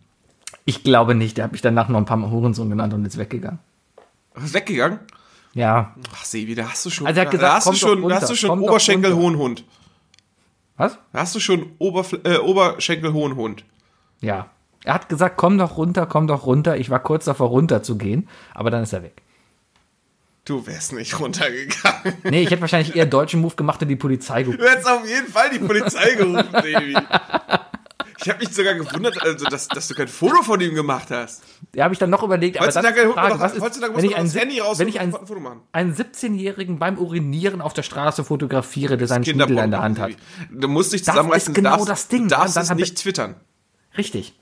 [0.65, 1.37] Ich glaube nicht.
[1.37, 3.59] Der hat mich danach noch ein paar Mal Hurensohn genannt und ist weggegangen.
[4.35, 4.99] Ist weggegangen?
[5.53, 5.95] Ja.
[6.13, 8.15] Ach, Sebi, da hast du schon, Also er hat gesagt, da hast du schon, runter,
[8.15, 9.23] hast du schon komm doch Oberschenkel runter.
[9.23, 9.65] hohen Hund.
[10.77, 10.97] Was?
[11.13, 13.65] Da hast du schon Oberfl äh, Oberschenkel hohen Hund.
[14.21, 14.47] Ja.
[14.83, 16.77] Er hat gesagt, komm doch runter, komm doch runter.
[16.77, 19.21] Ich war kurz davor runter zu gehen, aber dann ist er weg.
[20.45, 22.13] Du wärst nicht runtergegangen.
[22.23, 24.59] Nee, ich hätte wahrscheinlich eher deutschen Move gemacht und die Polizei gerufen.
[24.59, 26.97] Du hättest auf jeden Fall die Polizei gerufen, Sebi.
[28.23, 31.41] Ich habe mich sogar gewundert, also, dass, dass du kein Foto von ihm gemacht hast.
[31.73, 34.35] Da habe ich dann noch überlegt, aber Heutzutage, Frage, was ist, heutzutage wenn ich das
[34.35, 35.61] Handy raus wenn ich einen, ein Foto machen.
[35.71, 40.11] einen 17-Jährigen beim Urinieren auf der Straße fotografiere, der seinen Schniedel in der Hand hat.
[40.51, 41.51] Du musst dich Das zusammenreißen.
[41.51, 43.35] ist genau darfst, das Ding, Du darfst es nicht ich- twittern.
[43.97, 44.33] Richtig.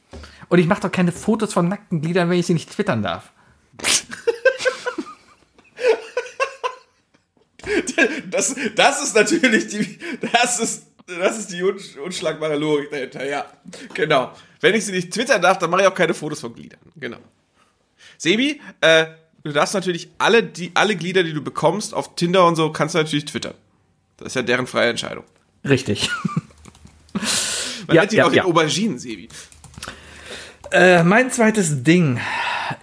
[0.49, 3.31] Und ich mache doch keine Fotos von nackten Gliedern, wenn ich sie nicht twittern darf.
[8.29, 9.99] Das, das ist natürlich die,
[10.33, 13.45] das ist, das ist die unsch unschlagbare Logik dahinter, ja.
[13.93, 14.31] Genau.
[14.61, 16.79] Wenn ich sie nicht twittern darf, dann mache ich auch keine Fotos von Gliedern.
[16.95, 17.17] Genau.
[18.17, 19.07] Sebi, äh,
[19.43, 22.95] du darfst natürlich alle, die, alle Glieder, die du bekommst auf Tinder und so, kannst
[22.95, 23.53] du natürlich twittern.
[24.17, 25.23] Das ist ja deren freie Entscheidung.
[25.67, 26.09] Richtig.
[27.87, 28.43] Man Ja, nennt ihn ja, auch ja.
[28.43, 29.29] den Auberginen, Sebi.
[30.71, 32.19] Äh, mein zweites Ding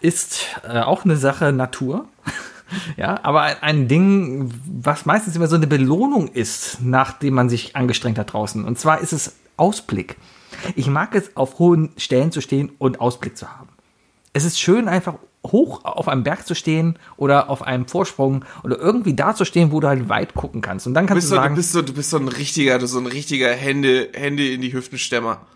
[0.01, 2.09] ist äh, auch eine Sache Natur.
[2.97, 8.19] ja, aber ein, Ding, was meistens immer so eine Belohnung ist, nachdem man sich angestrengt
[8.19, 8.65] hat draußen.
[8.65, 10.17] Und zwar ist es Ausblick.
[10.75, 13.69] Ich mag es, auf hohen Stellen zu stehen und Ausblick zu haben.
[14.33, 15.15] Es ist schön, einfach
[15.53, 19.73] hoch auf einem Berg zu stehen oder auf einem Vorsprung oder irgendwie da zu stehen,
[19.73, 20.87] wo du halt weit gucken kannst.
[20.87, 22.29] Und dann Du kannst bist, du so, du, sagen, bist so, du bist so ein
[22.29, 25.47] richtiger, du so ein richtiger Hände, Hände in die Hüftenstemmer.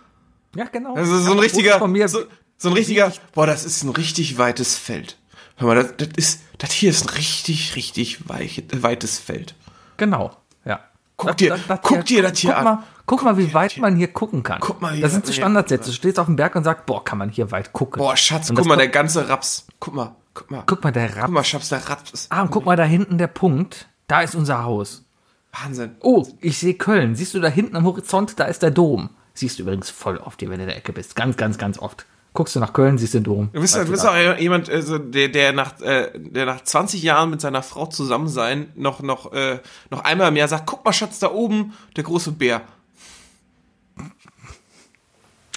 [0.54, 0.94] ja genau.
[0.94, 2.20] Also so ein richtiger, von mir, so,
[2.56, 5.16] so ein richtiger, boah, das ist ein richtig weites Feld.
[5.60, 9.54] Hör mal, das, das ist, das hier ist ein richtig, richtig weich, weites Feld.
[9.98, 10.30] Genau,
[10.64, 10.80] ja.
[11.16, 12.64] Guck dir- guck dir das hier guck an.
[12.64, 14.60] Mal, guck mal, wie weit man hier gucken kann.
[14.60, 15.02] Guck mal hier.
[15.02, 15.90] Das sind so Standardsätze.
[15.90, 17.98] Du stehst auf dem Berg und sagst, boah, kann man hier weit gucken.
[18.00, 19.66] Boah, Schatz, guck das mal, der ganze Raps.
[19.78, 20.62] Guck mal, guck mal.
[20.66, 21.30] Guck mal, der Guck Rapp.
[21.30, 22.26] mal, Schatz, der Raps.
[22.30, 23.86] Ah, und guck mal da hinten der Punkt.
[24.06, 25.04] Da ist unser Haus.
[25.52, 25.96] Wahnsinn.
[26.00, 27.14] Oh, ich sehe Köln.
[27.16, 29.10] Siehst du da hinten am Horizont, da ist der Dom.
[29.34, 31.16] Siehst du übrigens voll oft hier, wenn du in der Ecke bist.
[31.16, 32.06] Ganz, ganz, ganz oft.
[32.32, 33.50] Guckst du nach Köln, siehst den Dom.
[33.52, 37.30] Du bist, du bist auch jemand, also, der, der, nach, äh, der nach 20 Jahren
[37.30, 39.58] mit seiner Frau zusammen sein noch, noch, äh,
[39.90, 42.62] noch einmal im Jahr sagt, guck mal, Schatz, da oben, der große Bär.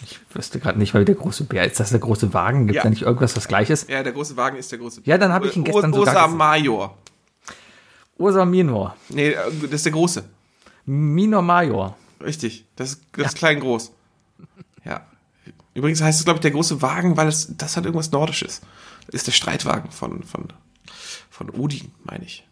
[0.03, 1.80] Ich wüsste gerade nicht, weil der große Bär ist.
[1.80, 2.65] Das der große Wagen?
[2.67, 2.84] Gibt Ja.
[2.84, 3.88] da nicht irgendwas, was gleiches?
[3.88, 5.11] Ja, der große Wagen ist der große Bär.
[5.13, 6.36] Ja, dann habe ich ihn gestern Ur- sogar Ursa.
[6.36, 6.97] Major.
[8.17, 8.95] Ursa Minor.
[9.09, 10.24] Nee, äh, das ist der große.
[10.86, 11.95] Minor Major.
[12.21, 12.65] Richtig.
[12.76, 13.91] Das ist, das ist klein groß.
[15.74, 15.80] Ja.
[15.80, 18.61] Übrigens heißt es, glaube ich, der große Wagen, weil es, das hat irgendwas Nordisches.
[19.07, 20.47] Das ist der Streitwagen von, von,
[21.30, 22.45] von Odin, meine ich.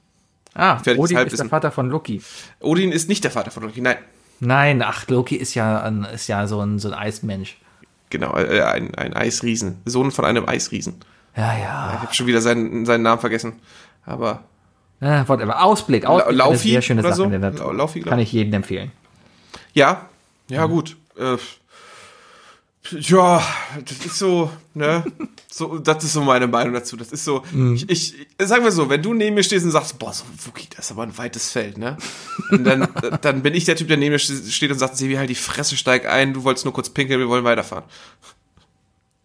[0.54, 1.44] Ah, Fertiges Odin ist Halbwissen.
[1.46, 2.22] der Vater von Loki.
[2.60, 3.98] Odin ist nicht der Vater von Loki, nein.
[4.40, 7.58] Nein, ach, Loki ist ja, ein, ist ja so, ein, so ein Eismensch.
[8.10, 9.78] Genau, äh, ein, ein Eisriesen.
[9.86, 10.96] Sohn von einem Eisriesen.
[11.38, 12.02] Ja, Ich ja.
[12.02, 13.54] habe schon wieder seinen, seinen Namen vergessen.
[14.06, 14.44] Aber
[15.00, 15.64] Äh, whatever.
[15.64, 16.28] Ausblick, Ausblick.
[16.28, 17.24] eine Laufi sehr schöne Sache so?
[17.24, 17.68] in der Natur.
[17.68, 18.30] Lau- Laufi, Kann ich.
[18.30, 18.92] ich jedem empfehlen.
[19.74, 20.10] ja,
[20.50, 20.98] ja gut.
[21.18, 21.38] Äh,
[22.90, 23.44] ja,
[23.86, 25.04] das ist so, ne?
[25.52, 26.98] So, das ist so meine Meinung dazu.
[26.98, 27.44] Das ist so,
[27.76, 30.68] ich, ich, sagen wir so, wenn du neben mir stehst und sagst, boah, so Wookie,
[30.76, 31.98] das ist aber ein weites Feld, ne?
[32.50, 32.88] Und dann,
[33.22, 35.78] dann bin ich der Typ, der neben mir steht und sagt, Sevi, halt die Fresse,
[35.78, 37.86] steig ein, du wolltest nur kurz pinkeln, wir wollen weiterfahren.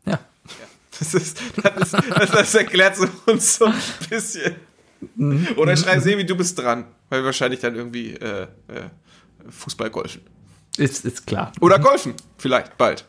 [0.04, 0.18] Ja.
[0.98, 3.74] Das, ist, das, ist, das, das erklärt so uns so ein
[4.09, 4.57] bisschen.
[5.57, 6.86] Oder schrei Sebi, du bist dran.
[7.09, 8.46] Weil wir wahrscheinlich dann irgendwie äh, äh,
[9.50, 10.22] Fußball golfen.
[10.76, 11.52] Ist, ist klar.
[11.61, 13.04] Oder golfen, vielleicht, bald.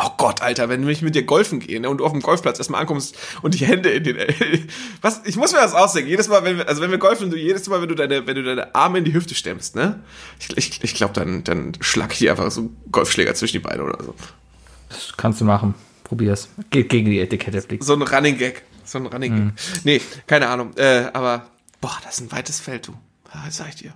[0.00, 2.58] Oh Gott, Alter, wenn ich mit dir golfen gehe ne, und du auf dem Golfplatz
[2.58, 4.16] erstmal ankommst und die Hände in den.
[5.00, 5.22] Was?
[5.24, 6.08] Ich muss mir das ausdenken.
[6.08, 8.36] Jedes Mal, wenn wir, also wenn wir golfen, du jedes Mal, wenn du deine, wenn
[8.36, 10.00] du deine Arme in die Hüfte stemmst, ne?
[10.38, 13.58] Ich, ich, ich glaube, dann, dann schlag ich dir einfach so einen Golfschläger zwischen die
[13.58, 14.14] Beine oder so.
[14.88, 15.74] Das kannst du machen.
[16.04, 16.48] Probier's.
[16.70, 17.82] Geht gegen die Etikette fliegt.
[17.82, 18.62] So ein Running Gag.
[18.84, 19.84] So ein Running Gag.
[19.84, 20.76] Nee, keine Ahnung.
[20.76, 22.94] Äh, aber, boah, das ist ein weites Feld, du.
[23.32, 23.92] Das sag ich dir.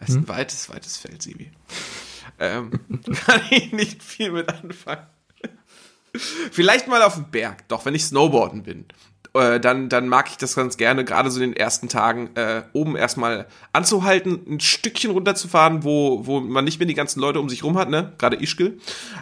[0.00, 1.50] Das ist ein weites, weites Feld, Sibi.
[2.38, 2.70] Ähm,
[3.26, 5.06] kann ich nicht viel mit anfangen.
[6.14, 8.86] Vielleicht mal auf dem Berg, doch, wenn ich Snowboarden bin.
[9.34, 12.62] Äh, dann, dann mag ich das ganz gerne, gerade so in den ersten Tagen, äh,
[12.72, 17.48] oben erstmal anzuhalten, ein Stückchen runterzufahren, wo, wo man nicht mehr die ganzen Leute um
[17.48, 18.12] sich rum hat, ne?
[18.18, 18.78] Gerade Ischgl.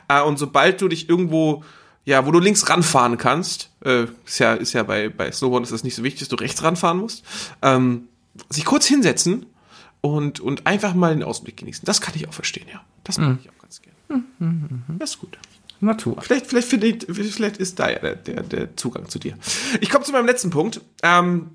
[0.09, 1.65] Äh, und sobald du dich irgendwo,
[2.05, 5.73] ja, wo du links ranfahren kannst, äh, ist ja, ist ja bei, bei Snowboarden ist
[5.73, 7.25] das nicht so wichtig, dass du rechts ranfahren musst,
[7.63, 8.09] ähm,
[8.49, 9.47] sich kurz hinsetzen
[10.03, 11.85] und, und einfach mal den Ausblick genießen.
[11.85, 12.81] Das kann ich auch verstehen, ja.
[13.03, 14.25] Das mag ich auch ganz gerne.
[14.99, 15.37] Das ist gut.
[15.81, 16.21] Natur.
[16.21, 19.37] Vielleicht, vielleicht, ich, vielleicht ist da ja der, der, der Zugang zu dir.
[19.81, 20.81] Ich komme zu meinem letzten Punkt.
[21.03, 21.51] Ähm,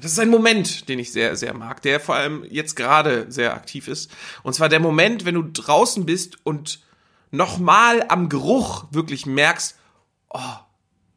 [0.00, 3.54] das ist ein Moment, den ich sehr, sehr mag, der vor allem jetzt gerade sehr
[3.54, 4.10] aktiv ist.
[4.42, 6.80] Und zwar der Moment, wenn du draußen bist und
[7.30, 9.76] nochmal am Geruch wirklich merkst,
[10.30, 10.40] oh,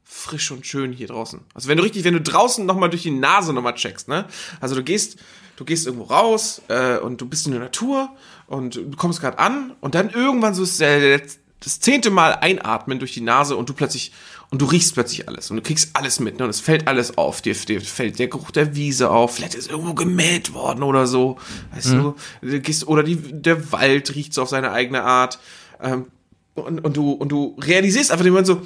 [0.03, 1.41] frisch und schön hier draußen.
[1.53, 4.25] Also wenn du richtig, wenn du draußen nochmal durch die Nase nochmal checkst, ne?
[4.59, 5.19] Also du gehst,
[5.55, 8.09] du gehst irgendwo raus äh, und du bist in der Natur
[8.47, 11.21] und du kommst gerade an und dann irgendwann so ist der, der,
[11.65, 14.11] das zehnte Mal einatmen durch die Nase und du plötzlich
[14.51, 16.45] und du riechst plötzlich alles und du kriegst alles mit, ne?
[16.45, 17.41] Und es fällt alles auf.
[17.41, 21.37] Dir, dir fällt der Geruch der Wiese auf, vielleicht ist irgendwo gemäht worden oder so.
[21.73, 22.15] Weißt du?
[22.41, 25.39] du gehst, oder die, der Wald riecht so auf seine eigene Art.
[25.81, 26.05] Ähm,
[26.53, 28.61] und, und du, und du realisierst einfach immer so,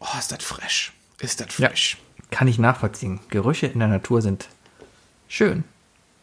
[0.00, 0.92] oh, ist das fresh.
[1.20, 1.68] Ist das Ja.
[1.68, 1.96] fresh.
[2.30, 3.20] Kann ich nachvollziehen.
[3.28, 4.48] Gerüche in der Natur sind
[5.28, 5.64] schön.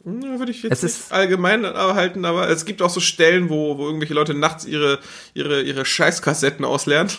[0.04, 3.78] Würde ich jetzt Es nicht ist- allgemein halten, aber es gibt auch so Stellen, wo,
[3.78, 5.00] wo irgendwelche Leute nachts ihre,
[5.34, 7.10] ihre, ihre Scheißkassetten ausleeren.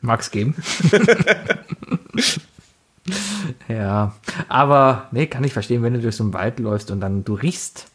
[0.00, 0.54] Mag's geben.
[3.68, 4.14] ja,
[4.48, 7.34] aber nee, kann ich verstehen, wenn du durch so einen Wald läufst und dann du
[7.34, 7.86] riechst.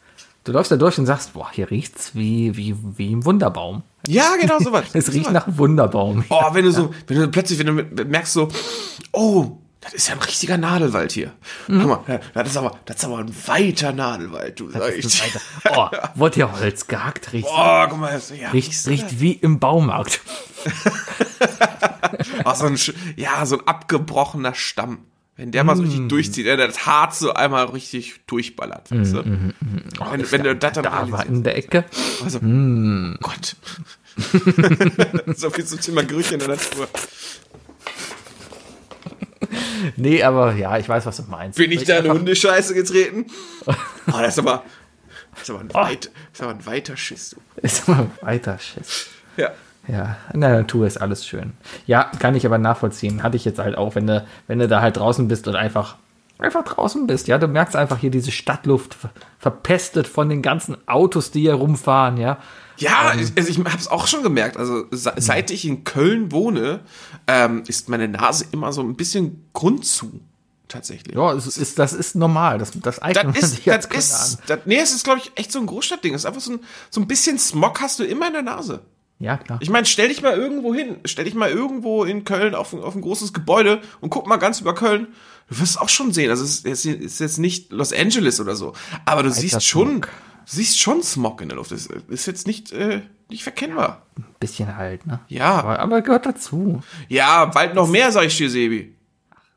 [0.46, 3.84] Du läufst da durch und sagst, boah, hier riecht's wie, wie, wie im Wunderbaum.
[4.08, 4.86] Ja, genau sowas.
[4.94, 6.24] Es riecht nach Wunderbaum.
[6.30, 8.48] Oh, wenn du so, wenn du plötzlich, wenn du merkst so,
[9.12, 11.32] oh, das ist ja ein richtiger Nadelwald hier.
[11.68, 11.82] Mhm.
[11.82, 15.06] Guck mal, das ist aber, das ist aber ein weiter Nadelwald, du sag Das ich.
[15.06, 15.42] ist weiter.
[15.76, 15.88] Oh,
[16.20, 17.32] wurde hier Holz gehackt?
[17.32, 20.20] Riecht, Oh, guck mal, das, ja, riecht, riecht wie im Baumarkt.
[22.46, 22.78] oh, so ein,
[23.16, 25.00] ja, so ein abgebrochener Stamm.
[25.38, 25.86] Wenn der mal so Mm.
[25.86, 28.92] richtig durchzieht, ja, das Harz so einmal richtig durchballert.
[28.92, 29.24] Weißt du?
[29.24, 31.86] wenn, wenn du das dann Mm, Da war in der Ecke.
[32.22, 33.18] Also, Mm.
[33.22, 33.56] Gott.
[35.38, 36.90] so viel zum Thema Gerüche in der Natur.
[39.96, 41.58] Nee, aber ja, ich weiß, was du meinst.
[41.58, 43.26] Bin ich da in Hundescheiße getreten?
[43.66, 43.74] Oh,
[44.08, 44.64] das ist aber,
[45.34, 45.78] das ist aber, ein, Oh.
[45.78, 47.36] weit, das ist aber ein weiter Schiss.
[47.58, 49.08] Ist mal weiter, Schiss.
[49.38, 49.52] Ja.
[49.88, 51.54] Ja, in der Natur ist alles schön.
[51.88, 53.24] Ja, kann ich aber nachvollziehen.
[53.24, 55.96] Hatte ich jetzt halt auch, wenn du, wenn du da halt draußen bist und einfach,
[56.38, 57.28] einfach draußen bist.
[57.28, 61.56] Ja, du merkst einfach hier diese Stadtluft ver- verpestet von den ganzen Autos, die hier
[61.56, 62.38] rumfahren, ja.
[62.80, 64.58] Ja, ich- also ich habe es auch schon gemerkt.
[64.58, 66.82] Also se- seit ich in Köln wohne,
[67.28, 70.20] ähm, ist meine Nase immer so ein bisschen Grund zu.
[70.68, 71.16] Tatsächlich.
[71.16, 72.60] Ja, es ist, das ist normal.
[72.60, 74.44] Das, das eignet Das ist, sich das ist, an.
[74.46, 76.14] das, nee, es ist, glaube ich, echt so ein Großstadtding.
[76.14, 76.60] Es ist einfach so ein,
[76.92, 78.82] so ein bisschen Smog hast du immer in der Nase.
[79.18, 79.58] Ja, klar.
[79.62, 80.98] Ich meine, stell dich mal irgendwo hin.
[81.06, 84.38] Stell dich mal irgendwo in Köln auf, ein- auf ein großes Gebäude und guck mal
[84.38, 85.08] ganz über Köln.
[85.50, 86.30] Du wirst es auch schon sehen.
[86.30, 88.74] Also es ist, es ist jetzt nicht Los Angeles oder so.
[89.06, 90.10] Aber du siehst schon, Smog.
[90.56, 91.72] Siehst schon Smog in der Luft.
[91.72, 94.04] Das ist jetzt nicht, äh, nicht verkennbar.
[94.40, 95.20] bisschen halt, ne?
[95.28, 95.52] Ja.
[95.60, 96.82] Aber, aber gehört dazu.
[97.08, 98.96] Ja, bald noch mehr, sag ich dir, Sebi.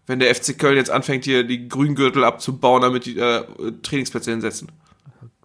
[0.07, 3.45] Wenn der FC Köln jetzt anfängt, hier die Grüngürtel abzubauen, damit die äh,
[3.83, 4.71] Trainingsplätze hinsetzen.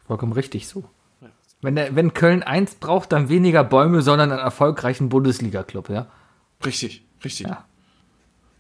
[0.07, 0.83] Vollkommen richtig so.
[1.61, 6.07] Wenn, der, wenn Köln eins braucht, dann weniger Bäume, sondern einen erfolgreichen Bundesliga-Club, ja.
[6.65, 7.47] Richtig, richtig.
[7.47, 7.65] Ja.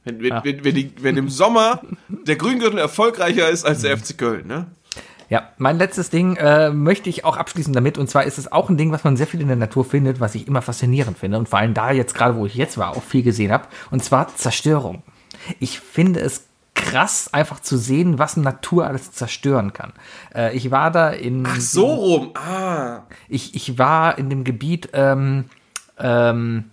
[0.03, 0.43] Wenn, wenn, Ja.
[0.43, 4.67] wenn, wenn, die, wenn im Sommer der Grüngürtel erfolgreicher ist als der FC Köln, ne?
[5.29, 7.97] Ja, mein letztes Ding äh, möchte ich auch abschließen damit.
[7.97, 10.19] Und zwar ist es auch ein Ding, was man sehr viel in der Natur findet,
[10.19, 11.37] was ich immer faszinierend finde.
[11.37, 13.67] Und vor allem da jetzt gerade, wo ich jetzt war, auch viel gesehen habe.
[13.91, 15.03] Und zwar Zerstörung.
[15.59, 16.45] Ich finde es
[16.75, 19.93] krass, einfach zu sehen, was Natur alles zerstören kann.
[20.33, 21.45] Äh, ich war da in.
[21.45, 22.31] Ach so rum.
[22.35, 23.01] Ah.
[23.27, 25.45] Ich, ich war in dem Gebiet ähm,
[25.97, 26.65] ähm,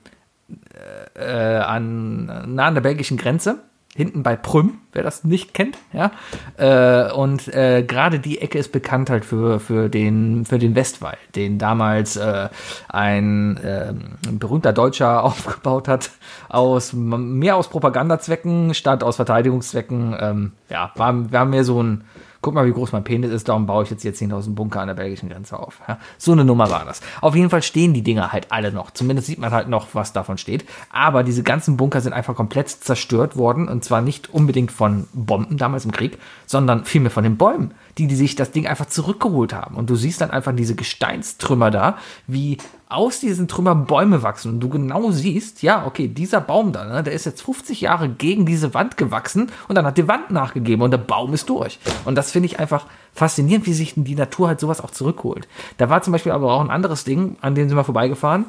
[1.15, 3.59] äh, an, nah an der belgischen Grenze.
[3.95, 6.11] Hinten bei Prüm, wer das nicht kennt, ja.
[6.57, 11.17] Äh, und äh, gerade die Ecke ist bekannt halt für, für, den, für den Westwall,
[11.37, 12.49] den damals äh,
[12.89, 13.95] ein äh,
[14.33, 16.11] berühmter Deutscher aufgebaut hat,
[16.49, 20.17] aus mehr aus Propagandazwecken statt aus Verteidigungszwecken.
[20.19, 22.05] Ähm, ja, war, war mehr so ein
[22.45, 24.89] guck mal, wie groß mein Penis ist, darum baue ich jetzt hier 10.000 Bunker an
[24.89, 25.81] der belgischen Grenze auf.
[25.89, 27.01] Ja, so eine Nummer war das.
[27.23, 28.91] Auf jeden Fall stehen die Dinger halt alle noch.
[28.91, 30.67] Zumindest sieht man halt noch, was davon steht.
[30.91, 33.67] Aber diese ganzen Bunker sind einfach komplett zerstört worden.
[33.67, 38.07] Und zwar nicht unbedingt von Bomben damals im Krieg, sondern vielmehr von den Bäumen, die,
[38.07, 39.77] die sich das Ding einfach zurückgeholt haben.
[39.77, 42.59] Und du siehst dann einfach diese Gesteinstrümmer da, wie
[42.89, 47.03] aus diesen Trümmern Bäume wachsen und du genau siehst, ja, okay, dieser Baum da, ne,
[47.03, 50.83] der ist jetzt 50 Jahre gegen diese Wand gewachsen und dann hat die Wand nachgegeben
[50.83, 51.79] und der Baum ist durch.
[52.05, 55.49] Und das finde ich einfach faszinierend, wie sich die Natur halt sowas auch zurückholt.
[55.79, 58.47] Da war zum Beispiel aber auch ein anderes Ding, an dem sind wir vorbeigefahren.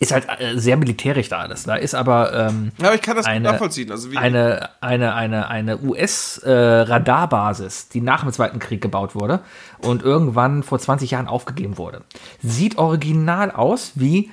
[0.00, 1.64] Ist halt äh, sehr militärisch da alles.
[1.64, 3.90] Da ist aber ähm, Ja, aber ich kann das gut eine, nachvollziehen.
[3.90, 9.40] Also eine, eine, eine, eine US-Radarbasis, die nach dem Zweiten Krieg gebaut wurde
[9.80, 12.02] und irgendwann vor 20 Jahren aufgegeben wurde.
[12.42, 14.30] Sieht original aus wie.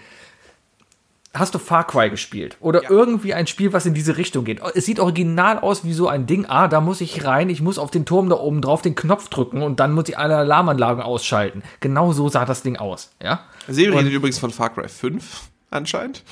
[1.33, 2.55] Hast du Far Cry gespielt?
[2.61, 2.89] Oder Ja.
[2.91, 4.61] irgendwie ein Spiel, was in diese Richtung geht?
[4.73, 6.45] Es sieht original aus wie so ein Ding.
[6.47, 9.27] Ah, da muss ich rein, ich muss auf den Turm da oben drauf den Knopf
[9.27, 11.61] drücken und dann muss ich alle Alarmanlagen ausschalten.
[11.81, 13.41] Genau so sah das Ding aus, ja?
[13.67, 15.41] Redet übrigens von Far Cry 5
[15.75, 16.23] anscheinend.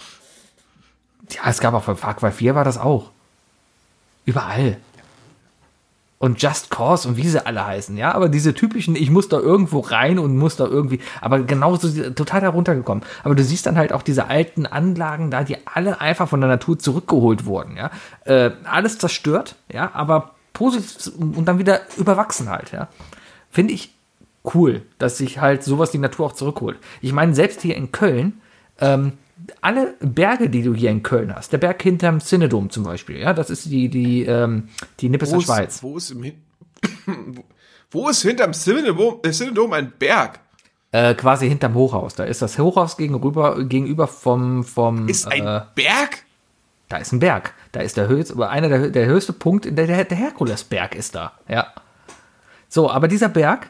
[1.31, 3.11] Ja, es gab auch von Far Cry 4 war das auch.
[4.25, 4.77] Überall.
[6.23, 9.39] Und Just Cause und wie sie alle heißen, ja, aber diese typischen, ich muss da
[9.39, 13.03] irgendwo rein und muss da irgendwie, aber genauso total heruntergekommen.
[13.25, 16.49] Aber du siehst dann halt auch diese alten Anlagen da, die alle einfach von der
[16.49, 17.91] Natur zurückgeholt wurden, ja.
[18.23, 22.87] Äh, alles zerstört, ja, aber positiv und dann wieder überwachsen halt, ja.
[23.51, 23.93] Finde ich
[24.53, 26.77] cool, dass sich halt sowas die Natur auch zurückholt.
[27.01, 28.41] Ich meine, selbst hier in Köln,
[28.79, 29.13] ähm,
[29.61, 33.33] alle Berge, die du hier in Köln hast, der Berg hinterm Synodom zum Beispiel, ja,
[33.33, 35.81] das ist die, die, ähm, die Nippeser Schweiz.
[35.83, 36.35] wo ist im Hin
[37.91, 40.39] wo- ist hinterm Synodom, äh, Synodom ein Berg?
[40.91, 42.13] Äh, quasi hinterm Hochhaus.
[42.15, 46.23] Da ist das Hochhaus gegenüber, gegenüber vom, vom Ist ein äh, Berg?
[46.89, 47.53] da ist ein Berg.
[47.71, 51.31] Da ist der höchste, einer der, der höchste Punkt, der, der, der Herkulesberg ist da,
[51.47, 51.73] ja.
[52.69, 53.69] So, aber dieser Berg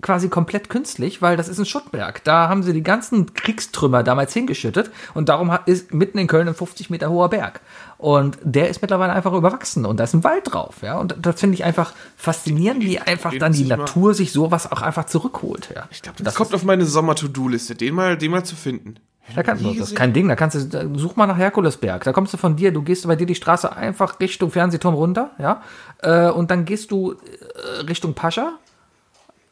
[0.00, 2.22] quasi komplett künstlich, weil das ist ein Schuttberg.
[2.24, 6.46] Da haben sie die ganzen Kriegstrümmer damals hingeschüttet und darum hat- ist mitten in Köln
[6.48, 7.60] ein 50 Meter hoher Berg.
[7.98, 10.98] Und der ist mittlerweile einfach überwachsen und da ist ein Wald drauf, ja.
[10.98, 14.82] Und das finde ich einfach faszinierend, wie einfach dann die mal- Natur sich sowas auch
[14.82, 15.88] einfach zurückholt, ja.
[15.90, 18.96] Ich glaube, das, kommt auf meine Sommer-To-Do-Liste, den mal, den mal zu finden.
[19.34, 22.02] Da kann, das ist kein Ding, da kannst du, da, such mal nach Herkulesberg.
[22.04, 25.32] Da kommst du von dir, du gehst bei dir die Straße einfach Richtung Fernsehturm runter,
[25.38, 25.60] ja,
[26.02, 28.52] äh, und dann gehst du äh, Richtung Pascha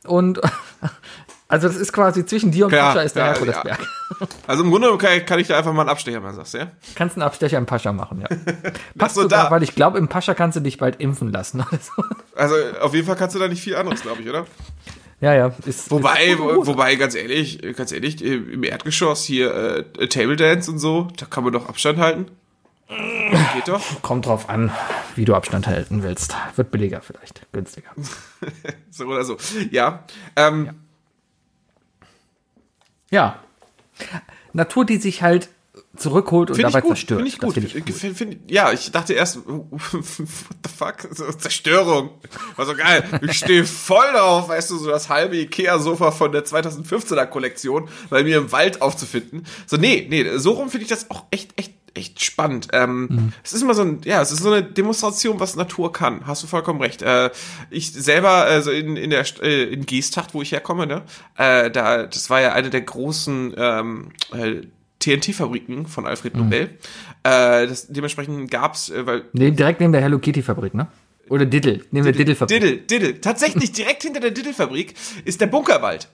[0.06, 0.40] und
[1.48, 3.78] also das ist quasi zwischen dir und Ja, Pascha ist der ja, Herkulesberg.
[4.46, 6.70] Also im Grunde kann, kann ich da einfach mal einen Abstecher machen, sagst du, ja?
[6.94, 8.28] Kannst einen Abstecher im Pascha machen, ja.
[8.98, 9.50] Passt so sogar, da.
[9.50, 11.64] weil ich glaube, im Pascha kannst du dich bald impfen lassen.
[12.34, 14.46] Also auf jeden Fall kannst du da nicht viel anderes, glaube ich, oder?
[15.20, 15.52] ja, ja.
[15.64, 20.70] Ist, Wobei, ist wo, wobei, ganz ehrlich, ganz ehrlich, im Erdgeschoss hier äh, Table Dance
[20.70, 22.26] und so, da kann man doch Abstand halten.
[22.88, 23.82] Geht doch.
[24.02, 24.70] kommt drauf an,
[25.16, 26.36] wie du Abstand halten willst.
[26.54, 27.90] Wird billiger vielleicht, günstiger.
[28.90, 29.36] So oder so.
[29.70, 30.04] Ja.
[30.36, 30.70] Ähm,
[33.10, 33.40] Ja.
[34.52, 35.48] Natur, die sich halt
[35.96, 37.18] zurückholt und Finde dabei ich gut, zerstört.
[37.20, 37.54] finde ich gut.
[37.54, 37.94] find ich Find, gut.
[37.96, 39.64] find, find, ja, ich dachte erst, what
[40.64, 42.10] the fuck, so, Zerstörung.
[42.56, 43.04] War so geil.
[43.22, 48.22] Ich stehe voll drauf, weißt du, so das halbe Ikea-Sofa von der 2015er Kollektion, bei
[48.24, 49.44] mir im Wald aufzufinden.
[49.66, 52.68] So, nee, nee, so rum finde ich das auch echt, echt, echt spannend.
[52.72, 53.32] Ähm, Mhm.
[53.42, 56.26] Es ist immer so ein, ja, es ist so eine Demonstration, was Natur kann.
[56.26, 57.02] Hast du vollkommen recht.
[57.02, 57.30] Äh,
[57.70, 61.02] ich selber, also in, in der äh, in Geesthacht, wo ich herkomme, ne,
[61.36, 64.62] äh, da, das war ja eine der großen ähm, äh,
[64.98, 66.42] TNT-Fabriken von Alfred Mhm.
[66.42, 66.60] Nobel.
[67.22, 70.88] Äh, das, dementsprechend gab's, äh, weil Nee, direkt neben der Hello Kitty Fabrik, ne?
[71.28, 72.60] Oder Diddle, neben der Diddle Fabrik.
[72.60, 73.20] Diddle, Diddle.
[73.20, 74.94] Tatsächlich direkt hinter der Diddle-Fabrik
[75.24, 76.08] ist der Bunkerwald.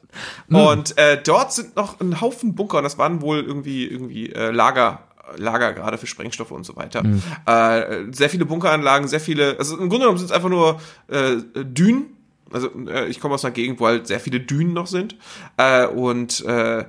[0.49, 0.57] Hm.
[0.57, 4.51] Und äh, dort sind noch ein Haufen Bunker und das waren wohl irgendwie irgendwie äh,
[4.51, 5.07] Lager.
[5.37, 7.03] Lager gerade für Sprengstoffe und so weiter.
[7.03, 7.23] Hm.
[7.47, 11.37] Äh, sehr viele Bunkeranlagen, sehr viele, also im Grunde genommen sind es einfach nur äh,
[11.65, 12.17] Dünen.
[12.53, 15.17] Also äh, ich komme aus einer Gegend, wo halt sehr viele Dünen noch sind.
[15.57, 16.85] Äh, und äh,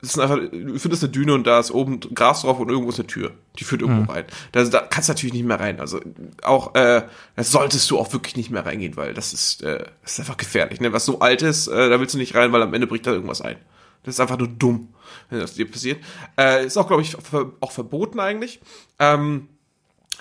[0.00, 2.88] das ist einfach, du findest eine Düne und da ist oben Gras drauf und irgendwo
[2.88, 3.32] ist eine Tür.
[3.58, 4.24] Die führt irgendwo rein.
[4.52, 5.78] Da, da kannst du natürlich nicht mehr rein.
[5.78, 6.00] Also
[6.42, 7.02] auch, äh,
[7.36, 10.38] da solltest du auch wirklich nicht mehr reingehen, weil das ist, äh, das ist einfach
[10.38, 10.80] gefährlich.
[10.80, 10.92] Ne?
[10.94, 13.12] Was so alt ist, äh, da willst du nicht rein, weil am Ende bricht da
[13.12, 13.56] irgendwas ein.
[14.04, 14.88] Das ist einfach nur dumm,
[15.30, 16.02] wenn das dir passiert.
[16.38, 18.60] Äh, ist auch, glaube ich, ver auch verboten eigentlich.
[18.98, 19.48] Ähm,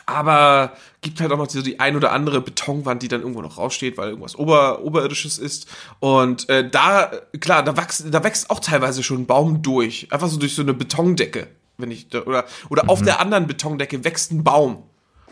[0.05, 3.57] aber gibt halt auch noch so die ein oder andere Betonwand, die dann irgendwo noch
[3.57, 5.67] raussteht, weil irgendwas Ober, Oberirdisches ist.
[5.99, 10.07] Und äh, da, klar, da wächst, da wächst auch teilweise schon ein Baum durch.
[10.11, 11.47] Einfach so durch so eine Betondecke.
[11.77, 14.83] Wenn ich, da- oder oder auf der anderen Betondecke wächst ein Baum.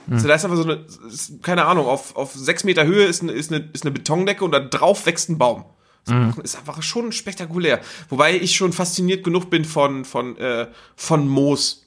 [0.10, 3.22] Also da ist einfach so eine, ist, keine Ahnung, auf, auf sechs Meter Höhe ist
[3.24, 5.66] eine, ist, eine, ist eine Betondecke und da drauf wächst ein Baum.
[6.38, 7.82] Das ist einfach schon spektakulär.
[8.10, 11.86] Wobei ich schon fasziniert genug bin von, von, äh, von Moos.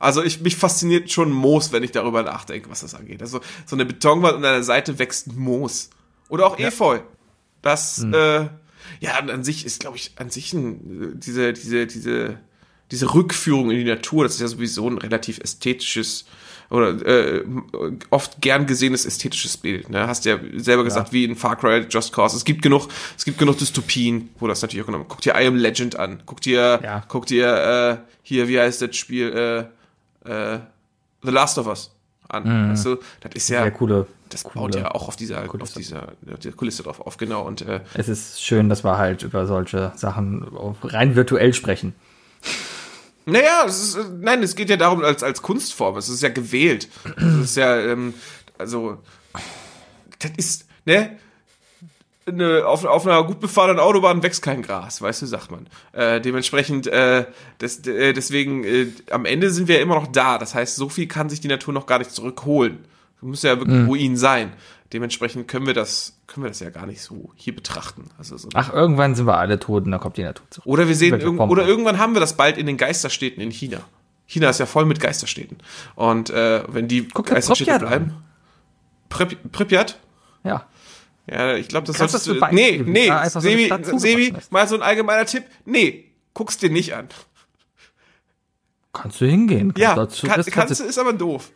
[0.00, 3.22] Also ich, mich fasziniert schon Moos, wenn ich darüber nachdenke, was das angeht.
[3.22, 5.90] Also so eine Betonwand und an der Seite wächst Moos.
[6.28, 7.00] Oder auch Efeu.
[7.62, 8.48] Das, äh,
[9.00, 12.38] ja, an sich ist, glaube ich, an sich ein, diese, diese, diese,
[12.90, 16.26] diese Rückführung in die Natur, das ist ja sowieso ein relativ ästhetisches
[16.70, 17.44] oder äh,
[18.10, 19.90] oft gern gesehenes ästhetisches Bild.
[19.90, 20.06] Ne?
[20.06, 22.36] Hast ja selber gesagt, wie in Far Cry, Just Cause.
[22.36, 25.04] Es gibt genug, es gibt genug Dystopien, wo das natürlich auch genommen.
[25.08, 26.22] Guck dir I Am Legend an.
[26.26, 27.02] Guck dir, Ja.
[27.08, 29.68] guck dir äh, hier, wie heißt das Spiel?
[30.24, 30.58] Äh, äh,
[31.22, 31.90] The Last of Us
[32.28, 32.70] an.
[32.70, 34.06] Weißt du, das ist ja, Sehr coole.
[34.30, 35.78] das baut coole ja auch auf dieser, auf Kulisse.
[35.78, 37.42] dieser, auf dieser Kulisse drauf auf, genau.
[37.42, 41.94] Und äh, Es ist schön, dass wir halt über solche Sachen auf rein virtuell sprechen.
[43.26, 45.96] Naja, es ist, äh, nein, es geht ja darum, als, als Kunstform.
[45.96, 46.88] Es ist ja gewählt.
[47.16, 48.14] Es ist ja, ähm,
[48.58, 48.98] also,
[50.18, 51.18] das ist, ne?
[52.26, 55.66] Eine, auf, auf einer gut befahrenen Autobahn wächst kein Gras, weißt du, sagt man.
[55.92, 57.26] Äh, dementsprechend, äh,
[57.60, 60.38] des, äh, deswegen, äh, am Ende sind wir ja immer noch da.
[60.38, 62.86] Das heißt, so viel kann sich die Natur noch gar nicht zurückholen.
[63.20, 64.52] Muss ja wirklich Ruin sein.
[64.92, 68.10] Dementsprechend können wir das, können wir das ja gar nicht so hier betrachten.
[68.18, 70.66] Also so Ach, irgendwann sind wir alle tot und dann kommt die Natur zurück.
[70.66, 73.78] oder wir sehen, Form oder irgendwann haben wir das bald in den Geisterstädten in China.
[74.26, 75.58] China ist ja voll mit Geisterstädten.
[75.94, 78.14] Und äh, wenn die Guck Geisterstädte Pripyat bleiben.
[79.10, 80.00] Prip, Pripyat?
[80.42, 80.66] Ja.
[81.30, 84.74] Ja, ich glaube, das Kannst solltest du Nee, nee, Ja, so Sebi, Sebi, mal so
[84.74, 85.44] ein allgemeiner Tipp.
[85.64, 87.08] Nee, guck's dir nicht an.
[88.92, 89.68] Kannst du hingehen.
[89.68, 91.52] Kannst Ja, dazu, kann, das kannst kannst, du, ist aber doof.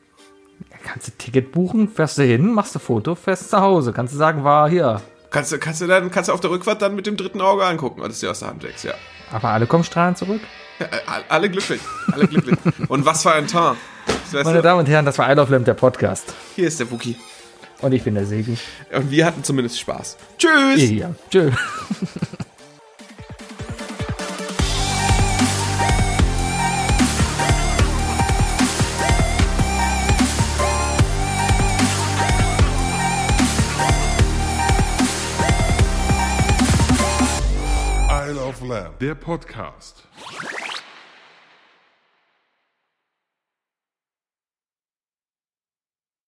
[0.88, 3.92] Kannst du Ticket buchen, fährst du hin, machst du Foto, fährst zu Hause.
[3.92, 5.00] Kannst du sagen, war hier.
[5.30, 7.64] Kannst du, kannst du dann, kannst du auf der Rückfahrt dann mit dem dritten Auge
[7.64, 8.94] angucken, als du dir aus der Hand legst, ja.
[9.30, 10.40] Aber alle kommen strahlend zurück.
[10.78, 12.58] ja äh, alle glücklich, alle glücklich.
[12.88, 13.44] Und was für ein.
[13.52, 16.34] Weißt Meine Damen und Herren, das war I Love Lamp, der Podcast.
[16.56, 17.16] hier ist der Wookie.
[17.80, 18.56] Und ich bin der Segi.
[18.92, 20.16] Und wir hatten zumindest Spaß.
[20.38, 20.90] Tschüss!
[20.90, 21.50] Ja, tschö.
[39.00, 40.08] Der Podcast.